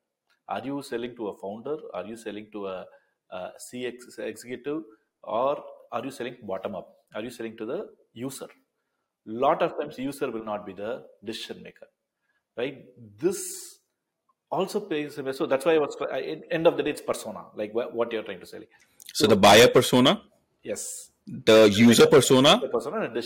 Are 0.48 0.64
you 0.64 0.82
selling 0.82 1.16
to 1.16 1.28
a 1.30 1.38
founder? 1.38 1.78
Are 1.94 2.06
you 2.06 2.18
selling 2.18 2.50
to 2.52 2.68
a, 2.68 2.86
a 3.32 3.52
CX 3.60 4.20
executive? 4.20 4.84
Or 5.24 5.64
are 5.92 6.04
you 6.04 6.12
selling 6.12 6.38
bottom 6.44 6.76
up? 6.76 6.96
Are 7.14 7.22
you 7.22 7.30
selling 7.30 7.58
to 7.58 7.66
the 7.66 7.90
user? 8.14 8.48
Lot 9.26 9.62
of 9.62 9.78
times, 9.80 10.00
user 10.00 10.32
will 10.32 10.44
not 10.46 10.66
be 10.66 10.74
the 10.74 11.06
decision 11.24 11.62
maker. 11.62 11.88
Right? 12.58 12.86
This 13.18 13.80
also 14.52 14.80
plays 14.80 15.18
a 15.18 15.34
so 15.34 15.46
that's 15.46 15.66
why 15.66 15.76
I 15.76 15.78
was 15.78 15.96
end 16.50 16.66
of 16.66 16.76
the 16.76 16.84
day 16.84 16.90
it's 16.90 17.02
persona 17.02 17.46
like 17.56 17.72
what 17.74 18.12
you're 18.12 18.24
trying 18.24 18.40
to 18.40 18.46
sell 18.46 18.62
So 19.14 19.28
the 19.28 19.36
buyer 19.36 19.68
persona, 19.68 20.24
yes 20.64 21.12
the 21.30 21.70
user 21.70 22.08
persona, 22.08 22.60
the 22.60 22.70
persona 22.70 23.02
and, 23.02 23.18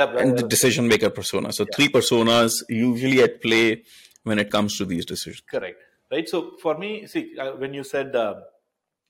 uh, 0.00 0.16
and 0.18 0.38
the 0.38 0.42
decision 0.42 0.88
maker 0.88 1.10
persona. 1.10 1.52
So 1.52 1.66
three 1.74 1.88
personas 1.88 2.62
usually 2.68 3.22
at 3.22 3.42
play 3.42 3.82
when 4.22 4.38
it 4.38 4.50
comes 4.50 4.78
to 4.78 4.84
these 4.84 5.04
decisions. 5.04 5.42
correct. 5.50 5.78
Right? 6.10 6.28
So 6.28 6.56
for 6.60 6.78
me 6.78 7.06
see 7.06 7.36
uh, 7.38 7.52
when 7.52 7.74
you 7.74 7.84
said 7.84 8.14
uh, 8.16 8.34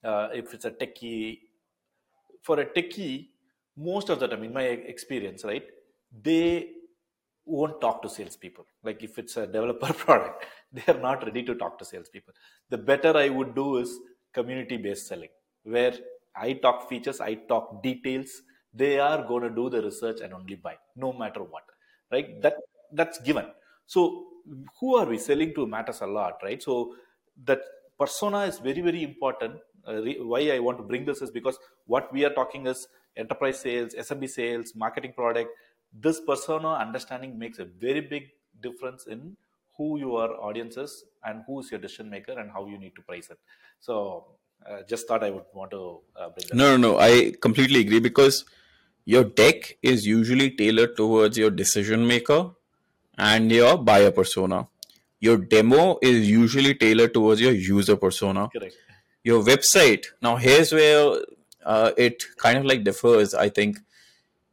uh, 0.02 0.28
if 0.34 0.54
it's 0.54 0.64
a 0.64 0.70
techie 0.70 1.40
for 2.42 2.58
a 2.60 2.66
techie 2.66 3.28
most 3.76 4.08
of 4.08 4.18
the 4.20 4.26
time 4.26 4.42
in 4.42 4.52
my 4.52 4.64
experience 4.64 5.44
right 5.44 5.64
they 6.22 6.70
won't 7.44 7.80
talk 7.80 8.02
to 8.02 8.08
salespeople. 8.08 8.66
Like 8.84 9.02
if 9.02 9.18
it's 9.18 9.36
a 9.36 9.46
developer 9.46 9.92
product 10.04 10.46
they 10.72 10.84
are 10.92 10.98
not 10.98 11.24
ready 11.24 11.42
to 11.44 11.54
talk 11.54 11.78
to 11.78 11.84
salespeople. 11.84 12.34
The 12.70 12.78
better 12.78 13.16
i 13.16 13.28
would 13.28 13.54
do 13.54 13.76
is 13.78 13.98
community 14.32 14.76
based 14.78 15.06
selling 15.06 15.28
where 15.62 15.94
i 16.36 16.52
talk 16.52 16.88
features 16.88 17.20
i 17.20 17.34
talk 17.34 17.82
details 17.82 18.42
they 18.74 18.98
are 18.98 19.22
going 19.26 19.42
to 19.42 19.50
do 19.50 19.68
the 19.68 19.82
research 19.82 20.20
and 20.22 20.32
only 20.32 20.54
buy 20.54 20.76
no 20.96 21.12
matter 21.12 21.42
what 21.42 21.64
right? 22.12 22.40
That 22.42 22.56
that's 22.92 23.18
given. 23.20 23.46
So 23.86 24.26
who 24.78 24.96
are 24.96 25.06
we 25.06 25.18
selling 25.18 25.54
to 25.54 25.66
matters 25.66 26.00
a 26.00 26.06
lot 26.06 26.38
right? 26.42 26.62
So 26.62 26.94
that 27.44 27.62
persona 27.98 28.40
is 28.42 28.58
very 28.58 28.80
very 28.80 29.02
important. 29.02 29.56
Uh, 29.84 30.00
why 30.32 30.40
i 30.54 30.58
want 30.60 30.78
to 30.78 30.84
bring 30.84 31.04
this 31.04 31.22
is 31.22 31.30
because 31.32 31.58
what 31.86 32.12
we 32.12 32.24
are 32.24 32.32
talking 32.34 32.68
is 32.68 32.86
enterprise 33.16 33.58
sales 33.58 33.94
smb 33.94 34.28
sales 34.28 34.74
marketing 34.76 35.12
product. 35.16 35.50
This 35.92 36.20
persona 36.20 36.74
understanding 36.74 37.38
makes 37.38 37.58
a 37.58 37.64
very 37.64 38.00
big 38.00 38.28
difference 38.60 39.06
in 39.06 39.36
who 39.76 39.98
your 39.98 40.40
audience 40.42 40.76
is 40.76 41.04
and 41.24 41.42
who 41.46 41.60
is 41.60 41.70
your 41.70 41.80
decision 41.80 42.08
maker 42.10 42.38
and 42.38 42.50
how 42.50 42.66
you 42.66 42.78
need 42.78 42.94
to 42.94 43.02
price 43.02 43.28
it. 43.30 43.38
So, 43.80 44.36
uh, 44.68 44.82
just 44.88 45.08
thought 45.08 45.24
I 45.24 45.30
would 45.30 45.44
want 45.52 45.70
to 45.72 46.00
uh, 46.16 46.28
bring 46.30 46.46
that. 46.48 46.54
No, 46.54 46.76
no, 46.76 46.92
no. 46.92 46.98
I 46.98 47.34
completely 47.40 47.80
agree 47.80 48.00
because 48.00 48.44
your 49.04 49.24
deck 49.24 49.78
is 49.82 50.06
usually 50.06 50.50
tailored 50.50 50.96
towards 50.96 51.36
your 51.36 51.50
decision 51.50 52.06
maker 52.06 52.50
and 53.18 53.50
your 53.50 53.78
buyer 53.78 54.10
persona. 54.10 54.68
Your 55.20 55.36
demo 55.36 55.98
is 56.02 56.28
usually 56.28 56.74
tailored 56.74 57.14
towards 57.14 57.40
your 57.40 57.52
user 57.52 57.96
persona. 57.96 58.48
Correct. 58.48 58.74
Your 59.24 59.42
website. 59.42 60.06
Now, 60.20 60.36
here's 60.36 60.72
where 60.72 61.20
uh, 61.64 61.92
it 61.96 62.24
kind 62.38 62.58
of 62.58 62.64
like 62.64 62.84
differs. 62.84 63.34
I 63.34 63.48
think 63.48 63.78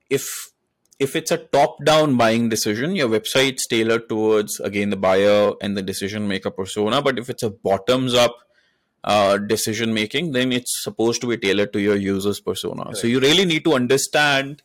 if 0.10 0.52
if 1.00 1.16
it's 1.16 1.32
a 1.32 1.38
top 1.38 1.84
down 1.86 2.18
buying 2.18 2.50
decision, 2.50 2.96
your 2.96 3.08
website's 3.08 3.66
tailored 3.66 4.10
towards 4.10 4.60
again 4.60 4.90
the 4.90 4.98
buyer 4.98 5.54
and 5.62 5.78
the 5.78 5.82
decision 5.82 6.28
maker 6.28 6.52
persona. 6.52 7.02
But 7.02 7.18
if 7.18 7.30
it's 7.30 7.42
a 7.42 7.50
bottoms 7.50 8.14
up 8.14 8.36
uh, 9.04 9.38
decision 9.38 9.94
making, 9.94 10.32
then 10.34 10.52
it's 10.52 10.84
supposed 10.84 11.22
to 11.22 11.28
be 11.28 11.38
tailored 11.38 11.74
to 11.74 11.80
your 11.80 11.96
users 11.96 12.40
persona. 12.40 12.96
So 12.96 13.08
you 13.08 13.20
really 13.20 13.46
need 13.46 13.64
to 13.64 13.74
understand 13.74 14.62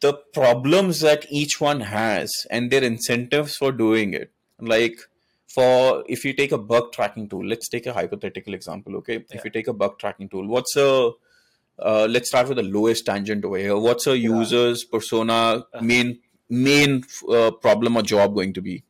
the 0.00 0.14
problems 0.34 1.00
that 1.00 1.26
each 1.30 1.60
one 1.60 1.80
has 1.80 2.30
and 2.50 2.70
their 2.70 2.82
incentives 2.82 3.56
for 3.56 3.72
doing 3.72 4.14
it. 4.14 4.30
Like 4.60 4.98
for 5.46 6.04
if 6.06 6.24
you 6.24 6.32
take 6.32 6.52
a 6.52 6.58
bug 6.58 6.92
tracking 6.92 7.28
tool, 7.28 7.46
let's 7.46 7.68
take 7.68 7.86
a 7.86 7.92
hypothetical 7.92 8.54
example. 8.54 8.96
Okay, 8.96 9.24
if 9.30 9.44
you 9.44 9.50
take 9.50 9.68
a 9.68 9.72
bug 9.72 9.98
tracking 9.98 10.28
tool, 10.28 10.46
what's 10.46 10.76
a 10.76 11.12
uh, 11.78 12.06
let's 12.08 12.28
start 12.28 12.48
with 12.48 12.58
the 12.58 12.62
lowest 12.62 13.06
tangent 13.06 13.44
over 13.44 13.56
here. 13.56 13.76
What's 13.76 14.06
a 14.06 14.16
user's 14.16 14.84
persona 14.84 15.64
main 15.80 16.20
main 16.48 17.04
uh, 17.28 17.50
problem 17.50 17.96
or 17.96 18.02
job 18.02 18.34
going 18.34 18.52
to 18.54 18.60
be? 18.60 18.82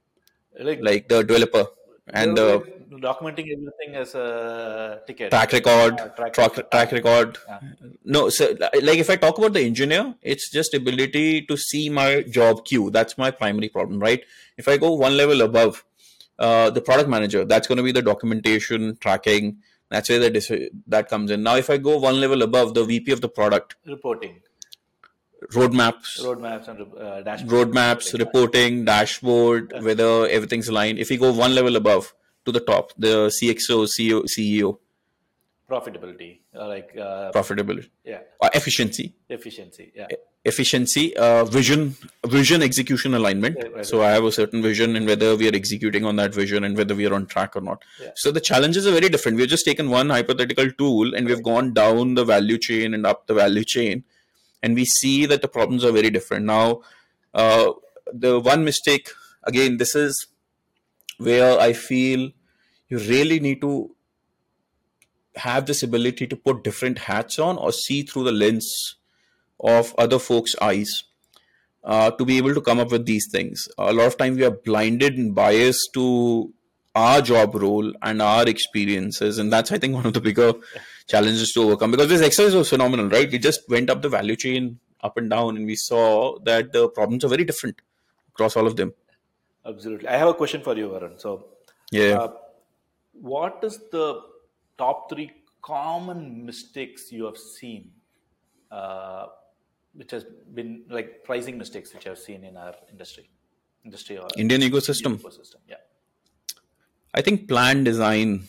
Like, 0.58 0.80
Like 0.80 1.08
the 1.08 1.22
developer 1.22 1.66
and 2.08 2.36
the 2.36 2.81
documenting 3.00 3.46
everything 3.52 3.94
as 3.94 4.14
a 4.14 5.00
ticket. 5.06 5.30
track 5.30 5.52
record, 5.52 5.96
track 6.16 6.32
track, 6.34 6.56
record. 6.56 6.70
track 6.70 6.92
record. 6.92 7.38
Yeah. 7.48 7.60
No, 8.04 8.28
so 8.28 8.54
like 8.82 8.98
if 8.98 9.10
I 9.10 9.16
talk 9.16 9.38
about 9.38 9.52
the 9.52 9.60
engineer, 9.62 10.14
it's 10.22 10.50
just 10.50 10.74
ability 10.74 11.42
to 11.46 11.56
see 11.56 11.88
my 11.88 12.22
job 12.22 12.64
queue. 12.64 12.90
That's 12.90 13.16
my 13.16 13.30
primary 13.30 13.68
problem, 13.68 14.00
right? 14.00 14.22
If 14.56 14.68
I 14.68 14.76
go 14.76 14.92
one 14.94 15.16
level 15.16 15.42
above, 15.42 15.84
uh, 16.38 16.70
the 16.70 16.80
product 16.80 17.08
manager, 17.08 17.44
that's 17.44 17.66
going 17.66 17.78
to 17.78 17.82
be 17.82 17.92
the 17.92 18.02
documentation 18.02 18.96
tracking. 18.96 19.58
That's 19.90 20.08
where 20.08 20.18
the 20.18 20.30
dis- 20.30 20.70
that 20.86 21.08
comes 21.08 21.30
in. 21.30 21.42
Now, 21.42 21.56
if 21.56 21.68
I 21.68 21.76
go 21.76 21.98
one 21.98 22.20
level 22.20 22.42
above, 22.42 22.74
the 22.74 22.84
VP 22.84 23.12
of 23.12 23.20
the 23.20 23.28
product, 23.28 23.76
reporting, 23.86 24.40
roadmaps, 25.52 26.20
roadmaps, 26.20 26.68
and 26.68 26.98
uh, 26.98 27.20
dashboard. 27.22 27.68
roadmaps, 27.72 28.18
reporting, 28.18 28.84
dashboard, 28.84 29.72
whether 29.82 30.26
everything's 30.28 30.68
aligned. 30.68 30.98
If 30.98 31.10
you 31.10 31.18
go 31.18 31.32
one 31.32 31.54
level 31.54 31.76
above 31.76 32.14
to 32.44 32.52
the 32.52 32.60
top, 32.60 32.92
the 32.96 33.28
CXO, 33.28 33.88
CEO, 33.88 34.24
CEO 34.24 34.78
profitability, 35.72 36.40
uh, 36.54 36.68
like 36.68 36.90
uh, 36.98 37.30
profitability, 37.32 37.88
yeah, 38.04 38.20
uh, 38.40 38.50
efficiency, 38.54 39.14
efficiency, 39.28 39.92
yeah, 39.94 40.06
efficiency, 40.44 41.16
uh, 41.16 41.44
vision, 41.44 41.96
vision 42.26 42.62
execution 42.62 43.14
alignment. 43.14 43.56
Yeah. 43.58 43.82
So 43.82 44.02
I 44.02 44.10
have 44.10 44.24
a 44.24 44.32
certain 44.32 44.62
vision 44.62 44.96
and 44.96 45.06
whether 45.06 45.34
we 45.36 45.48
are 45.48 45.54
executing 45.54 46.04
on 46.04 46.16
that 46.16 46.34
vision 46.34 46.64
and 46.64 46.76
whether 46.76 46.94
we 46.94 47.06
are 47.06 47.14
on 47.14 47.26
track 47.26 47.56
or 47.56 47.60
not. 47.60 47.82
Yeah. 48.00 48.10
So 48.16 48.30
the 48.30 48.40
challenges 48.40 48.86
are 48.86 48.90
very 48.90 49.08
different. 49.08 49.38
We've 49.38 49.48
just 49.48 49.64
taken 49.64 49.88
one 49.88 50.10
hypothetical 50.10 50.70
tool 50.72 51.14
and 51.14 51.26
we've 51.26 51.42
gone 51.42 51.72
down 51.72 52.14
the 52.14 52.24
value 52.24 52.58
chain 52.58 52.92
and 52.92 53.06
up 53.06 53.26
the 53.26 53.34
value 53.34 53.64
chain, 53.64 54.04
and 54.62 54.74
we 54.74 54.84
see 54.84 55.26
that 55.26 55.42
the 55.42 55.48
problems 55.48 55.84
are 55.84 55.92
very 55.92 56.10
different. 56.10 56.44
Now, 56.46 56.82
uh, 57.34 57.72
the 58.12 58.38
one 58.40 58.64
mistake 58.64 59.08
again, 59.44 59.78
this 59.78 59.94
is 59.94 60.26
where 61.18 61.58
I 61.58 61.72
feel 61.72 62.30
you 62.88 62.98
really 62.98 63.40
need 63.40 63.60
to 63.60 63.94
have 65.36 65.66
this 65.66 65.82
ability 65.82 66.26
to 66.26 66.36
put 66.36 66.62
different 66.62 66.98
hats 66.98 67.38
on 67.38 67.56
or 67.56 67.72
see 67.72 68.02
through 68.02 68.24
the 68.24 68.32
lens 68.32 68.96
of 69.60 69.94
other 69.96 70.18
folks' 70.18 70.54
eyes 70.60 71.04
uh, 71.84 72.10
to 72.12 72.24
be 72.24 72.36
able 72.36 72.54
to 72.54 72.60
come 72.60 72.78
up 72.78 72.90
with 72.90 73.06
these 73.06 73.28
things. 73.30 73.68
A 73.78 73.92
lot 73.92 74.06
of 74.06 74.16
times 74.16 74.36
we 74.36 74.44
are 74.44 74.50
blinded 74.50 75.16
and 75.16 75.34
biased 75.34 75.90
to 75.94 76.52
our 76.94 77.22
job 77.22 77.54
role 77.54 77.92
and 78.02 78.20
our 78.20 78.46
experiences, 78.48 79.38
and 79.38 79.52
that's 79.52 79.72
I 79.72 79.78
think 79.78 79.94
one 80.00 80.06
of 80.06 80.12
the 80.12 80.20
bigger 80.20 80.52
challenges 81.08 81.52
to 81.52 81.62
overcome 81.62 81.90
because 81.90 82.08
this 82.08 82.22
exercise 82.22 82.54
was 82.54 82.68
phenomenal, 82.68 83.08
right? 83.08 83.30
We 83.30 83.38
just 83.38 83.68
went 83.68 83.90
up 83.90 84.02
the 84.02 84.08
value 84.08 84.36
chain 84.36 84.78
up 85.00 85.16
and 85.16 85.30
down, 85.30 85.56
and 85.56 85.66
we 85.66 85.76
saw 85.76 86.38
that 86.40 86.72
the 86.72 86.88
problems 86.88 87.24
are 87.24 87.28
very 87.28 87.44
different 87.44 87.80
across 88.28 88.56
all 88.56 88.66
of 88.66 88.76
them. 88.76 88.92
Absolutely. 89.66 90.08
I 90.08 90.16
have 90.16 90.28
a 90.28 90.34
question 90.34 90.62
for 90.62 90.76
you, 90.76 90.88
Varun. 90.88 91.20
So, 91.20 91.48
Yeah. 91.90 92.18
uh, 92.18 92.32
what 93.12 93.62
is 93.62 93.78
the 93.90 94.22
top 94.78 95.08
three 95.10 95.30
common 95.60 96.44
mistakes 96.44 97.12
you 97.12 97.24
have 97.24 97.36
seen, 97.38 97.92
uh, 98.70 99.26
which 99.94 100.10
has 100.10 100.24
been 100.54 100.84
like 100.88 101.22
pricing 101.24 101.58
mistakes 101.58 101.92
which 101.94 102.06
I've 102.06 102.18
seen 102.18 102.44
in 102.44 102.56
our 102.56 102.74
industry, 102.90 103.28
industry 103.84 104.18
or 104.18 104.28
Indian 104.36 104.62
ecosystem. 104.62 105.18
ecosystem? 105.18 105.60
Yeah, 105.68 105.76
I 107.14 107.20
think 107.20 107.46
plan 107.48 107.84
design, 107.84 108.48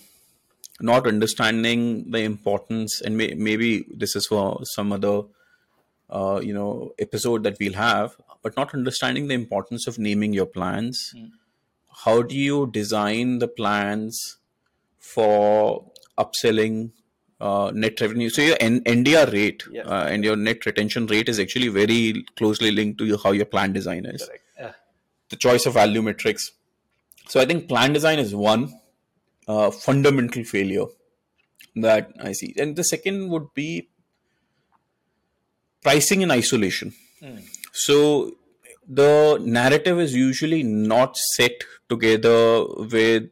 not 0.80 1.06
understanding 1.06 2.10
the 2.10 2.20
importance, 2.20 3.02
and 3.02 3.18
may, 3.18 3.34
maybe 3.34 3.86
this 3.94 4.16
is 4.16 4.26
for 4.28 4.60
some 4.64 4.92
other, 4.94 5.24
uh, 6.10 6.40
you 6.42 6.54
know, 6.54 6.94
episode 6.98 7.44
that 7.44 7.58
we'll 7.60 7.74
have, 7.74 8.16
but 8.44 8.56
not 8.58 8.74
understanding 8.74 9.28
the 9.30 9.34
importance 9.34 9.88
of 9.88 9.98
naming 9.98 10.34
your 10.34 10.46
plans. 10.46 11.16
How 12.06 12.22
do 12.22 12.36
you 12.36 12.70
design 12.72 13.40
the 13.40 13.48
plans 13.48 14.38
for 15.00 15.90
upselling 16.18 16.92
uh, 17.40 17.72
net 17.74 18.00
revenue? 18.02 18.30
So 18.30 18.42
your 18.42 18.58
N- 18.60 18.82
NDR 18.82 19.32
rate 19.32 19.64
Yeah. 19.72 19.84
uh, 19.84 20.04
and 20.06 20.24
your 20.24 20.36
net 20.36 20.66
retention 20.66 21.08
rate 21.08 21.30
is 21.30 21.40
actually 21.40 21.70
very 21.70 22.26
closely 22.36 22.72
linked 22.72 22.98
to 23.00 23.06
your, 23.06 23.18
how 23.24 23.32
your 23.32 23.46
plan 23.46 23.74
design 23.74 24.06
is. 24.06 24.30
Yeah, 24.60 24.74
the 25.30 25.36
choice 25.38 25.66
of 25.66 25.74
value 25.76 26.02
metrics. 26.02 26.52
So 27.30 27.40
I 27.40 27.46
think 27.46 27.70
plan 27.70 27.94
design 27.94 28.20
is 28.20 28.36
one 28.36 28.74
uh, 29.48 29.72
fundamental 29.72 30.44
failure 30.44 30.86
that 31.76 32.12
I 32.22 32.34
see, 32.34 32.54
and 32.58 32.76
the 32.76 32.84
second 32.84 33.30
would 33.30 33.54
be 33.54 33.88
pricing 35.82 36.22
in 36.22 36.32
isolation. 36.32 36.94
So 37.74 38.36
the 38.88 39.40
narrative 39.42 40.00
is 40.00 40.14
usually 40.16 40.62
not 40.64 41.18
set 41.18 41.52
together 41.90 42.66
with 42.78 43.30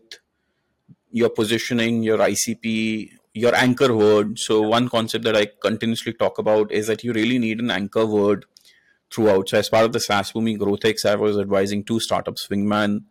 your 1.11 1.29
positioning, 1.29 2.01
your 2.03 2.17
ICP, 2.17 3.11
your 3.33 3.53
anchor 3.55 3.95
word. 3.95 4.39
So 4.39 4.61
one 4.61 4.89
concept 4.89 5.23
that 5.25 5.35
I 5.37 5.47
continuously 5.61 6.13
talk 6.13 6.39
about 6.39 6.71
is 6.71 6.87
that 6.87 7.03
you 7.03 7.13
really 7.13 7.37
need 7.37 7.59
an 7.59 7.69
anchor 7.69 8.05
word 8.05 8.45
throughout. 9.13 9.49
So 9.49 9.59
as 9.59 9.69
part 9.69 9.85
of 9.85 9.93
the 9.93 9.99
SaaS 9.99 10.31
Boomi 10.31 10.57
GrowthX, 10.57 11.05
I 11.05 11.15
was 11.15 11.37
advising 11.37 11.83
two 11.83 11.99
startups, 11.99 12.47
Wingman 12.47 13.03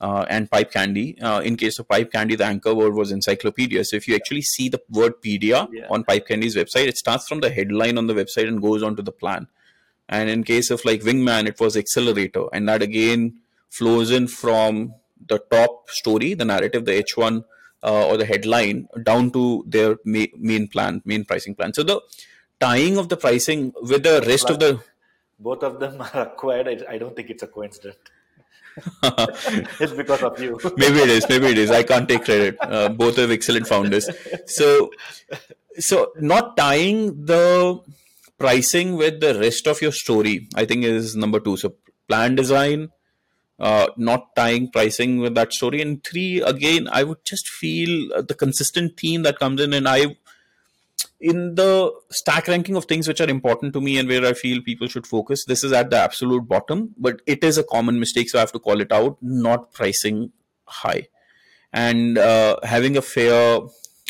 uh, 0.00 0.26
and 0.28 0.50
Pipe 0.50 0.72
Candy. 0.72 1.18
Uh, 1.20 1.40
in 1.40 1.56
case 1.56 1.78
of 1.78 1.88
Pipe 1.88 2.12
Candy, 2.12 2.34
the 2.34 2.44
anchor 2.44 2.74
word 2.74 2.94
was 2.94 3.12
encyclopedia. 3.12 3.82
So 3.84 3.96
if 3.96 4.06
you 4.06 4.14
actually 4.14 4.42
see 4.42 4.68
the 4.68 4.82
word 4.90 5.14
pedia 5.24 5.68
Yeah. 5.72 5.86
on 5.88 6.04
Pipe 6.04 6.26
Candy's 6.26 6.54
website, 6.56 6.88
it 6.88 6.98
starts 6.98 7.26
from 7.26 7.40
the 7.40 7.48
headline 7.50 7.96
on 7.96 8.08
the 8.08 8.14
website 8.14 8.46
and 8.48 8.60
goes 8.60 8.82
on 8.82 8.94
to 8.96 9.02
the 9.02 9.12
plan. 9.12 9.46
And 10.08 10.30
in 10.30 10.44
case 10.44 10.70
of 10.70 10.84
like 10.84 11.02
Wingman, 11.02 11.46
it 11.46 11.58
was 11.58 11.76
accelerator, 11.76 12.44
and 12.52 12.68
that 12.68 12.82
again 12.82 13.38
flows 13.68 14.10
in 14.10 14.28
from 14.28 14.94
the 15.28 15.38
top 15.50 15.90
story, 15.90 16.34
the 16.34 16.44
narrative, 16.44 16.84
the 16.84 17.02
H1 17.02 17.44
uh, 17.82 18.06
or 18.06 18.16
the 18.16 18.24
headline, 18.24 18.88
down 19.02 19.30
to 19.32 19.64
their 19.66 19.96
ma- 20.04 20.32
main 20.36 20.68
plan, 20.68 21.02
main 21.04 21.24
pricing 21.24 21.54
plan. 21.54 21.74
So 21.74 21.82
the 21.82 22.00
tying 22.60 22.98
of 22.98 23.08
the 23.08 23.16
pricing 23.16 23.72
with 23.82 24.02
the 24.02 24.22
rest 24.26 24.50
of 24.50 24.60
the 24.60 24.80
both 25.38 25.62
of 25.62 25.80
them 25.80 26.00
are 26.00 26.22
acquired. 26.22 26.68
I, 26.68 26.94
I 26.94 26.98
don't 26.98 27.14
think 27.14 27.30
it's 27.30 27.42
a 27.42 27.46
coincidence. 27.46 27.98
it's 29.80 29.92
because 29.92 30.22
of 30.22 30.40
you. 30.40 30.58
maybe 30.76 30.98
it 30.98 31.08
is 31.08 31.26
maybe 31.30 31.46
it 31.46 31.56
is 31.56 31.70
i 31.70 31.82
can't 31.82 32.06
take 32.06 32.22
credit 32.24 32.58
uh, 32.60 32.90
both 32.90 33.16
have 33.16 33.30
excellent 33.30 33.66
founders 33.66 34.06
so 34.44 34.90
so 35.78 36.12
not 36.20 36.58
tying 36.58 37.24
the 37.24 37.80
pricing 38.38 38.96
with 38.96 39.20
the 39.20 39.38
rest 39.38 39.66
of 39.66 39.80
your 39.80 39.92
story 39.92 40.48
i 40.54 40.64
think 40.64 40.84
is 40.84 41.16
number 41.16 41.40
two 41.40 41.56
so 41.56 41.74
plan 42.08 42.34
design 42.34 42.90
uh, 43.58 43.86
not 43.96 44.36
tying 44.36 44.70
pricing 44.70 45.18
with 45.18 45.34
that 45.34 45.52
story 45.52 45.80
and 45.80 46.04
three 46.04 46.42
again 46.42 46.88
i 46.92 47.02
would 47.02 47.24
just 47.24 47.48
feel 47.48 48.12
uh, 48.12 48.22
the 48.22 48.34
consistent 48.34 48.96
theme 48.98 49.22
that 49.22 49.38
comes 49.38 49.60
in 49.60 49.72
and 49.72 49.88
i 49.88 50.16
in 51.20 51.54
the 51.54 51.92
stack 52.10 52.46
ranking 52.46 52.76
of 52.76 52.84
things 52.84 53.08
which 53.08 53.20
are 53.20 53.28
important 53.28 53.72
to 53.72 53.80
me 53.80 53.98
and 53.98 54.08
where 54.08 54.24
I 54.24 54.34
feel 54.34 54.60
people 54.62 54.86
should 54.86 55.06
focus, 55.06 55.44
this 55.46 55.64
is 55.64 55.72
at 55.72 55.90
the 55.90 55.96
absolute 55.96 56.46
bottom, 56.46 56.94
but 56.98 57.22
it 57.26 57.42
is 57.42 57.56
a 57.56 57.64
common 57.64 57.98
mistake, 57.98 58.28
so 58.28 58.38
I 58.38 58.40
have 58.40 58.52
to 58.52 58.58
call 58.58 58.80
it 58.80 58.92
out. 58.92 59.16
Not 59.22 59.72
pricing 59.72 60.32
high 60.66 61.08
and 61.72 62.18
uh, 62.18 62.56
having 62.62 62.96
a 62.96 63.02
fair 63.02 63.60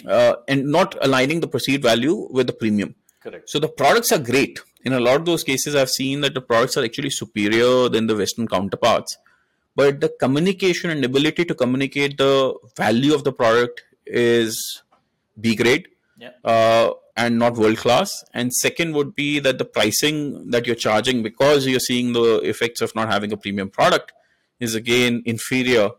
uh, 0.06 0.36
and 0.48 0.66
not 0.66 0.96
aligning 1.00 1.40
the 1.40 1.48
perceived 1.48 1.82
value 1.82 2.28
with 2.30 2.46
the 2.46 2.52
premium. 2.52 2.94
Correct. 3.26 3.50
So 3.50 3.58
the 3.58 3.68
products 3.68 4.12
are 4.12 4.18
great. 4.30 4.58
In 4.84 4.92
a 4.92 5.00
lot 5.00 5.16
of 5.16 5.26
those 5.26 5.42
cases, 5.42 5.74
I've 5.74 5.90
seen 5.90 6.20
that 6.24 6.34
the 6.34 6.40
products 6.40 6.76
are 6.76 6.84
actually 6.84 7.10
superior 7.10 7.88
than 7.88 8.06
the 8.06 8.16
Western 8.24 8.46
counterparts. 8.56 9.16
but 9.78 9.96
the 10.02 10.08
communication 10.20 10.88
and 10.92 11.04
ability 11.06 11.44
to 11.48 11.54
communicate 11.62 12.12
the 12.20 12.28
value 12.78 13.12
of 13.16 13.24
the 13.24 13.32
product 13.40 13.82
is 14.06 14.54
B 15.38 15.54
grade 15.58 15.88
Yeah. 16.22 16.30
uh, 16.52 16.92
and 17.24 17.38
not 17.42 17.58
world 17.62 17.76
class. 17.82 18.14
And 18.32 18.54
second 18.60 18.94
would 18.98 19.10
be 19.14 19.28
that 19.46 19.58
the 19.58 19.66
pricing 19.66 20.16
that 20.54 20.66
you're 20.66 20.80
charging 20.86 21.22
because 21.26 21.66
you're 21.72 21.84
seeing 21.90 22.14
the 22.14 22.24
effects 22.54 22.80
of 22.86 22.94
not 23.00 23.12
having 23.16 23.32
a 23.36 23.36
premium 23.44 23.68
product 23.78 24.12
is 24.68 24.74
again 24.82 25.22
inferior 25.34 25.90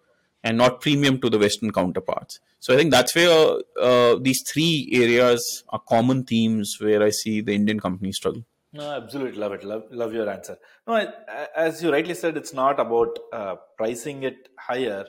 and 0.47 0.57
not 0.57 0.79
premium 0.79 1.19
to 1.23 1.29
the 1.29 1.39
Western 1.45 1.71
counterparts. 1.71 2.39
So 2.59 2.73
I 2.73 2.77
think 2.77 2.91
that's 2.91 3.13
where 3.13 3.59
uh, 3.87 4.15
these 4.27 4.41
three 4.49 4.89
areas 4.93 5.63
are 5.69 5.81
common 5.93 6.23
themes 6.23 6.77
where 6.79 7.03
I 7.03 7.09
see 7.09 7.41
the 7.41 7.53
Indian 7.53 7.79
companies 7.79 8.15
struggle. 8.15 8.43
No, 8.71 8.85
absolutely 9.01 9.39
love 9.39 9.53
it. 9.57 9.63
Love, 9.63 9.83
love 9.91 10.13
your 10.13 10.29
answer. 10.29 10.57
No, 10.87 10.93
I, 10.93 11.07
as 11.55 11.83
you 11.83 11.91
rightly 11.91 12.13
said, 12.13 12.37
it's 12.37 12.53
not 12.53 12.79
about 12.79 13.19
uh, 13.33 13.55
pricing 13.77 14.23
it 14.23 14.49
higher. 14.57 15.05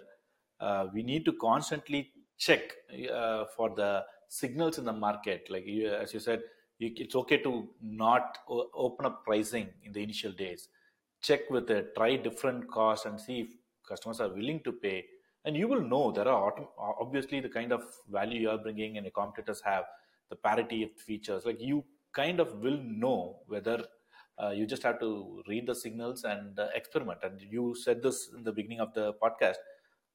Uh, 0.59 0.87
we 0.93 1.03
need 1.05 1.25
to 1.25 1.33
constantly 1.35 2.11
check 2.37 2.73
uh, 3.13 3.45
for 3.57 3.71
the 3.77 4.05
signals 4.29 4.79
in 4.79 4.85
the 4.85 4.93
market. 4.93 5.47
Like 5.49 5.67
you, 5.67 5.89
as 5.89 6.13
you 6.15 6.21
said, 6.21 6.41
you, 6.79 6.93
it's 6.97 7.15
okay 7.15 7.39
to 7.43 7.69
not 7.81 8.39
o- 8.49 8.71
open 8.75 9.07
up 9.07 9.25
pricing 9.25 9.69
in 9.85 9.93
the 9.93 10.03
initial 10.03 10.33
days. 10.33 10.69
Check 11.23 11.49
with 11.51 11.71
it, 11.71 11.95
try 11.97 12.17
different 12.17 12.69
costs, 12.71 13.07
and 13.07 13.21
see 13.21 13.41
if 13.41 13.49
customers 13.89 14.21
are 14.21 14.33
willing 14.41 14.61
to 14.65 14.73
pay. 14.73 15.05
And 15.45 15.57
you 15.57 15.69
will 15.69 15.81
know 15.81 16.11
there 16.13 16.29
are 16.29 16.53
autom- 16.53 16.69
obviously 17.01 17.41
the 17.41 17.49
kind 17.49 17.73
of 17.73 17.83
value 18.11 18.41
you 18.41 18.51
are 18.51 18.59
bringing 18.59 18.97
and 18.97 19.05
your 19.05 19.13
competitors 19.13 19.63
have, 19.65 19.85
the 20.31 20.37
parity 20.37 20.83
of 20.83 20.91
features. 20.93 21.47
Like 21.47 21.61
you 21.61 21.85
kind 22.13 22.41
of 22.41 22.53
will 22.59 22.79
know 22.83 23.41
whether 23.47 23.85
uh, 24.43 24.51
you 24.51 24.67
just 24.67 24.83
have 24.83 25.01
to 25.01 25.43
read 25.49 25.67
the 25.67 25.75
signals 25.75 26.25
and 26.25 26.59
uh, 26.59 26.69
experiment. 26.75 27.21
And 27.23 27.41
you 27.41 27.75
said 27.75 28.03
this 28.03 28.31
in 28.37 28.45
the 28.45 28.53
beginning 28.53 28.81
of 28.81 28.93
the 28.95 29.15
podcast. 29.15 29.57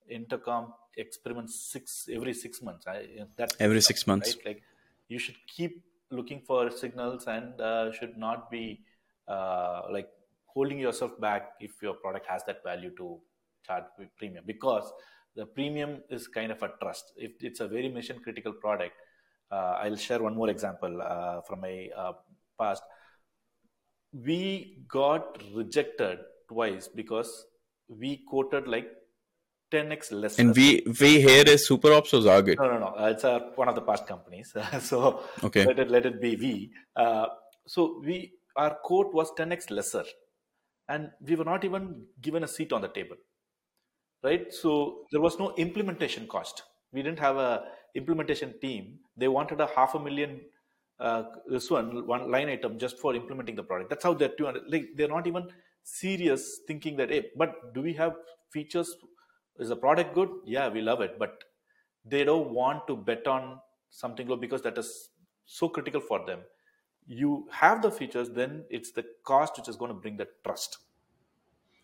Intercom 0.10 0.74
experiments 0.98 1.72
six 1.72 2.08
every 2.14 2.34
six 2.34 2.62
months. 2.62 2.86
I, 2.88 3.08
that's 3.38 3.56
Every 3.60 3.82
six 3.82 4.06
months. 4.06 4.36
right? 4.36 4.46
Like 4.46 4.64
you 5.08 5.18
should 5.18 5.38
keep 5.48 5.82
looking 6.12 6.42
for 6.42 6.70
signals 6.70 7.26
and 7.28 7.60
uh, 7.60 7.92
should 7.92 8.18
not 8.18 8.52
be 8.52 8.82
uh, 9.28 9.84
like 9.92 10.10
holding 10.46 10.78
yourself 10.78 11.20
back 11.20 11.54
if 11.60 11.82
your 11.82 11.94
product 11.94 12.28
has 12.28 12.44
that 12.46 12.64
value 12.64 12.92
to 12.98 13.20
charge 13.66 13.84
premium 14.18 14.44
because 14.46 14.92
the 15.36 15.46
premium 15.46 16.02
is 16.10 16.28
kind 16.28 16.52
of 16.52 16.62
a 16.62 16.70
trust. 16.82 17.14
If 17.18 17.32
it's 17.42 17.60
a 17.60 17.68
very 17.68 17.90
mission 17.90 18.20
critical 18.24 18.54
product, 18.54 18.94
uh, 19.52 19.80
I'll 19.82 19.96
share 19.96 20.22
one 20.22 20.36
more 20.36 20.50
example 20.50 21.02
uh, 21.02 21.42
from 21.42 21.62
my 21.62 21.90
uh, 21.96 22.14
past. 22.60 22.84
We 24.14 24.84
got 24.88 25.42
rejected 25.56 26.20
twice 26.48 26.88
because 26.88 27.46
we 27.88 28.24
quoted 28.28 28.68
like 28.68 28.88
10x 29.72 30.12
less. 30.12 30.40
And 30.40 30.56
we 30.56 30.84
we 31.00 31.22
here 31.22 31.44
is 31.48 31.68
Super 31.68 31.94
Ops 31.94 32.14
or 32.14 32.22
Zarget. 32.22 32.58
No, 32.60 32.68
no, 32.72 32.80
no. 32.80 32.92
Uh, 32.98 33.10
it's 33.16 33.24
uh, 33.24 33.40
one 33.56 33.68
of 33.68 33.76
the 33.76 33.82
past 33.82 34.08
companies. 34.08 34.56
so 34.80 35.22
Okay. 35.44 35.66
let 35.66 35.80
it 35.80 35.90
let 35.90 36.06
it 36.06 36.22
be 36.22 36.36
we. 36.36 36.72
Uh, 36.96 37.28
so 37.68 38.02
we 38.06 38.34
our 38.56 38.76
quote 38.84 39.14
was 39.14 39.32
10x 39.32 39.72
lesser, 39.72 40.04
and 40.88 41.10
we 41.22 41.36
were 41.36 41.46
not 41.46 41.66
even 41.66 42.06
given 42.22 42.44
a 42.44 42.48
seat 42.48 42.72
on 42.72 42.82
the 42.82 42.88
table, 42.88 43.16
right? 44.24 44.54
So 44.54 45.06
there 45.12 45.22
was 45.22 45.40
no 45.40 45.54
implementation 45.56 46.28
cost. 46.28 46.64
We 46.92 47.02
didn't 47.02 47.20
have 47.20 47.38
a 47.38 47.72
implementation 47.96 48.60
team. 48.60 49.00
They 49.18 49.28
wanted 49.28 49.62
a 49.62 49.68
half 49.68 49.96
a 49.96 50.00
million. 50.00 50.42
Uh, 51.00 51.24
this 51.48 51.70
one 51.72 52.06
one 52.08 52.30
line 52.32 52.50
item 52.50 52.78
just 52.80 53.00
for 53.00 53.16
implementing 53.16 53.56
the 53.56 53.64
product. 53.64 53.90
That's 53.90 54.04
how 54.04 54.14
they're 54.14 54.30
200. 54.38 54.64
Like 54.70 54.90
they're 54.96 55.08
not 55.08 55.28
even 55.28 55.50
serious 55.84 56.60
thinking 56.68 56.98
that. 56.98 57.10
Hey, 57.10 57.32
but 57.36 57.74
do 57.74 57.82
we 57.82 57.94
have 57.94 58.16
features? 58.52 58.96
Is 59.58 59.70
the 59.70 59.76
product 59.76 60.14
good? 60.14 60.30
Yeah, 60.46 60.70
we 60.70 60.82
love 60.82 61.02
it, 61.02 61.18
but 61.20 61.44
they 62.06 62.24
don't 62.24 62.52
want 62.52 62.88
to 62.88 62.96
bet 62.98 63.28
on 63.28 63.60
something 63.90 64.28
low 64.28 64.36
because 64.36 64.62
that 64.64 64.78
is 64.78 65.10
so 65.46 65.70
critical 65.70 66.02
for 66.02 66.26
them. 66.26 66.42
You 67.06 67.48
have 67.52 67.82
the 67.82 67.92
features, 67.92 68.30
then 68.32 68.66
it's 68.70 68.92
the 68.92 69.06
cost 69.24 69.58
which 69.58 69.68
is 69.68 69.76
going 69.76 69.90
to 69.90 70.00
bring 70.00 70.18
the 70.18 70.28
trust, 70.44 70.80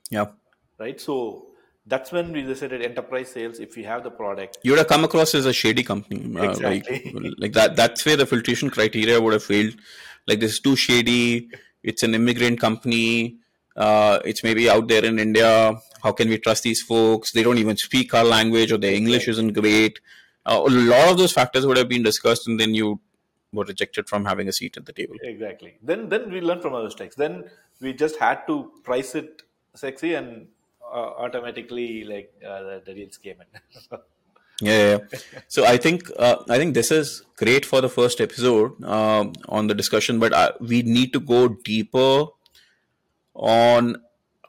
Yeah. 0.09 0.31
right? 0.77 0.99
So 0.99 1.55
that's 1.89 2.11
when 2.11 2.31
we 2.31 2.41
decided 2.43 2.81
enterprise 2.81 3.29
sales. 3.31 3.59
If 3.59 3.75
we 3.75 3.83
have 3.83 4.03
the 4.03 4.11
product, 4.11 4.59
You 4.63 4.71
would 4.71 4.79
have 4.79 4.87
come 4.87 5.03
across 5.03 5.33
as 5.35 5.45
a 5.45 5.53
shady 5.53 5.83
company. 5.83 6.21
Uh, 6.35 6.49
Exactly. 6.49 7.11
like, 7.13 7.33
like 7.43 7.53
that 7.53 7.75
that's 7.75 8.05
where 8.05 8.15
the 8.15 8.25
filtration 8.25 8.69
criteria 8.69 9.19
would 9.19 9.33
have 9.33 9.43
failed. 9.43 9.75
Like 10.27 10.39
this 10.39 10.53
is 10.53 10.59
too 10.59 10.75
shady, 10.75 11.49
it's 11.83 12.03
an 12.03 12.13
immigrant 12.13 12.59
company, 12.59 13.37
uh, 13.75 14.19
it's 14.23 14.43
maybe 14.43 14.69
out 14.69 14.87
there 14.87 15.03
in 15.03 15.19
India. 15.19 15.75
How 16.03 16.11
can 16.11 16.29
we 16.29 16.37
trust 16.37 16.63
these 16.63 16.81
folks? 16.81 17.31
They 17.31 17.43
don't 17.43 17.57
even 17.57 17.77
speak 17.77 18.13
our 18.13 18.23
language 18.23 18.71
or 18.71 18.77
their 18.77 18.93
English 18.93 19.27
isn't 19.27 19.53
great. 19.53 19.99
Uh, 20.45 20.61
a 20.65 20.69
lot 20.69 21.09
of 21.09 21.17
those 21.17 21.33
factors 21.33 21.65
would 21.65 21.77
have 21.77 21.89
been 21.89 22.03
discussed 22.03 22.47
and 22.47 22.59
then 22.59 22.73
you 22.73 22.99
were 23.51 23.65
rejected 23.65 24.07
from 24.07 24.25
having 24.25 24.47
a 24.47 24.53
seat 24.53 24.77
at 24.77 24.85
the 24.85 24.93
table. 24.93 25.15
exactly. 25.23 25.75
Then 25.81 26.09
then 26.09 26.31
we 26.31 26.41
learn 26.41 26.61
from 26.61 26.75
our 26.75 26.83
mistakes. 26.83 27.15
Then 27.15 27.45
we 27.81 27.93
just 27.93 28.17
had 28.17 28.45
to 28.47 28.71
price 28.83 29.15
it 29.15 29.43
sexy, 29.75 30.13
and 30.13 30.47
automatically 30.97 32.03
like 32.03 32.33
uh, 32.45 32.61
the, 32.63 32.83
the 32.85 32.93
deals 32.93 33.17
came 33.17 33.37
in. 33.41 33.99
Yeah, 34.61 34.97
yeah, 35.11 35.19
so 35.47 35.63
I 35.65 35.77
think 35.77 36.09
uh, 36.19 36.43
I 36.49 36.57
think 36.57 36.73
this 36.73 36.91
is 36.91 37.23
great 37.37 37.65
for 37.65 37.79
the 37.79 37.87
first 37.87 38.19
episode 38.19 38.83
um, 38.83 39.31
on 39.47 39.67
the 39.67 39.73
discussion, 39.73 40.19
but 40.19 40.33
uh, 40.33 40.51
we 40.59 40.81
need 40.81 41.13
to 41.13 41.21
go 41.21 41.47
deeper 41.47 42.25
on 43.35 43.95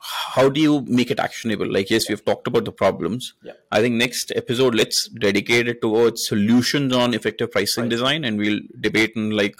how 0.00 0.48
do 0.48 0.60
you 0.60 0.80
make 0.86 1.10
it 1.10 1.20
actionable. 1.20 1.70
Like, 1.70 1.90
yes, 1.90 2.08
we've 2.08 2.24
talked 2.24 2.46
about 2.46 2.64
the 2.64 2.72
problems. 2.72 3.34
Yeah. 3.42 3.52
I 3.70 3.80
think 3.80 3.96
next 3.96 4.32
episode 4.34 4.74
let's 4.74 5.08
dedicate 5.08 5.68
it 5.68 5.80
towards 5.80 6.26
solutions 6.26 6.94
on 6.94 7.14
effective 7.14 7.52
pricing 7.52 7.88
design, 7.88 8.24
and 8.24 8.38
we'll 8.38 8.60
debate 8.80 9.12
on 9.16 9.30
like 9.30 9.56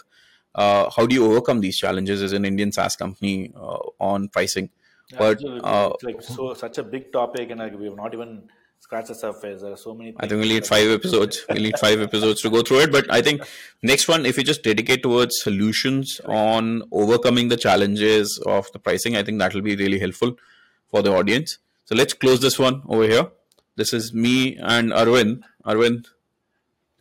uh, 0.54 0.90
how 0.90 1.06
do 1.06 1.14
you 1.14 1.24
overcome 1.26 1.60
these 1.60 1.76
challenges 1.76 2.22
as 2.22 2.32
an 2.32 2.44
Indian 2.44 2.72
SaaS 2.72 2.96
company 2.96 3.52
uh, 3.54 3.78
on 4.00 4.28
pricing. 4.28 4.70
But 5.18 5.42
uh, 5.44 5.90
it's 5.94 6.04
like 6.04 6.22
so 6.22 6.54
such 6.54 6.78
a 6.78 6.82
big 6.82 7.12
topic, 7.12 7.50
and 7.50 7.60
like, 7.60 7.78
we 7.78 7.86
have 7.86 7.96
not 7.96 8.14
even 8.14 8.48
scratched 8.78 9.08
the 9.08 9.14
surface. 9.14 9.62
There 9.62 9.72
are 9.72 9.76
so 9.76 9.94
many. 9.94 10.14
I 10.18 10.26
think 10.26 10.40
we 10.40 10.48
need 10.48 10.66
five 10.66 10.88
episodes. 10.88 11.44
We 11.48 11.60
need 11.60 11.78
five 11.78 12.00
episodes 12.08 12.42
to 12.42 12.50
go 12.50 12.62
through 12.62 12.80
it. 12.80 12.92
But 12.92 13.12
I 13.12 13.22
think 13.22 13.42
next 13.82 14.08
one, 14.08 14.26
if 14.26 14.36
you 14.36 14.44
just 14.44 14.62
dedicate 14.62 15.02
towards 15.02 15.40
solutions 15.40 16.20
on 16.26 16.82
overcoming 16.92 17.48
the 17.48 17.56
challenges 17.56 18.42
of 18.46 18.70
the 18.72 18.78
pricing, 18.78 19.16
I 19.16 19.22
think 19.22 19.38
that 19.38 19.54
will 19.54 19.62
be 19.62 19.76
really 19.76 19.98
helpful 19.98 20.36
for 20.88 21.02
the 21.02 21.14
audience. 21.14 21.58
So 21.84 21.94
let's 21.94 22.14
close 22.14 22.40
this 22.40 22.58
one 22.58 22.82
over 22.88 23.04
here. 23.04 23.28
This 23.76 23.92
is 23.92 24.12
me 24.12 24.56
and 24.56 24.90
Arvind. 24.92 25.42
Arvind, 25.64 26.06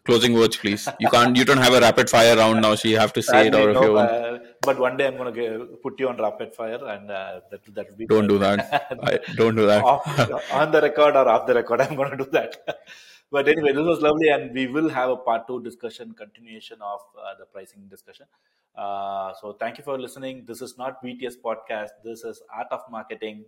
closing 0.05 0.33
words, 0.33 0.57
please. 0.57 0.87
You 0.99 1.09
can't. 1.09 1.35
You 1.35 1.45
don't 1.45 1.57
have 1.57 1.73
a 1.73 1.79
rapid 1.79 2.09
fire 2.09 2.35
round 2.35 2.61
now, 2.61 2.75
so 2.75 2.87
you 2.87 2.97
have 2.97 3.13
to 3.13 3.21
say 3.21 3.47
it 3.47 3.53
Sadly, 3.53 3.61
or 3.61 3.69
if 3.71 3.75
no, 3.75 3.83
you 3.83 3.93
want. 3.93 4.43
But 4.61 4.77
one 4.77 4.97
day 4.97 5.07
I'm 5.07 5.15
going 5.15 5.33
to 5.33 5.77
put 5.81 5.99
you 5.99 6.09
on 6.09 6.17
rapid 6.17 6.53
fire, 6.53 6.83
and 6.85 7.09
uh, 7.09 7.39
that 7.49 7.61
that 7.75 7.89
will 7.89 7.97
be. 7.97 8.05
Don't 8.05 8.27
do 8.27 8.37
that. 8.39 8.97
I, 9.03 9.19
don't 9.35 9.55
do 9.55 9.65
that. 9.65 9.83
off, 9.83 10.51
on 10.51 10.71
the 10.71 10.81
record 10.81 11.15
or 11.15 11.27
off 11.29 11.47
the 11.47 11.55
record. 11.55 11.81
I'm 11.81 11.95
going 11.95 12.11
to 12.11 12.17
do 12.17 12.29
that. 12.31 12.57
but 13.31 13.47
anyway, 13.47 13.71
this 13.71 13.85
was 13.85 14.01
lovely, 14.01 14.29
and 14.29 14.53
we 14.53 14.67
will 14.67 14.89
have 14.89 15.09
a 15.09 15.15
part 15.15 15.47
two 15.47 15.61
discussion, 15.63 16.13
continuation 16.13 16.77
of 16.81 16.99
uh, 17.17 17.35
the 17.39 17.45
pricing 17.45 17.87
discussion. 17.89 18.25
Uh, 18.75 19.33
so 19.41 19.53
thank 19.53 19.77
you 19.77 19.83
for 19.83 19.97
listening. 19.97 20.43
This 20.45 20.61
is 20.61 20.77
not 20.77 21.03
BTS 21.03 21.35
podcast. 21.43 21.89
This 22.03 22.23
is 22.23 22.41
Art 22.53 22.67
of 22.71 22.81
Marketing, 22.91 23.45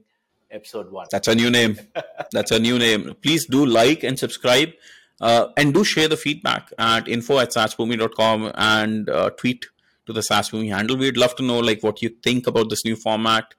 episode 0.50 0.92
one. 0.92 1.08
That's 1.12 1.28
a 1.28 1.36
new 1.36 1.50
name. 1.50 1.78
That's 2.32 2.52
a 2.52 2.60
new 2.60 2.80
name. 2.80 3.16
Please 3.22 3.46
do 3.46 3.66
like 3.66 4.04
and 4.04 4.18
subscribe. 4.18 4.70
Uh, 5.20 5.50
and 5.56 5.72
do 5.72 5.84
share 5.84 6.08
the 6.08 6.18
feedback 6.18 6.72
at 6.80 7.08
info 7.08 7.38
at 7.38 7.50
saasboomi.com 7.50 8.52
and 8.56 9.08
uh, 9.08 9.30
tweet 9.32 9.68
to 10.12 10.20
the 10.20 10.28
SaaSBoomi 10.28 10.74
handle. 10.76 10.98
We'd 10.98 11.18
love 11.18 11.36
to 11.38 11.44
know 11.44 11.60
like 11.60 11.84
what 11.84 12.02
you 12.02 12.10
think 12.24 12.48
about 12.48 12.70
this 12.70 12.86
new 12.86 12.96
format. 12.96 13.54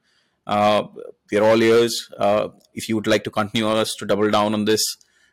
Uh, 0.46 0.84
we're 1.30 1.42
all 1.42 1.62
ears. 1.62 2.08
Uh, 2.18 2.48
if 2.74 2.88
you 2.88 2.96
would 2.96 3.06
like 3.06 3.24
to 3.24 3.30
continue 3.30 3.68
us 3.68 3.94
to 3.96 4.06
double 4.06 4.30
down 4.30 4.54
on 4.54 4.64
this, 4.64 4.84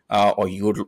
uh, 0.09 0.33
or 0.37 0.47
you 0.47 0.65
would 0.65 0.79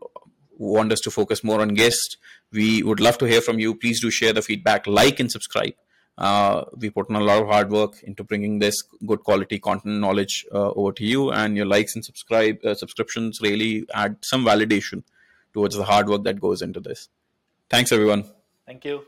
want 0.58 0.92
us 0.92 1.00
to 1.02 1.12
focus 1.12 1.44
more 1.44 1.62
on 1.62 1.70
guests, 1.70 2.18
we 2.52 2.84
would 2.84 3.00
love 3.00 3.18
to 3.18 3.26
hear 3.26 3.42
from 3.42 3.60
you. 3.60 3.74
Please 3.76 4.02
do 4.02 4.12
share 4.12 4.34
the 4.34 4.42
feedback, 4.42 4.88
like 4.88 5.20
and 5.20 5.32
subscribe. 5.32 5.74
Uh, 6.18 6.66
we 6.78 6.90
put 6.90 7.10
in 7.10 7.16
a 7.16 7.24
lot 7.24 7.42
of 7.42 7.48
hard 7.48 7.72
work 7.72 8.02
into 8.04 8.24
bringing 8.24 8.60
this 8.60 8.82
good 9.08 9.24
quality 9.24 9.58
content 9.60 10.00
knowledge 10.00 10.46
uh, 10.54 10.72
over 10.72 10.92
to 10.92 11.06
you, 11.06 11.32
and 11.32 11.58
your 11.58 11.66
likes 11.66 11.96
and 11.96 12.06
subscribe 12.06 12.64
uh, 12.66 12.76
subscriptions 12.76 13.40
really 13.42 13.86
add 13.94 14.18
some 14.22 14.46
validation 14.46 15.04
towards 15.54 15.76
the 15.76 15.84
hard 15.84 16.10
work 16.10 16.24
that 16.24 16.40
goes 16.40 16.62
into 16.62 16.80
this. 16.80 17.10
Thanks, 17.70 17.92
everyone. 17.92 18.26
Thank 18.66 18.86
you. 18.86 19.06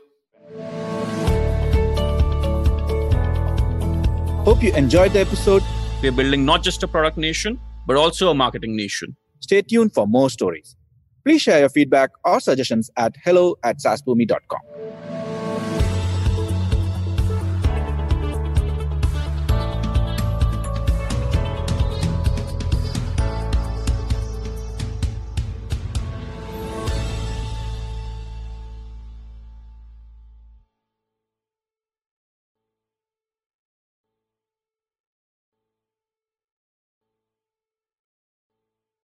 Hope 4.44 4.62
you 4.62 4.74
enjoyed 4.74 5.12
the 5.12 5.20
episode. 5.20 5.62
We're 6.02 6.12
building 6.12 6.44
not 6.44 6.62
just 6.62 6.82
a 6.82 6.88
product 6.88 7.16
nation, 7.16 7.58
but 7.86 7.96
also 7.96 8.30
a 8.30 8.34
marketing 8.34 8.76
nation. 8.76 9.16
Stay 9.40 9.62
tuned 9.62 9.94
for 9.94 10.06
more 10.06 10.28
stories. 10.28 10.76
Please 11.24 11.40
share 11.40 11.60
your 11.60 11.70
feedback 11.70 12.10
or 12.24 12.40
suggestions 12.40 12.90
at 12.96 13.14
hello 13.24 13.56
at 13.64 13.78
saasboomi.com. 13.78 14.60